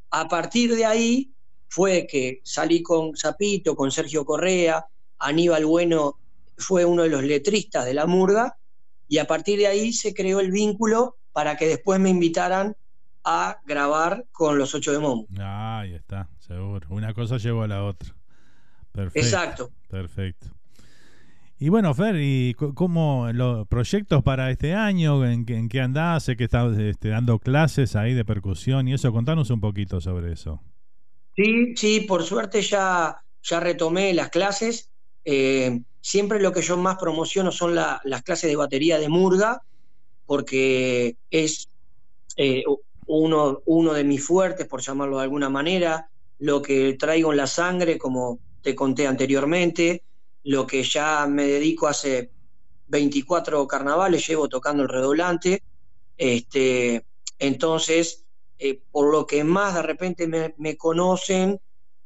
[0.10, 1.32] A, partir de ahí
[1.68, 4.88] fue que salí con Zapito, con Sergio Correa,
[5.20, 6.18] Aníbal Bueno
[6.58, 8.58] fue uno de los letristas de la murga,
[9.08, 12.76] y a partir de ahí se creó el vínculo para que después me invitaran
[13.24, 15.26] a grabar con los ocho de Momo.
[15.38, 16.88] Ah, ahí está, seguro.
[16.90, 18.16] Una cosa llevó a la otra.
[18.92, 19.20] Perfecto.
[19.20, 19.72] Exacto.
[19.90, 20.48] Perfecto.
[21.62, 25.26] Y bueno, Fer, ¿y cómo los proyectos para este año?
[25.26, 26.24] ¿En, qué andás?
[26.24, 29.12] Sé que estás este, dando clases ahí de percusión y eso.
[29.12, 30.62] Contanos un poquito sobre eso.
[31.36, 34.90] Sí, sí, por suerte ya, ya retomé las clases.
[35.26, 39.62] Eh, siempre lo que yo más promociono son las clases de batería de Murga,
[40.26, 41.68] porque es
[42.38, 42.64] eh,
[43.08, 46.10] uno, uno de mis fuertes, por llamarlo de alguna manera,
[46.40, 50.04] lo que traigo en la sangre, como te conté anteriormente
[50.44, 52.32] lo que ya me dedico hace
[52.88, 55.62] 24 carnavales, llevo tocando el redoblante,
[56.18, 57.06] este,
[57.38, 58.26] entonces,
[58.58, 61.60] eh, por lo que más de repente me, conocen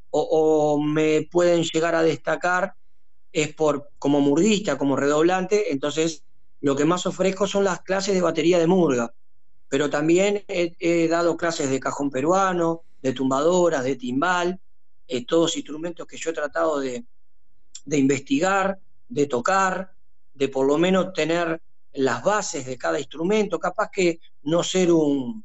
[0.09, 2.75] o, me pueden llegar a destacar
[3.33, 6.23] es por como murdista, como redoblante, entonces
[6.61, 9.13] lo que más ofrezco son las clases de batería de murga,
[9.67, 14.61] pero también he, dado clases de cajón peruano, de tumbadoras, de timbal,
[15.07, 17.03] eh, todos instrumentos que yo he tratado de,
[17.85, 18.79] de investigar,
[19.09, 19.93] de tocar,
[20.33, 21.61] de por lo menos tener
[21.93, 25.43] las bases de cada instrumento, capaz que no ser un,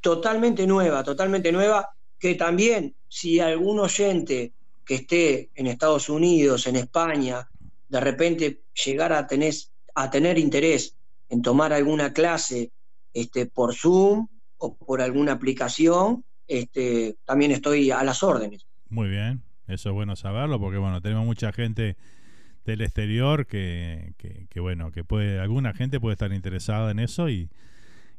[0.03, 4.52] totalmente nueva, totalmente nueva, que también si algún oyente
[4.85, 7.49] que esté en Estados Unidos, en España,
[7.88, 9.53] de repente llegara a tener,
[9.95, 10.98] a tener interés
[11.30, 12.72] en tomar alguna clase
[13.14, 14.27] este, por Zoom
[14.57, 18.65] o por alguna aplicación, este, también estoy a las órdenes.
[18.89, 21.97] Muy bien, eso es bueno saberlo porque bueno, tenemos mucha gente
[22.65, 27.29] del exterior que, que, que bueno, que puede, alguna gente puede estar interesada en eso
[27.29, 27.49] y,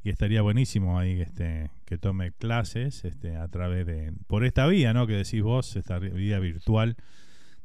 [0.04, 4.92] y estaría buenísimo ahí este que tome clases este a través de por esta vía
[4.92, 6.96] no que decís vos esta vía virtual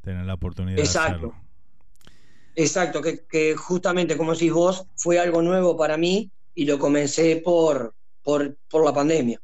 [0.01, 1.09] tener la oportunidad exacto.
[1.09, 1.35] de hacerlo
[2.55, 7.41] exacto que, que, justamente como decís vos fue algo nuevo para mí y lo comencé
[7.43, 9.41] por por, por la pandemia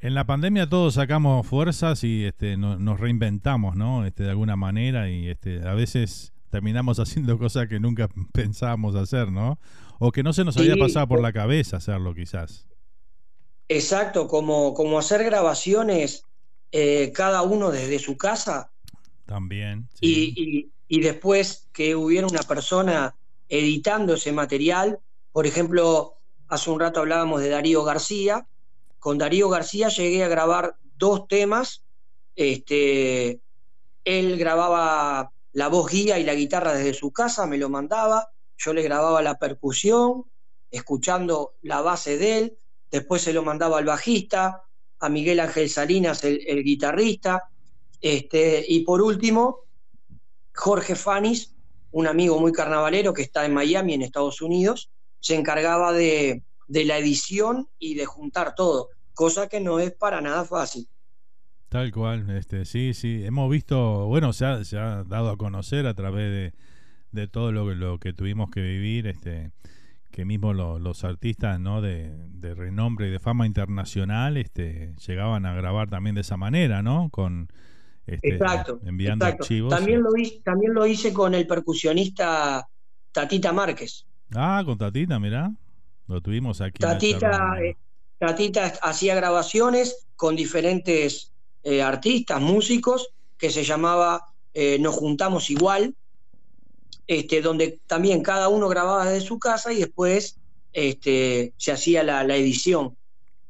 [0.00, 5.10] en la pandemia todos sacamos fuerzas y este nos reinventamos no este de alguna manera
[5.10, 9.58] y este a veces terminamos haciendo cosas que nunca pensábamos hacer no
[9.98, 12.68] o que no se nos había pasado por la cabeza hacerlo quizás.
[13.68, 16.24] Exacto, como, como hacer grabaciones
[16.72, 18.70] eh, cada uno desde su casa.
[19.26, 19.88] También.
[20.00, 23.14] Y, y, después que hubiera una persona
[23.48, 25.00] editando ese material.
[25.32, 26.14] Por ejemplo,
[26.48, 28.46] hace un rato hablábamos de Darío García.
[28.98, 31.84] Con Darío García llegué a grabar dos temas.
[32.34, 33.40] Este,
[34.04, 38.74] él grababa la voz guía y la guitarra desde su casa, me lo mandaba yo
[38.74, 40.24] le grababa la percusión,
[40.70, 42.58] escuchando la base de él,
[42.90, 44.64] después se lo mandaba al bajista,
[44.98, 47.44] a Miguel Ángel Salinas, el, guitarrista,
[48.00, 49.60] este, y por último,
[50.52, 51.54] Jorge Fanis,
[51.92, 56.84] un amigo muy carnavalero que está en Miami, en Estados Unidos, se encargaba de, de
[56.84, 60.86] la edición y de juntar todo, cosa que no es para nada fácil.
[61.68, 63.24] Tal cual, este, sí, sí.
[63.24, 66.54] Hemos visto, bueno, se ha, se ha dado a conocer a través de,
[67.12, 69.50] de todo lo, lo que tuvimos que vivir, este,
[70.10, 71.80] que mismo los artistas ¿no?
[71.80, 76.82] De, de, renombre y de fama internacional este, llegaban a grabar también de esa manera,
[76.82, 77.10] ¿no?
[77.10, 77.48] Con
[78.06, 79.70] este, exacto, enviando archivos.
[79.70, 82.66] También lo, hice, también lo hice con el percusionista
[83.12, 84.06] Tatita Márquez.
[84.34, 85.52] Ah, con Tatita, mirá.
[86.08, 86.78] Lo tuvimos aquí.
[86.78, 87.76] Tatita, eh,
[88.18, 91.32] Tatita hacía grabaciones con diferentes
[91.62, 95.94] eh, artistas, músicos, que se llamaba eh, Nos Juntamos Igual
[97.08, 100.36] este, donde también cada uno grababa desde su casa y después
[100.74, 102.96] este, se hacía la, edición.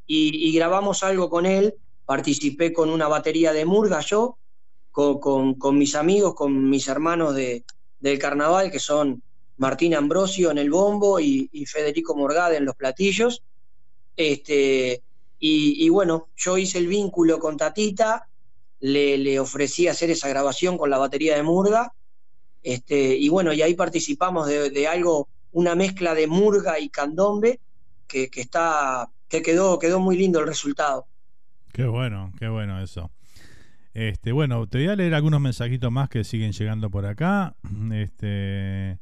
[0.07, 1.75] Y, grabamos algo con él,
[2.07, 4.39] participé con una batería de murga yo,
[4.93, 7.65] con, mis amigos, con mis hermanos de,
[7.99, 9.23] del carnaval, que son
[9.59, 13.43] Martín Ambrosio en el bombo y, Federico Morgade en los platillos.
[14.17, 15.03] Este,
[15.39, 18.29] y, bueno, yo hice el vínculo con Tatita,
[18.81, 21.93] le, ofrecí hacer esa grabación con la batería de Murga
[22.63, 27.61] este, y bueno, y ahí participamos de, algo, una mezcla de murga y candombe,
[28.07, 31.07] que, está, que quedó, quedó muy lindo el resultado.
[31.73, 33.11] Qué bueno, qué bueno eso.
[33.95, 37.55] Este, bueno, te voy a leer algunos mensajitos más que siguen llegando por acá.
[37.93, 38.99] Este,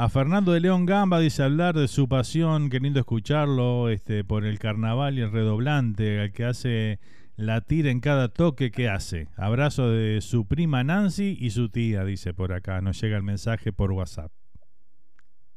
[0.00, 4.46] a Fernando de León Gamba dice hablar de su pasión, qué lindo escucharlo, este, por
[4.46, 6.98] el carnaval y el redoblante, al que hace
[7.36, 9.28] la tira en cada toque que hace.
[9.36, 12.80] Abrazo de su prima Nancy y su tía, dice por acá.
[12.80, 14.32] Nos llega el mensaje por WhatsApp.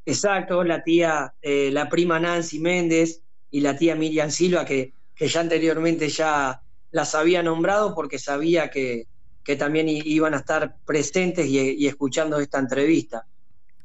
[0.06, 5.30] Exacto, la tía, eh, la prima Nancy Méndez y la tía Miriam Silva, que, que
[5.30, 6.62] ya anteriormente ya
[6.92, 9.08] las había nombrado porque sabía que,
[9.44, 13.26] que también iban a estar presentes y, escuchando esta entrevista.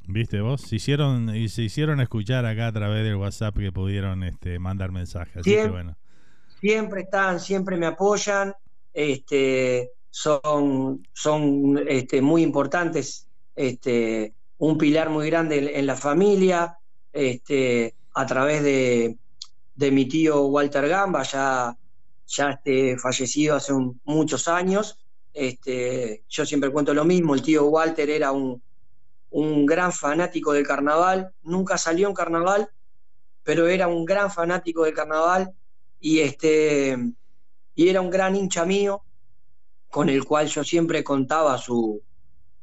[0.09, 4.25] Viste vos, se hicieron y se hicieron escuchar acá a través del WhatsApp que pudieron
[4.25, 5.37] este, mandar mensajes.
[5.37, 5.97] Así que bueno
[6.61, 8.55] siempre están, siempre me apoyan,
[8.93, 16.79] este, son, son este, muy importantes, este, un pilar muy grande en, la familia,
[17.13, 19.17] este, a través de,
[19.93, 21.77] mi tío Walter Gamba, ya,
[22.27, 23.73] ya este, fallecido hace
[24.05, 24.99] muchos años.
[25.33, 28.61] Este, yo siempre cuento lo mismo, el tío Walter era un,
[29.31, 32.71] un gran fanático del carnaval, nunca salió en carnaval,
[33.43, 35.55] pero era un gran fanático del carnaval
[36.01, 36.97] y, este,
[37.75, 39.03] y era un gran hincha mío,
[39.91, 42.03] con el cual yo siempre contaba su,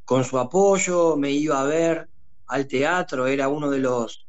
[0.05, 2.07] con su apoyo, me iba a ver
[2.47, 4.27] al teatro, era uno de los,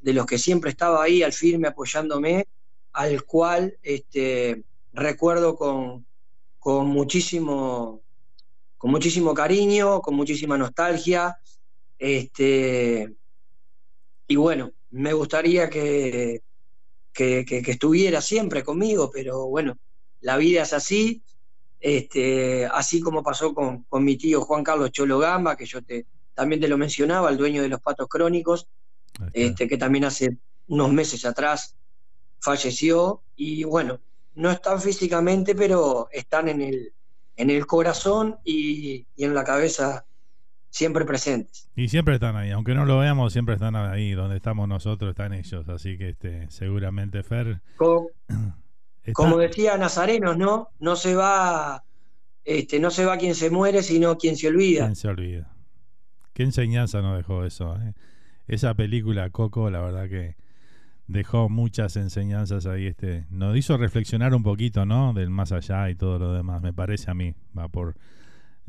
[0.00, 2.48] de los que siempre estaba ahí al firme apoyándome,
[2.92, 6.06] al cual este, recuerdo con,
[6.58, 8.00] con, muchísimo,
[8.78, 11.36] con muchísimo cariño, con muchísima nostalgia.
[12.00, 13.14] Este,
[14.26, 16.40] y bueno, me gustaría que,
[17.12, 19.76] que, estuviera siempre conmigo, pero bueno,
[20.22, 21.22] la vida es así,
[21.78, 26.62] este, así como pasó con, mi tío Juan Carlos Cholo Gamba, que yo te, también
[26.62, 28.66] te lo mencionaba, el dueño de los patos crónicos,
[29.34, 31.76] este, que también hace unos meses atrás
[32.38, 34.00] falleció, y bueno,
[34.36, 36.94] no están físicamente, pero están en el,
[37.36, 40.06] en el corazón y, y en la cabeza
[40.70, 41.68] siempre presentes.
[41.76, 45.32] Y siempre están ahí, aunque no lo veamos, siempre están ahí, donde estamos nosotros están
[45.34, 47.60] ellos, así que este, seguramente Fer...
[49.14, 50.68] Como, decía Nazarenos, ¿no?
[50.78, 51.82] No se va,
[52.44, 54.84] este, no se va quien se muere, sino quien se olvida.
[54.84, 55.52] Quien se olvida.
[56.32, 57.76] Qué enseñanza nos dejó eso.
[57.76, 57.94] Eh?
[58.46, 60.36] Esa película, Coco, la verdad que
[61.06, 62.86] dejó muchas enseñanzas ahí.
[62.86, 65.12] Este, nos hizo reflexionar un poquito, ¿no?
[65.12, 67.34] Del más allá y todo lo demás, me parece a mí.
[67.58, 67.96] Va por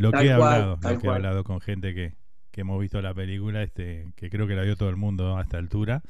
[0.02, 2.14] lo que he hablado, lo que he hablado con gente que,
[2.54, 5.58] hemos visto la película, este, que creo que la vio todo el mundo a esta
[5.58, 6.04] altura,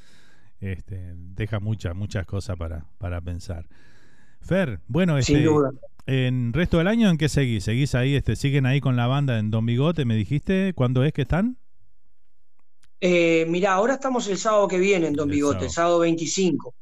[0.60, 3.68] este, deja muchas, muchas cosas para, para pensar.
[4.42, 5.46] Fer, bueno, este,
[6.08, 7.64] en resto del año, ¿en qué seguís?
[7.64, 10.74] ¿Seguís ahí, este, siguen ahí con la banda en Don Bigote, me dijiste?
[10.74, 11.58] ¿Cuándo es que están?
[13.00, 15.72] Eh, mirá, ahora estamos el sábado que viene en Don Bigote, sábado.
[15.72, 16.74] sábado 25.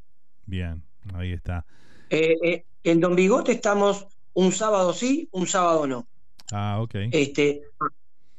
[0.45, 0.83] Bien,
[1.13, 1.65] ahí está.
[2.09, 6.07] Eh, eh, en Don Bigote estamos un sábado sí, un sábado no.
[6.51, 6.95] Ah, ok.
[7.11, 7.63] Este,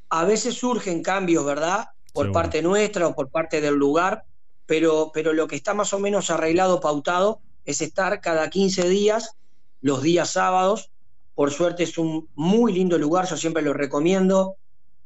[0.09, 1.89] a veces surgen cambios, ¿verdad?
[2.13, 4.25] Por parte nuestra o por parte del lugar,
[4.67, 9.37] pero, pero lo que está más o menos arreglado, pautado, es estar cada 15 días,
[9.81, 10.91] los días sábados.
[11.35, 14.57] Por suerte es un muy lindo lugar, yo siempre lo recomiendo,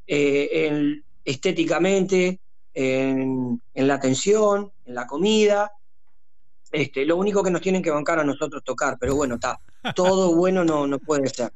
[0.06, 2.40] eh, estéticamente,
[2.74, 5.72] en, la atención, en la comida.
[6.72, 9.60] Este, lo único que nos tienen que bancar a nosotros tocar, pero bueno, está.
[9.94, 11.52] Todo bueno no, no puede ser.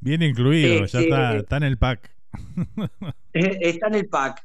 [0.00, 2.10] Bien incluido, ya está, está en el pack.
[3.34, 4.44] Eh, está en el pack.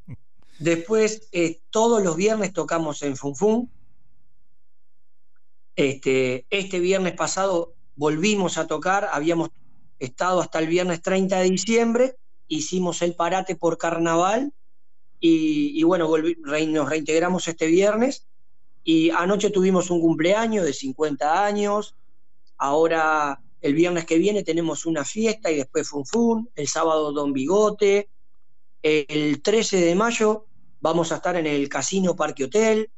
[0.60, 3.72] Después, eh, todos los viernes tocamos en Funfun.
[5.76, 9.50] Este, este viernes pasado volvimos a tocar, habíamos
[10.00, 12.16] estado hasta el viernes 30 de diciembre,
[12.48, 14.54] hicimos el parate por carnaval
[15.20, 18.28] y, bueno, nos reintegramos este viernes
[18.84, 21.96] y anoche tuvimos un cumpleaños de 50 años,
[22.58, 27.32] ahora el viernes que viene tenemos una fiesta y después Fun Fun, el sábado Don
[27.32, 28.10] Bigote,
[28.82, 30.48] el 13 de mayo
[30.82, 32.92] vamos a estar en el Casino Parque Hotel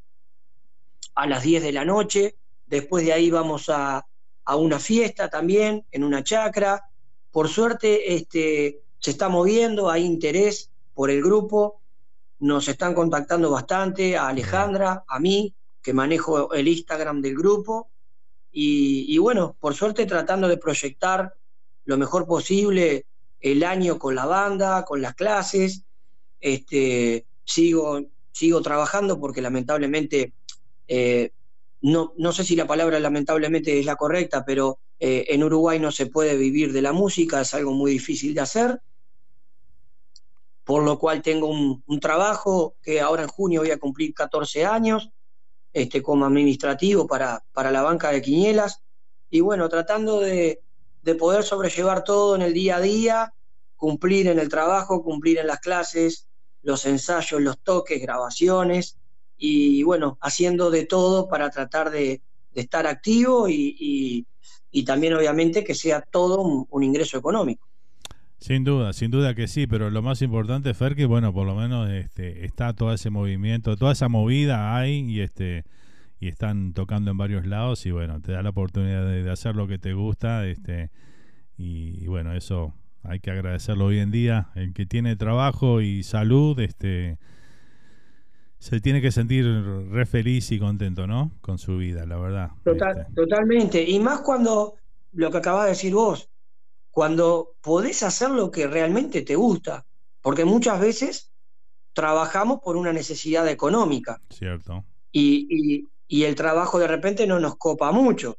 [1.14, 2.36] a las 10 de la noche,
[2.66, 4.08] después de ahí vamos a,
[4.44, 6.90] a una fiesta también en una chacra.
[7.30, 11.80] Por suerte este, se está moviendo, hay interés por el grupo,
[12.40, 17.92] nos están contactando bastante, a Alejandra, a mí, que manejo el Instagram del grupo,
[18.58, 21.34] y, bueno, por suerte tratando de proyectar
[21.84, 23.06] lo mejor posible
[23.42, 25.84] el año con la banda, con las clases.
[26.40, 28.02] Este, sigo,
[28.32, 30.32] sigo trabajando porque lamentablemente,
[30.88, 31.32] eh,
[31.82, 35.92] no, no, sé si la palabra lamentablemente es la correcta, pero eh, en Uruguay no
[35.92, 38.80] se puede vivir de la música, es algo muy difícil de hacer.
[40.64, 44.64] Por lo cual tengo un, un trabajo que ahora en junio voy a cumplir 14
[44.64, 45.10] años,
[45.76, 48.82] este, como administrativo para, para la banca de Quiñelas.
[49.30, 50.62] Y bueno, tratando de,
[51.20, 53.34] poder sobrellevar todo en el día a día,
[53.76, 56.28] cumplir en el trabajo, cumplir en las clases,
[56.62, 58.98] los ensayos, los toques, grabaciones,
[59.38, 62.22] y bueno, haciendo de todo para tratar de,
[62.54, 64.26] estar activo y,
[64.86, 67.68] también obviamente que sea todo un, ingreso económico.
[68.46, 71.56] Sin duda, sin duda que sí, pero lo más importante, Fer, que bueno, por lo
[71.56, 75.64] menos este, está todo ese movimiento, toda esa movida hay y este
[76.20, 79.68] y están tocando en varios lados y bueno, te da la oportunidad de, hacer lo
[79.68, 80.92] que te gusta, este
[81.58, 86.60] y, bueno, eso hay que agradecerlo hoy en día, el que tiene trabajo y salud,
[86.60, 87.18] este
[88.60, 89.44] se tiene que sentir
[89.90, 91.32] re feliz y contento, ¿no?
[91.42, 92.52] Con su vida, la verdad.
[92.64, 93.12] Este.
[93.16, 94.76] Totalmente, y más cuando
[95.14, 96.30] lo que acabas de decir vos,
[96.96, 99.86] cuando podés hacer lo que realmente te gusta,
[100.22, 101.30] porque muchas veces
[101.92, 104.22] trabajamos por una necesidad económica.
[104.30, 104.86] Cierto.
[105.12, 108.38] Y, el trabajo de repente no nos copa mucho,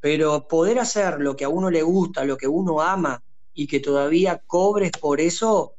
[0.00, 3.80] pero poder hacer lo que a uno le gusta, lo que uno ama y que
[3.80, 5.74] todavía cobres por eso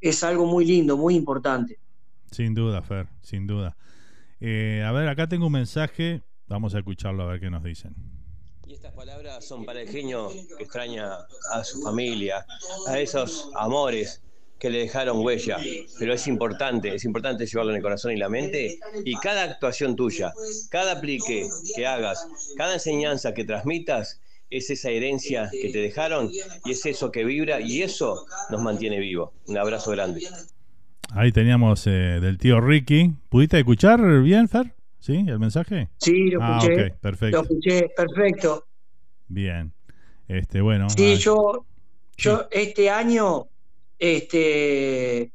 [0.00, 1.78] es algo muy lindo, muy importante.
[2.32, 3.76] Sin duda, Fer, sin duda.
[4.40, 8.17] Eh, a ver, acá tengo un mensaje, vamos a escucharlo a ver qué nos dicen.
[8.68, 11.14] Y estas palabras son para el genio que extraña
[11.52, 12.44] a su familia,
[12.86, 14.22] a esos amores
[14.58, 15.56] que le dejaron huella.
[15.98, 18.78] Pero es importante, es importante llevarlo en el corazón y la mente.
[19.06, 20.34] Y cada actuación tuya,
[20.68, 22.28] cada aplique que hagas,
[22.58, 24.20] cada enseñanza que transmitas,
[24.50, 26.30] es esa herencia que te dejaron
[26.64, 29.32] y es eso que vibra y eso nos mantiene vivo.
[29.46, 30.20] Un abrazo grande.
[31.10, 33.14] Ahí teníamos eh, del tío Ricky.
[33.30, 34.77] ¿Pudiste escuchar bien, Fer?
[35.08, 35.24] ¿Sí?
[35.26, 35.88] ¿El mensaje?
[35.96, 36.90] Sí, lo ah, escuché.
[37.00, 37.38] perfecto.
[37.38, 38.66] Lo escuché, perfecto.
[39.26, 39.72] Bien.
[40.28, 40.90] Este, bueno.
[40.90, 41.64] Sí, yo,
[42.18, 43.46] yo este año,
[43.98, 45.32] este,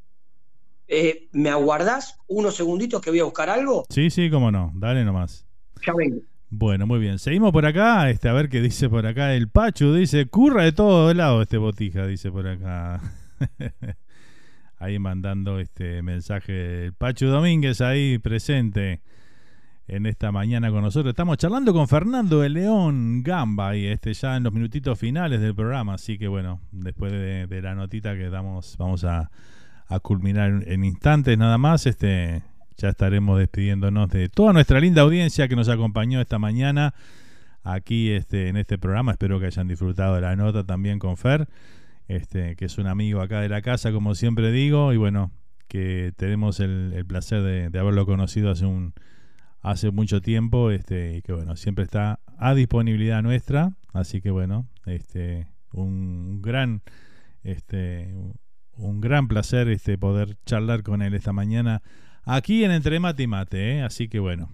[0.88, 3.84] eh, ¿me aguardás unos segunditos que voy a buscar algo?
[3.90, 4.72] Sí, sí, cómo no.
[4.76, 5.44] Dale nomás.
[5.84, 6.22] Ya vengo.
[6.52, 7.18] Bueno, muy bien.
[7.18, 8.12] Seguimos por acá.
[8.12, 9.34] Este, a ver qué dice por acá.
[9.34, 13.02] El Pachu dice, curra de todos lados este botija, dice por acá.
[14.78, 19.02] ahí mandando este mensaje el Pachu Domínguez ahí presente
[19.88, 21.12] en esta mañana con nosotros.
[21.12, 25.54] Estamos charlando con Fernando de León Gamba y este ya en los minutitos finales del
[25.54, 29.30] programa, así que bueno, después de, la notita que damos, vamos a,
[30.02, 32.42] culminar en instantes nada más, este
[32.78, 36.96] ya estaremos despidiéndonos de toda nuestra linda audiencia que nos acompañó esta mañana
[37.64, 39.12] aquí este, en este programa.
[39.12, 41.48] Espero que hayan disfrutado de la nota también con Fer,
[42.08, 45.30] este, que es un amigo acá de la casa, como siempre digo, y bueno,
[45.68, 48.96] que tenemos el, placer de haberlo conocido hace un
[49.64, 53.72] hace mucho tiempo este, y que bueno, siempre está a disponibilidad nuestra.
[53.94, 56.84] Así que bueno, este, un gran,
[57.44, 58.14] este,
[58.76, 61.82] un gran placer este, poder charlar con él esta mañana
[62.26, 63.78] aquí en Entre Mate y Mate.
[63.78, 63.82] ¿eh?
[63.82, 64.52] Así que bueno,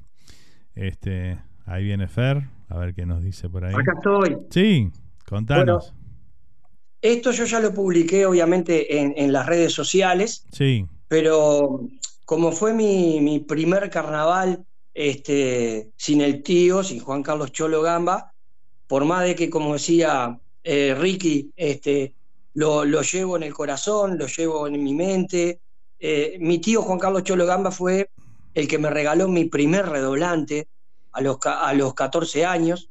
[0.76, 3.74] este, ahí viene Fer, a ver qué nos dice por ahí.
[3.74, 4.38] Acá estoy.
[4.52, 4.92] Sí,
[5.26, 5.94] contanos.
[7.02, 10.46] esto yo ya lo publiqué obviamente en, en, las redes sociales.
[10.52, 10.86] Sí.
[11.08, 11.88] Pero
[12.26, 14.66] como fue mi, mi primer carnaval
[15.00, 18.34] este, sin el tío, sin Juan Carlos Cholo Gamba,
[18.86, 22.16] por más de que, como decía eh, Ricky, este,
[22.54, 25.62] lo, llevo en el corazón, lo llevo en mi mente.
[26.02, 28.10] Eh, mi tío Juan Carlos Cholo Gamba fue
[28.54, 30.68] el que me regaló mi primer redoblante
[31.14, 32.90] a los, a los 14 años.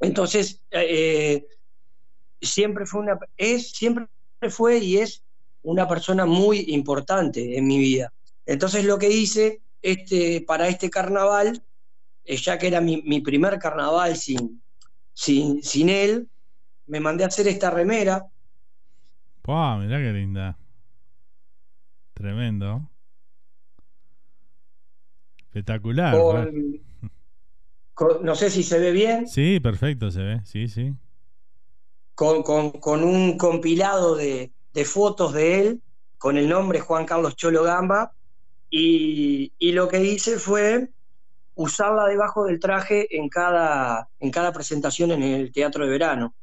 [0.00, 1.46] Entonces, eh,
[2.42, 4.08] siempre fue una, es, siempre
[4.50, 5.22] fue y es
[5.62, 8.12] una persona muy importante en mi vida.
[8.46, 11.62] Entonces lo que hice este, para este carnaval,
[12.24, 14.62] eh, ya que era mi, primer carnaval sin,
[15.12, 16.28] sin, sin él,
[16.86, 18.26] me mandé a hacer esta remera.
[19.44, 19.78] ¡Wow!
[19.78, 20.58] Mirá qué linda.
[22.14, 22.88] Tremendo.
[25.38, 26.14] Espectacular.
[28.22, 29.26] no sé si se ve bien.
[29.26, 30.94] Sí, perfecto se ve, sí, sí.
[32.14, 35.82] Con, con, un compilado de, de, fotos de él,
[36.18, 38.12] con el nombre Juan Carlos Cholo Gamba,
[38.70, 40.90] y, y, lo que hice fue
[41.54, 46.34] usarla debajo del traje en cada, en cada presentación en el teatro de verano.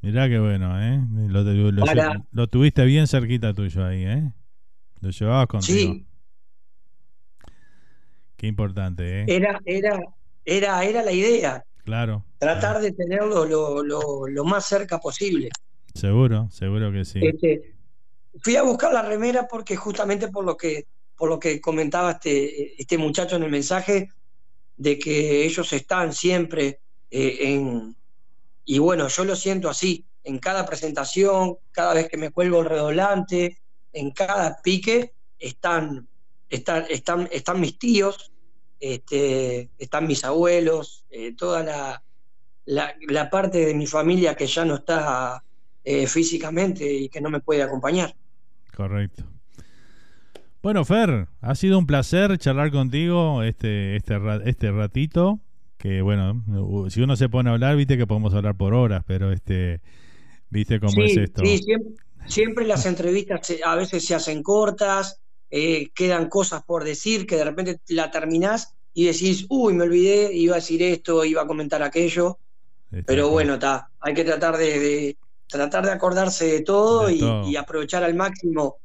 [0.00, 1.00] Mirá qué bueno, ¿eh?
[1.28, 1.42] Lo,
[2.32, 4.32] lo, tuviste bien cerquita tuyo ahí, ¿eh?
[5.00, 5.94] Lo llevabas contigo.
[5.94, 6.06] Sí.
[8.36, 9.24] Qué importante, ¿eh?
[9.28, 10.00] Era, era,
[10.44, 11.64] era, era la idea.
[11.84, 12.24] Claro.
[12.38, 15.50] Tratar de tenerlo lo, lo, más cerca posible.
[15.94, 17.20] Seguro, seguro que sí.
[17.22, 17.74] Este,
[18.40, 20.86] fui a buscar la remera porque justamente por lo que
[21.22, 24.10] por lo que comentaba este, este muchacho en el mensaje,
[24.76, 26.80] de que ellos están siempre
[27.12, 27.96] eh, en...
[28.64, 32.66] Y bueno, yo lo siento así, en cada presentación, cada vez que me cuelgo el
[32.66, 33.58] redoblante,
[33.92, 36.08] en cada pique, están,
[36.48, 38.32] están, están, están mis tíos,
[38.80, 42.02] este, están mis abuelos, eh, toda la,
[42.64, 45.44] la, parte de mi familia que ya no está
[45.84, 48.16] eh, físicamente y que no me puede acompañar.
[48.74, 49.24] Correcto.
[50.62, 55.40] Bueno, Fer, ha sido un placer charlar contigo este, este, este ratito.
[55.76, 56.44] Que bueno,
[56.90, 59.80] si uno se pone a hablar, viste que podemos hablar por horas, pero este,
[60.48, 61.42] viste cómo es esto.
[61.44, 61.60] Sí,
[62.26, 65.20] siempre, las entrevistas a veces se hacen cortas,
[65.50, 70.32] eh, quedan cosas por decir que de repente la terminás y decís, uy, me olvidé,
[70.32, 72.38] iba a decir esto, iba a comentar aquello.
[73.04, 75.16] pero bueno, está, hay que tratar de,
[75.52, 78.76] tratar de acordarse de todo, y, aprovechar al máximo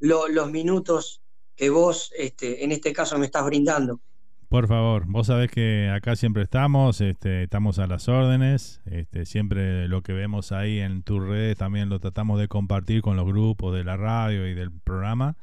[0.00, 1.20] los minutos
[1.54, 4.00] que vos este, en este caso me estás brindando.
[4.48, 9.88] Por favor, vos sabés que acá siempre estamos, este, estamos a las órdenes, este, siempre
[9.88, 13.74] lo que vemos ahí en tus redes también lo tratamos de compartir con los grupos
[13.74, 15.36] de la radio y del programa.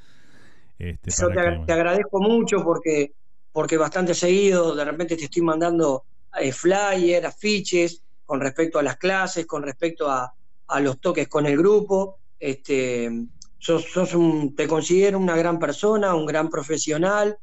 [0.80, 3.12] Este, te, agradezco mucho porque,
[3.52, 6.06] porque bastante seguido de repente te estoy mandando
[6.40, 10.34] eh, flyer, afiches con respecto a las clases, con respecto a,
[10.72, 12.18] a los toques con el grupo.
[12.40, 13.12] Este,
[13.60, 17.38] sos, un, te considero una gran persona, un gran profesional.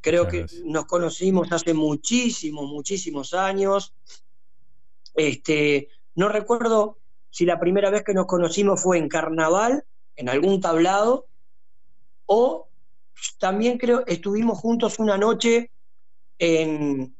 [0.00, 3.94] Creo que nos conocimos hace muchísimos, muchísimos años.
[5.14, 6.98] Este, no recuerdo
[7.30, 9.84] si la primera vez que nos conocimos fue en carnaval,
[10.16, 11.26] en algún tablado,
[12.26, 12.68] o
[13.38, 15.70] también creo estuvimos juntos una noche
[16.38, 17.16] en,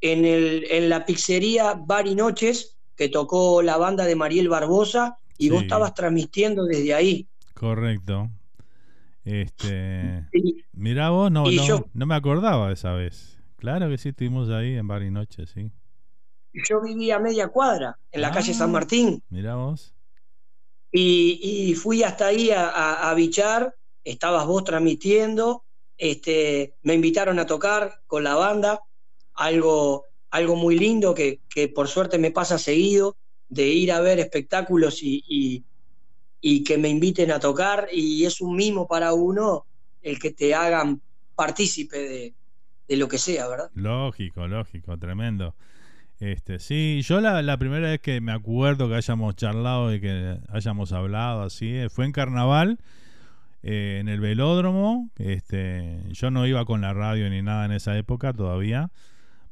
[0.00, 5.18] en, el, en la pizzería Bar y Noches, que tocó la banda de Mariel Barbosa,
[5.38, 7.28] y vos estabas transmitiendo desde ahí.
[7.54, 8.28] Correcto.
[9.24, 10.24] Este,
[10.72, 11.44] mira vos, no,
[11.94, 13.38] no, me acordaba esa vez.
[13.56, 15.70] Claro que sí, estuvimos ahí en Bar y Noche, sí.
[16.68, 19.22] Yo vivía a media cuadra, en la calle San ah, Martín.
[19.28, 19.94] Mira vos.
[20.90, 25.62] Y, fui hasta ahí a, a, bichar, estabas vos transmitiendo,
[25.98, 28.80] este, me invitaron a tocar con la banda,
[29.34, 33.16] algo, algo muy lindo que, que por suerte me pasa seguido,
[33.48, 35.64] de ir a ver espectáculos y,
[36.40, 39.66] y que me inviten a tocar y es un mimo para uno
[40.02, 41.00] el que te hagan
[41.34, 42.34] partícipe
[42.88, 43.70] de, lo que sea, ¿verdad?
[43.74, 45.54] Lógico, lógico, tremendo.
[46.18, 50.38] Este, sí, yo la, la, primera vez que me acuerdo que hayamos charlado y que
[50.48, 52.78] hayamos hablado así eh, fue en carnaval
[53.62, 55.10] eh, en el velódromo.
[55.16, 58.90] Este, yo no iba con la radio ni nada en esa época todavía,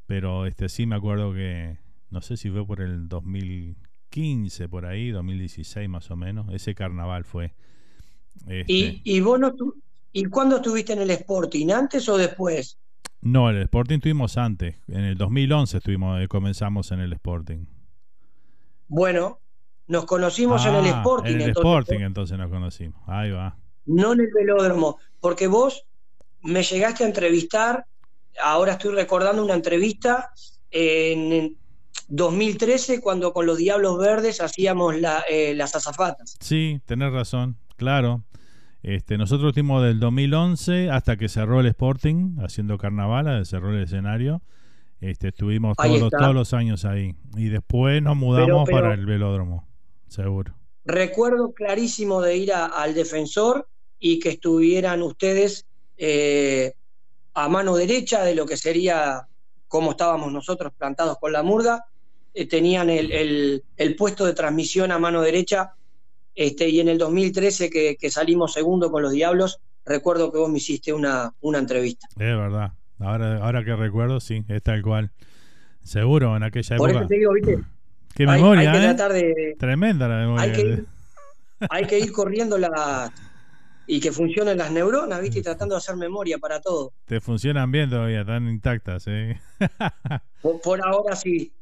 [0.07, 1.79] pero este sí me acuerdo que
[2.11, 3.77] no sé si fue por el 2000
[4.17, 6.47] 15 por ahí, 2016 más o menos.
[6.51, 7.55] Ese carnaval fue.
[8.47, 8.73] Este.
[8.73, 9.55] ¿Y, y vos no
[10.13, 11.69] ¿Y cuándo estuviste en el Sporting?
[11.71, 12.79] ¿Antes o después?
[13.21, 14.77] No, el Sporting estuvimos antes.
[14.89, 17.67] En el 2011 estuvimos, eh, comenzamos en el Sporting.
[18.89, 19.41] Bueno,
[19.87, 21.35] nos conocimos en el ah, Sporting.
[21.35, 22.99] En el Sporting entonces nos conocimos.
[23.07, 23.59] Ahí va.
[23.85, 25.85] No en el velódromo, porque vos
[26.41, 27.85] me llegaste a entrevistar,
[28.43, 30.31] ahora estoy recordando una entrevista
[30.71, 31.57] en,
[32.09, 34.95] 2013 cuando con los Diablos Verdes hacíamos
[35.29, 36.37] eh, las azafatas.
[36.41, 38.23] Sí, tenés razón, claro.
[38.83, 44.43] Este, nosotros estuvimos del 2011 hasta que cerró el Sporting, haciendo carnaval, cerró el escenario.
[45.01, 47.15] Este, estuvimos todos los, todos los, años ahí.
[47.37, 49.67] Y después nos mudamos para el velódromo,
[50.07, 50.55] seguro.
[50.85, 53.69] Recuerdo clarísimo de ir al defensor
[53.99, 56.75] y que estuvieran ustedes eh,
[57.37, 59.29] a mano derecha de lo que sería
[59.69, 61.85] como estábamos nosotros plantados con la murga
[62.33, 63.63] eh, tenían el,
[63.97, 65.73] puesto de transmisión a mano derecha,
[66.35, 70.59] este, y en el 2013 que, salimos segundo con los Diablos, recuerdo que vos me
[70.59, 72.07] hiciste una, una entrevista.
[72.11, 75.11] Es verdad, ahora, ahora que recuerdo, sí, es tal cual.
[75.83, 76.93] Seguro, en aquella época.
[76.93, 77.59] Por eso te digo, ¿viste?
[78.15, 79.13] Qué memoria, hay, que ¿eh?
[79.13, 80.45] de, Tremenda la memoria.
[80.45, 80.87] Hay que ir,
[81.69, 83.13] hay que ir corriendo la,
[83.87, 85.39] y que funcionen las neuronas, ¿viste?
[85.39, 86.93] Y tratando de hacer memoria para todo.
[87.05, 89.41] Te funcionan bien todavía, están intactas, ¿eh?
[90.63, 91.53] por, ahora sí.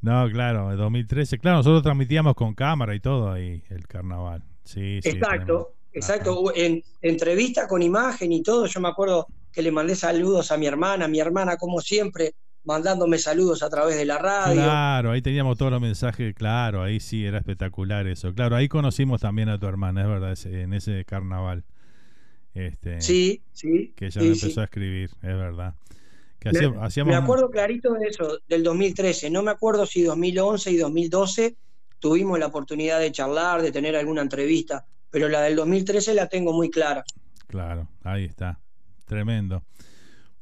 [0.00, 1.38] No, claro, en 2013.
[1.38, 4.42] Claro, nosotros transmitíamos con cámara y todo ahí el carnaval.
[4.64, 5.08] Sí, sí.
[5.08, 6.52] Exacto, exacto.
[6.54, 10.66] En entrevista con imagen y todo, yo me acuerdo que le mandé saludos a mi
[10.66, 14.54] hermana, mi hermana como siempre mandándome saludos a través de la radio.
[14.54, 18.34] Claro, ahí teníamos todos los mensajes, claro, ahí sí era espectacular eso.
[18.34, 21.64] Claro, ahí conocimos también a tu hermana, es verdad, en ese carnaval.
[22.54, 23.92] Este, sí, sí.
[23.96, 25.74] Que ella sí, empezó a escribir, es verdad.
[26.38, 27.12] Que me, hacíamos...
[27.12, 29.30] me acuerdo clarito de eso, del 2013.
[29.30, 31.56] No me acuerdo si 2011 y 2012
[31.98, 36.52] tuvimos la oportunidad de charlar, de tener alguna entrevista, pero la del 2013 la tengo
[36.52, 37.04] muy clara.
[37.46, 38.58] Claro, ahí está.
[39.06, 39.62] Tremendo.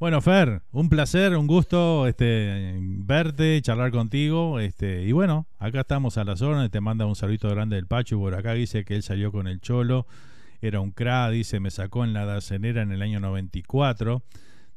[0.01, 4.59] Bueno, Fer, un placer, un gusto este, verte, charlar contigo.
[4.59, 6.71] Este, y bueno, acá estamos a las órdenes.
[6.71, 8.19] Te manda un saludito grande del Pacho.
[8.19, 10.07] Por acá dice que él salió con el Cholo.
[10.63, 14.23] Era un cra, dice, me sacó en la dacenera en el año 94.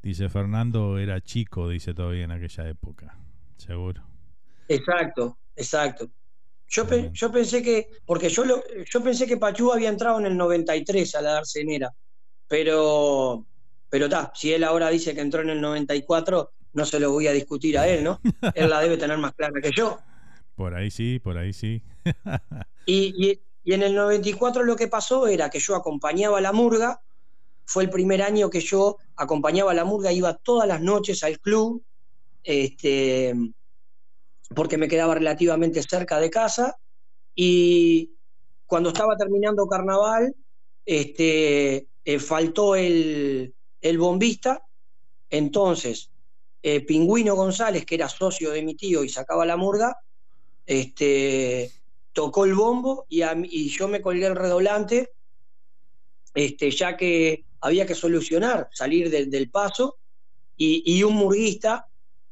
[0.01, 3.17] Dice Fernando, era chico, dice todavía en aquella época.
[3.55, 4.03] Seguro.
[4.67, 6.09] Exacto, exacto.
[6.67, 10.35] Yo, yo pensé que, porque yo, lo, yo pensé que Pachú había entrado en el
[10.35, 11.93] 93 a la darcenera,
[12.49, 13.45] pero
[13.93, 17.27] pero está, si él ahora dice que entró en el 94, no se lo voy
[17.27, 18.19] a discutir a él, ¿no?
[18.55, 19.99] él la debe tener más clara que yo.
[20.55, 21.83] Por ahí sí, por ahí sí.
[22.87, 27.01] y, en el 94 lo que pasó era que yo acompañaba a la murga,
[27.65, 31.39] fue el primer año que yo acompañaba a la murga, iba todas las noches al
[31.39, 31.83] club,
[32.43, 33.35] este,
[34.55, 36.79] porque me quedaba relativamente cerca de casa,
[37.35, 38.09] y
[38.65, 40.35] cuando estaba terminando carnaval,
[40.83, 43.53] este, eh, faltó el,
[43.83, 44.65] el bombista,
[45.29, 46.09] entonces
[46.63, 49.97] eh, Pingüino González, que era socio de mi tío y sacaba la murga,
[50.65, 51.71] este,
[52.13, 55.11] tocó el bombo y, yo me colgué el redoblante,
[56.33, 59.97] este, ya que había que solucionar, salir del paso,
[60.55, 61.87] y, un murguista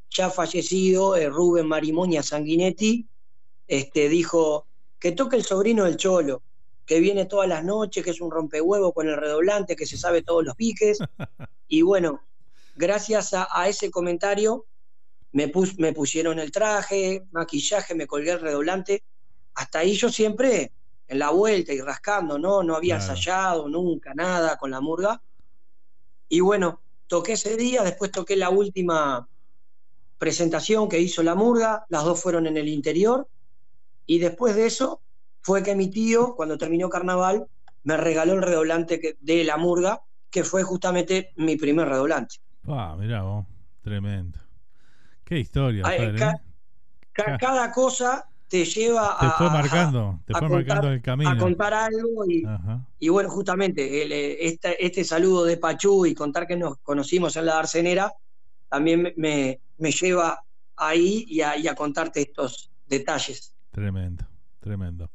[0.09, 3.05] ya fallecido, eh, Rubén Marimonia Sanguinetti,
[3.67, 4.67] este, dijo
[4.99, 6.43] que toque el sobrino del Cholo
[6.85, 10.23] que viene todas las noches, que es un rompehuevo con el redoblante, que se sabe
[10.23, 10.99] todos los piques.
[11.73, 12.19] Y bueno,
[12.75, 14.65] gracias a, ese comentario
[15.31, 19.05] me, me pusieron el traje, maquillaje, me colgué el redoblante.
[19.53, 20.73] Hasta ahí yo siempre
[21.07, 22.61] en la vuelta y rascando, ¿no?
[22.61, 25.21] No había ensayado nunca nada con la murga.
[26.27, 29.29] Y bueno, toqué ese día, después toqué la última
[30.17, 33.27] presentación que hizo la murga, las dos fueron en el interior.
[34.05, 35.01] Y después de eso
[35.41, 37.47] fue que mi tío, cuando terminó carnaval,
[37.83, 42.35] me regaló el redoblante de la murga, que fue justamente mi primer redoblante.
[42.67, 43.45] Ah, mira vos,
[43.81, 44.39] tremendo.
[45.23, 45.83] Qué historia.
[45.95, 46.15] ¿eh?
[47.13, 51.31] Cada cosa te lleva te fue marcando, te fue marcando el camino.
[51.31, 52.25] A contar algo
[52.99, 57.45] y, bueno, justamente eh, este, este, saludo de Pachú y contar que nos conocimos en
[57.45, 58.13] la Arcenera
[58.69, 60.43] también me, me lleva
[60.77, 63.53] ahí y a, y a contarte estos detalles.
[63.71, 64.25] Tremendo,
[64.59, 65.09] tremendo.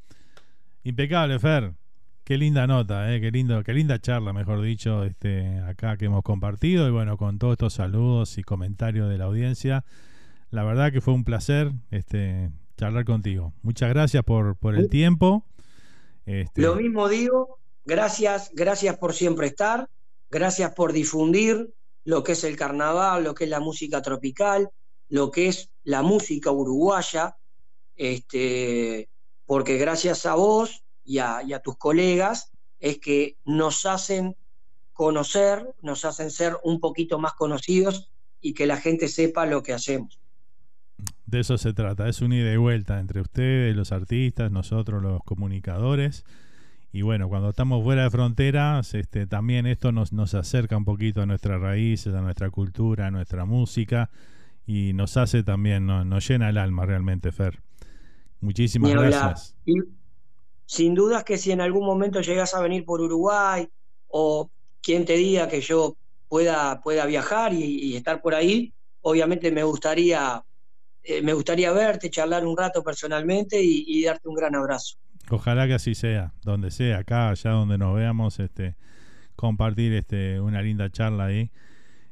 [0.87, 1.75] Impecable, Fer.
[2.23, 6.23] Qué linda nota, eh, qué lindo, qué linda charla, mejor dicho, este, acá que hemos
[6.23, 9.85] compartido y bueno, con todos estos saludos y comentarios de la audiencia.
[10.51, 13.53] La verdad que fue un placer este, charlar contigo.
[13.63, 15.45] Muchas gracias por, por el tiempo.
[16.25, 16.63] Este...
[16.63, 19.89] Lo mismo digo, gracias, gracias por siempre estar,
[20.31, 24.71] gracias por difundir lo que es el carnaval, lo que es la música tropical,
[25.09, 27.37] lo que es la música uruguaya.
[27.97, 29.09] Este,
[29.47, 34.37] porque gracias a vos y a, tus colegas es que nos hacen
[34.93, 38.11] conocer, nos hacen ser un poquito más conocidos
[38.41, 40.21] y que la gente sepa lo que hacemos.
[41.27, 45.23] De eso se trata, es un ida y vuelta entre ustedes, los artistas, nosotros los
[45.25, 46.25] comunicadores.
[46.93, 51.21] Y bueno, cuando estamos fuera de fronteras, este, también esto nos, nos acerca un poquito
[51.21, 54.11] a nuestras raíces, a nuestra cultura, a nuestra música
[54.67, 57.61] y nos hace también, nos llena el alma realmente, Fer.
[58.41, 59.55] Muchísimas gracias.
[60.67, 63.69] sin dudas que si en algún momento llegas a venir por Uruguay
[64.09, 64.51] o
[64.83, 65.97] quien te diga que yo
[66.29, 68.73] pueda, pueda viajar y, estar por ahí,
[69.03, 70.43] obviamente me gustaría,
[71.03, 74.97] eh, me gustaría verte, charlar un rato personalmente y, darte un gran abrazo.
[75.31, 78.77] Ojalá que así sea, donde sea, acá, allá donde nos veamos, este,
[79.35, 81.51] compartir este, una linda charla ahí,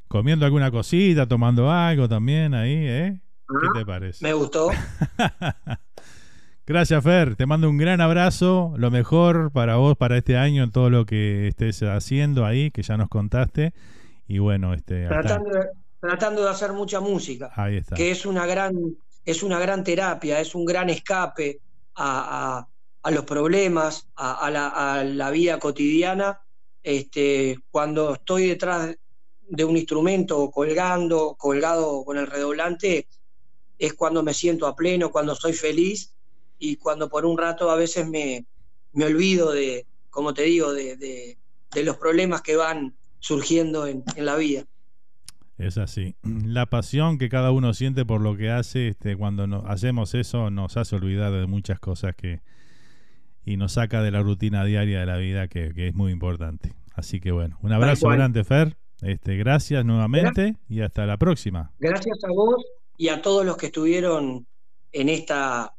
[0.08, 3.20] comiendo alguna cosita, tomando algo también ahí, ¿eh?
[3.46, 4.24] ¿Qué ah, te parece?
[4.24, 4.70] Me gustó.
[6.66, 7.36] Gracias, Fer.
[7.36, 8.72] Te mando un gran abrazo.
[8.78, 12.82] Lo mejor para vos, para este año, en todo lo que estés haciendo ahí, que
[12.82, 13.74] ya nos contaste.
[14.26, 15.06] Y bueno, este.
[15.06, 15.50] Tratando,
[16.00, 17.52] tratando de hacer mucha música,
[17.94, 18.74] que es una gran,
[19.26, 21.60] es una gran terapia, es un gran escape
[21.96, 22.66] a,
[23.10, 26.40] los problemas, a, la, vida cotidiana.
[26.82, 28.96] Este, cuando estoy detrás
[29.46, 33.06] de un instrumento colgando, colgado con el redoblante,
[33.78, 36.14] es cuando me siento a pleno, cuando soy feliz
[36.58, 38.46] y cuando por un rato a veces me,
[38.92, 41.36] me olvido de, como te digo, de, de,
[41.82, 44.64] los problemas que van surgiendo en, en la vida.
[45.58, 46.14] Es así.
[46.22, 50.50] La pasión que cada uno siente por lo que hace, este, cuando no, hacemos eso,
[50.50, 52.40] nos hace olvidar de muchas cosas que
[53.44, 56.74] y nos saca de la rutina diaria de la vida, que, es muy importante.
[56.94, 58.76] Así que bueno, un abrazo grande, Fer.
[59.02, 61.70] Este, gracias nuevamente y hasta la próxima.
[61.78, 62.64] Gracias a vos
[62.96, 64.46] y a todos los que estuvieron
[64.92, 65.73] en esta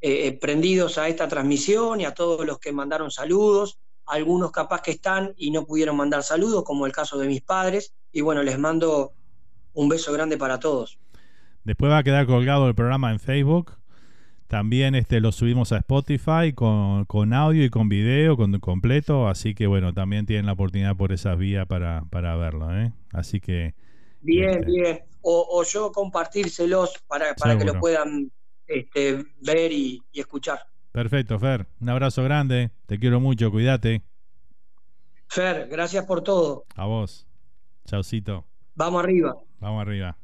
[0.00, 3.78] eh, eh, prendidos a esta transmisión y a todos los que mandaron saludos.
[4.06, 7.92] Algunos capaz que están y no pudieron mandar saludos, como el caso de mis padres
[8.12, 9.12] y bueno, les mando
[9.74, 10.98] un beso grande para todos.
[11.64, 13.72] Después va a quedar colgado el programa en Facebook.
[14.46, 19.28] También este lo subimos a Spotify con, con audio y con video con, completo.
[19.28, 22.74] Así que bueno, también tienen la oportunidad por esas vías para, para verlo.
[22.74, 22.92] ¿eh?
[23.12, 23.74] Así que.
[24.22, 25.00] Bien, este, bien.
[25.20, 28.30] O, yo compartírselos para, para que lo puedan
[28.68, 30.60] este, ver y, y escuchar.
[30.92, 31.66] Perfecto, Fer.
[31.80, 32.70] Un abrazo grande.
[32.86, 33.50] Te quiero mucho.
[33.50, 34.02] Cuídate.
[35.28, 36.64] Fer, gracias por todo.
[36.74, 37.26] A vos.
[37.84, 38.46] Chaucito.
[38.74, 39.36] Vamos arriba.
[39.60, 40.16] Vamos arriba.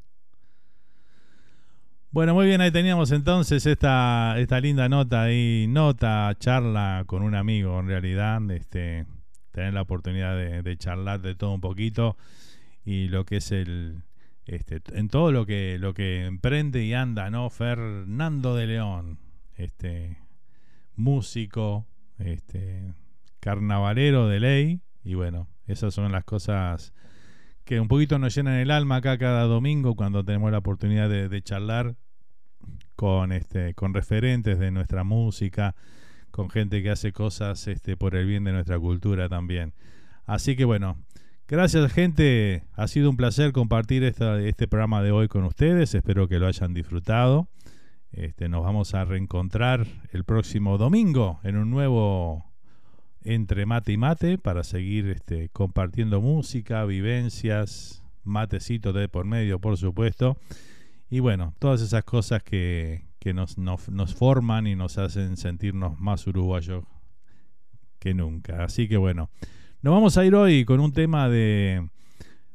[2.14, 7.34] Bueno, muy bien, ahí teníamos entonces esta, esta linda nota ahí, nota, charla con un
[7.34, 9.04] amigo en realidad, este,
[9.50, 12.16] tener la oportunidad de, charlar de todo un poquito
[12.84, 14.04] y lo que es el,
[14.46, 17.50] este, en todo lo que, lo que emprende y anda, ¿no?
[17.50, 19.18] Fernando de León,
[19.56, 20.18] este,
[20.96, 21.86] músico,
[22.18, 22.94] este,
[23.40, 26.92] carnavalero de ley, y bueno, esas son las cosas
[27.64, 31.42] que un poquito nos llenan el alma acá cada domingo cuando tenemos la oportunidad de,
[31.42, 31.96] charlar
[32.94, 35.74] con este con referentes de nuestra música,
[36.30, 39.72] con gente que hace cosas este por el bien de nuestra cultura también.
[40.26, 40.98] Así que bueno,
[41.48, 46.38] gracias gente, ha sido un placer compartir este programa de hoy con ustedes, espero que
[46.38, 47.48] lo hayan disfrutado.
[48.12, 52.44] Este, nos vamos a reencontrar el próximo domingo en un nuevo
[53.24, 59.76] entre mate y mate para seguir este, compartiendo música, vivencias, matecito de por medio, por
[59.76, 60.36] supuesto.
[61.10, 63.04] Y bueno, todas esas cosas que,
[63.34, 66.84] nos, nos, forman y nos hacen sentirnos más uruguayos
[67.98, 68.64] que nunca.
[68.64, 69.30] Así que bueno,
[69.84, 71.86] nos vamos a ir hoy con un tema de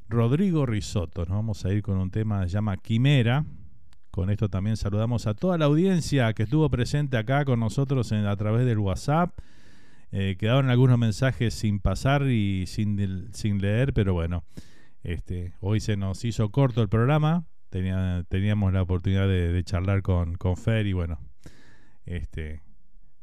[0.08, 1.22] Rodrigo Risotto.
[1.26, 3.46] Nos vamos a ir con un tema que se llama Quimera.
[4.10, 8.36] Con esto también saludamos a toda la audiencia que estuvo presente acá con nosotros a
[8.36, 9.40] través del WhatsApp
[10.12, 12.98] eh, quedaron algunos mensajes sin pasar y sin,
[13.62, 14.44] leer, pero bueno,
[15.04, 17.46] este, hoy se nos hizo corto el programa.
[17.70, 21.20] Tenía, teníamos la oportunidad de, charlar con, con, Fer y bueno,
[22.08, 22.64] este,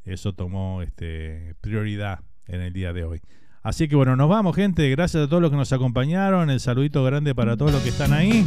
[0.05, 3.21] eso tomó este, prioridad en el día de hoy.
[3.67, 4.89] Así que bueno, nos vamos, gente.
[4.91, 6.51] Gracias a todos los que nos acompañaron.
[6.51, 8.47] El saludito grande para todos los que están ahí.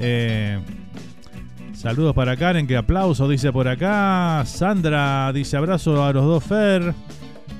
[0.00, 0.58] Eh,
[1.74, 4.42] saludos para Karen, que aplauso dice por acá.
[4.46, 6.94] Sandra dice abrazo a los dos Fer.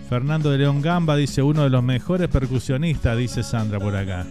[0.08, 4.24] Fernando de León Gamba dice uno de los mejores percusionistas, dice Sandra por acá.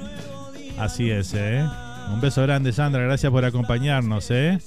[0.80, 1.64] Así es, ¿eh?
[2.12, 3.04] Un beso grande, Sandra.
[3.04, 4.58] Gracias por acompañarnos, ¿eh?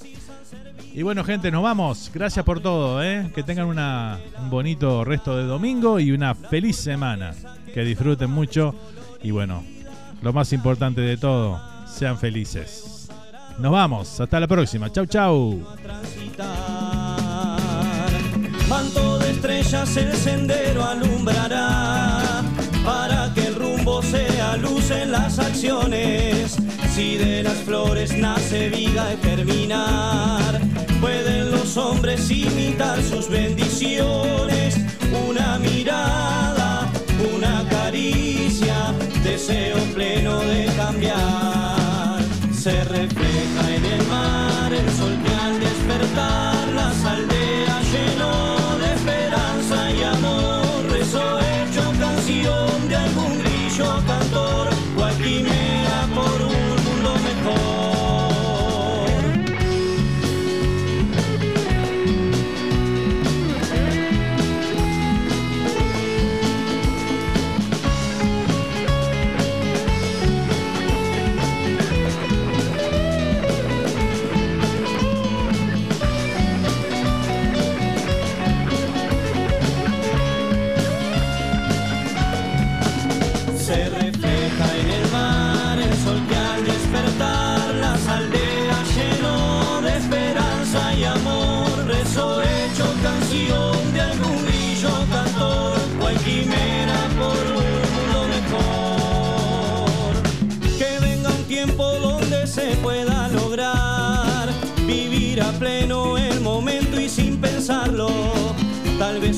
[0.97, 2.09] Y bueno, gente, nos vamos.
[2.11, 3.29] Gracias por todo, ¿eh?
[3.35, 7.35] Que tengan un bonito resto de domingo y una feliz semana.
[7.71, 8.73] Que disfruten mucho.
[9.21, 9.63] Y bueno,
[10.23, 13.09] lo más importante de todo, sean felices.
[13.59, 14.19] Nos vamos.
[14.19, 14.91] Hasta la próxima.
[14.91, 15.63] Chau, chau
[18.67, 22.43] manto de estrellas el sendero alumbrará
[22.83, 26.57] para que el rumbo sea luz en las acciones.
[26.93, 30.59] Si de las flores nace vida y terminar,
[30.99, 34.77] pueden los hombres imitar sus bendiciones.
[35.27, 36.91] Una mirada,
[37.35, 38.93] una caricia,
[39.23, 42.21] deseo pleno de cambiar.
[42.53, 47.86] Se refleja en el mar el sol que al despertar las aldeas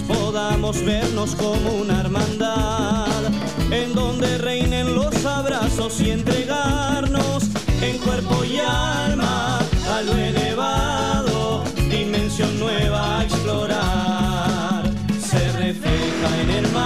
[0.09, 3.23] podamos vernos como una hermandad,
[3.71, 7.43] en donde reinen los abrazos y entregarnos
[7.81, 9.59] en cuerpo y alma
[9.93, 14.83] a lo elevado, dimensión nueva a explorar.
[15.21, 16.78] Se refleja en el mar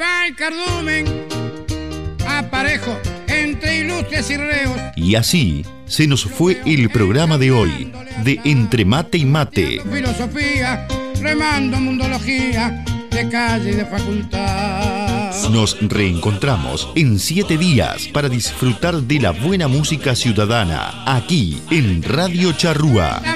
[0.00, 1.06] Va el cardumen,
[2.26, 2.96] aparejo
[3.26, 4.76] entre ilustres y reos.
[4.94, 7.90] Y así se nos fue el programa de hoy
[8.22, 9.80] de Entre Mate y Mate.
[9.92, 10.86] Filosofía,
[11.20, 15.32] remando mundología, de calle y de facultad.
[15.50, 22.52] Nos reencontramos en siete días para disfrutar de la buena música ciudadana aquí en Radio
[22.52, 23.22] Charrúa.
[23.24, 23.34] La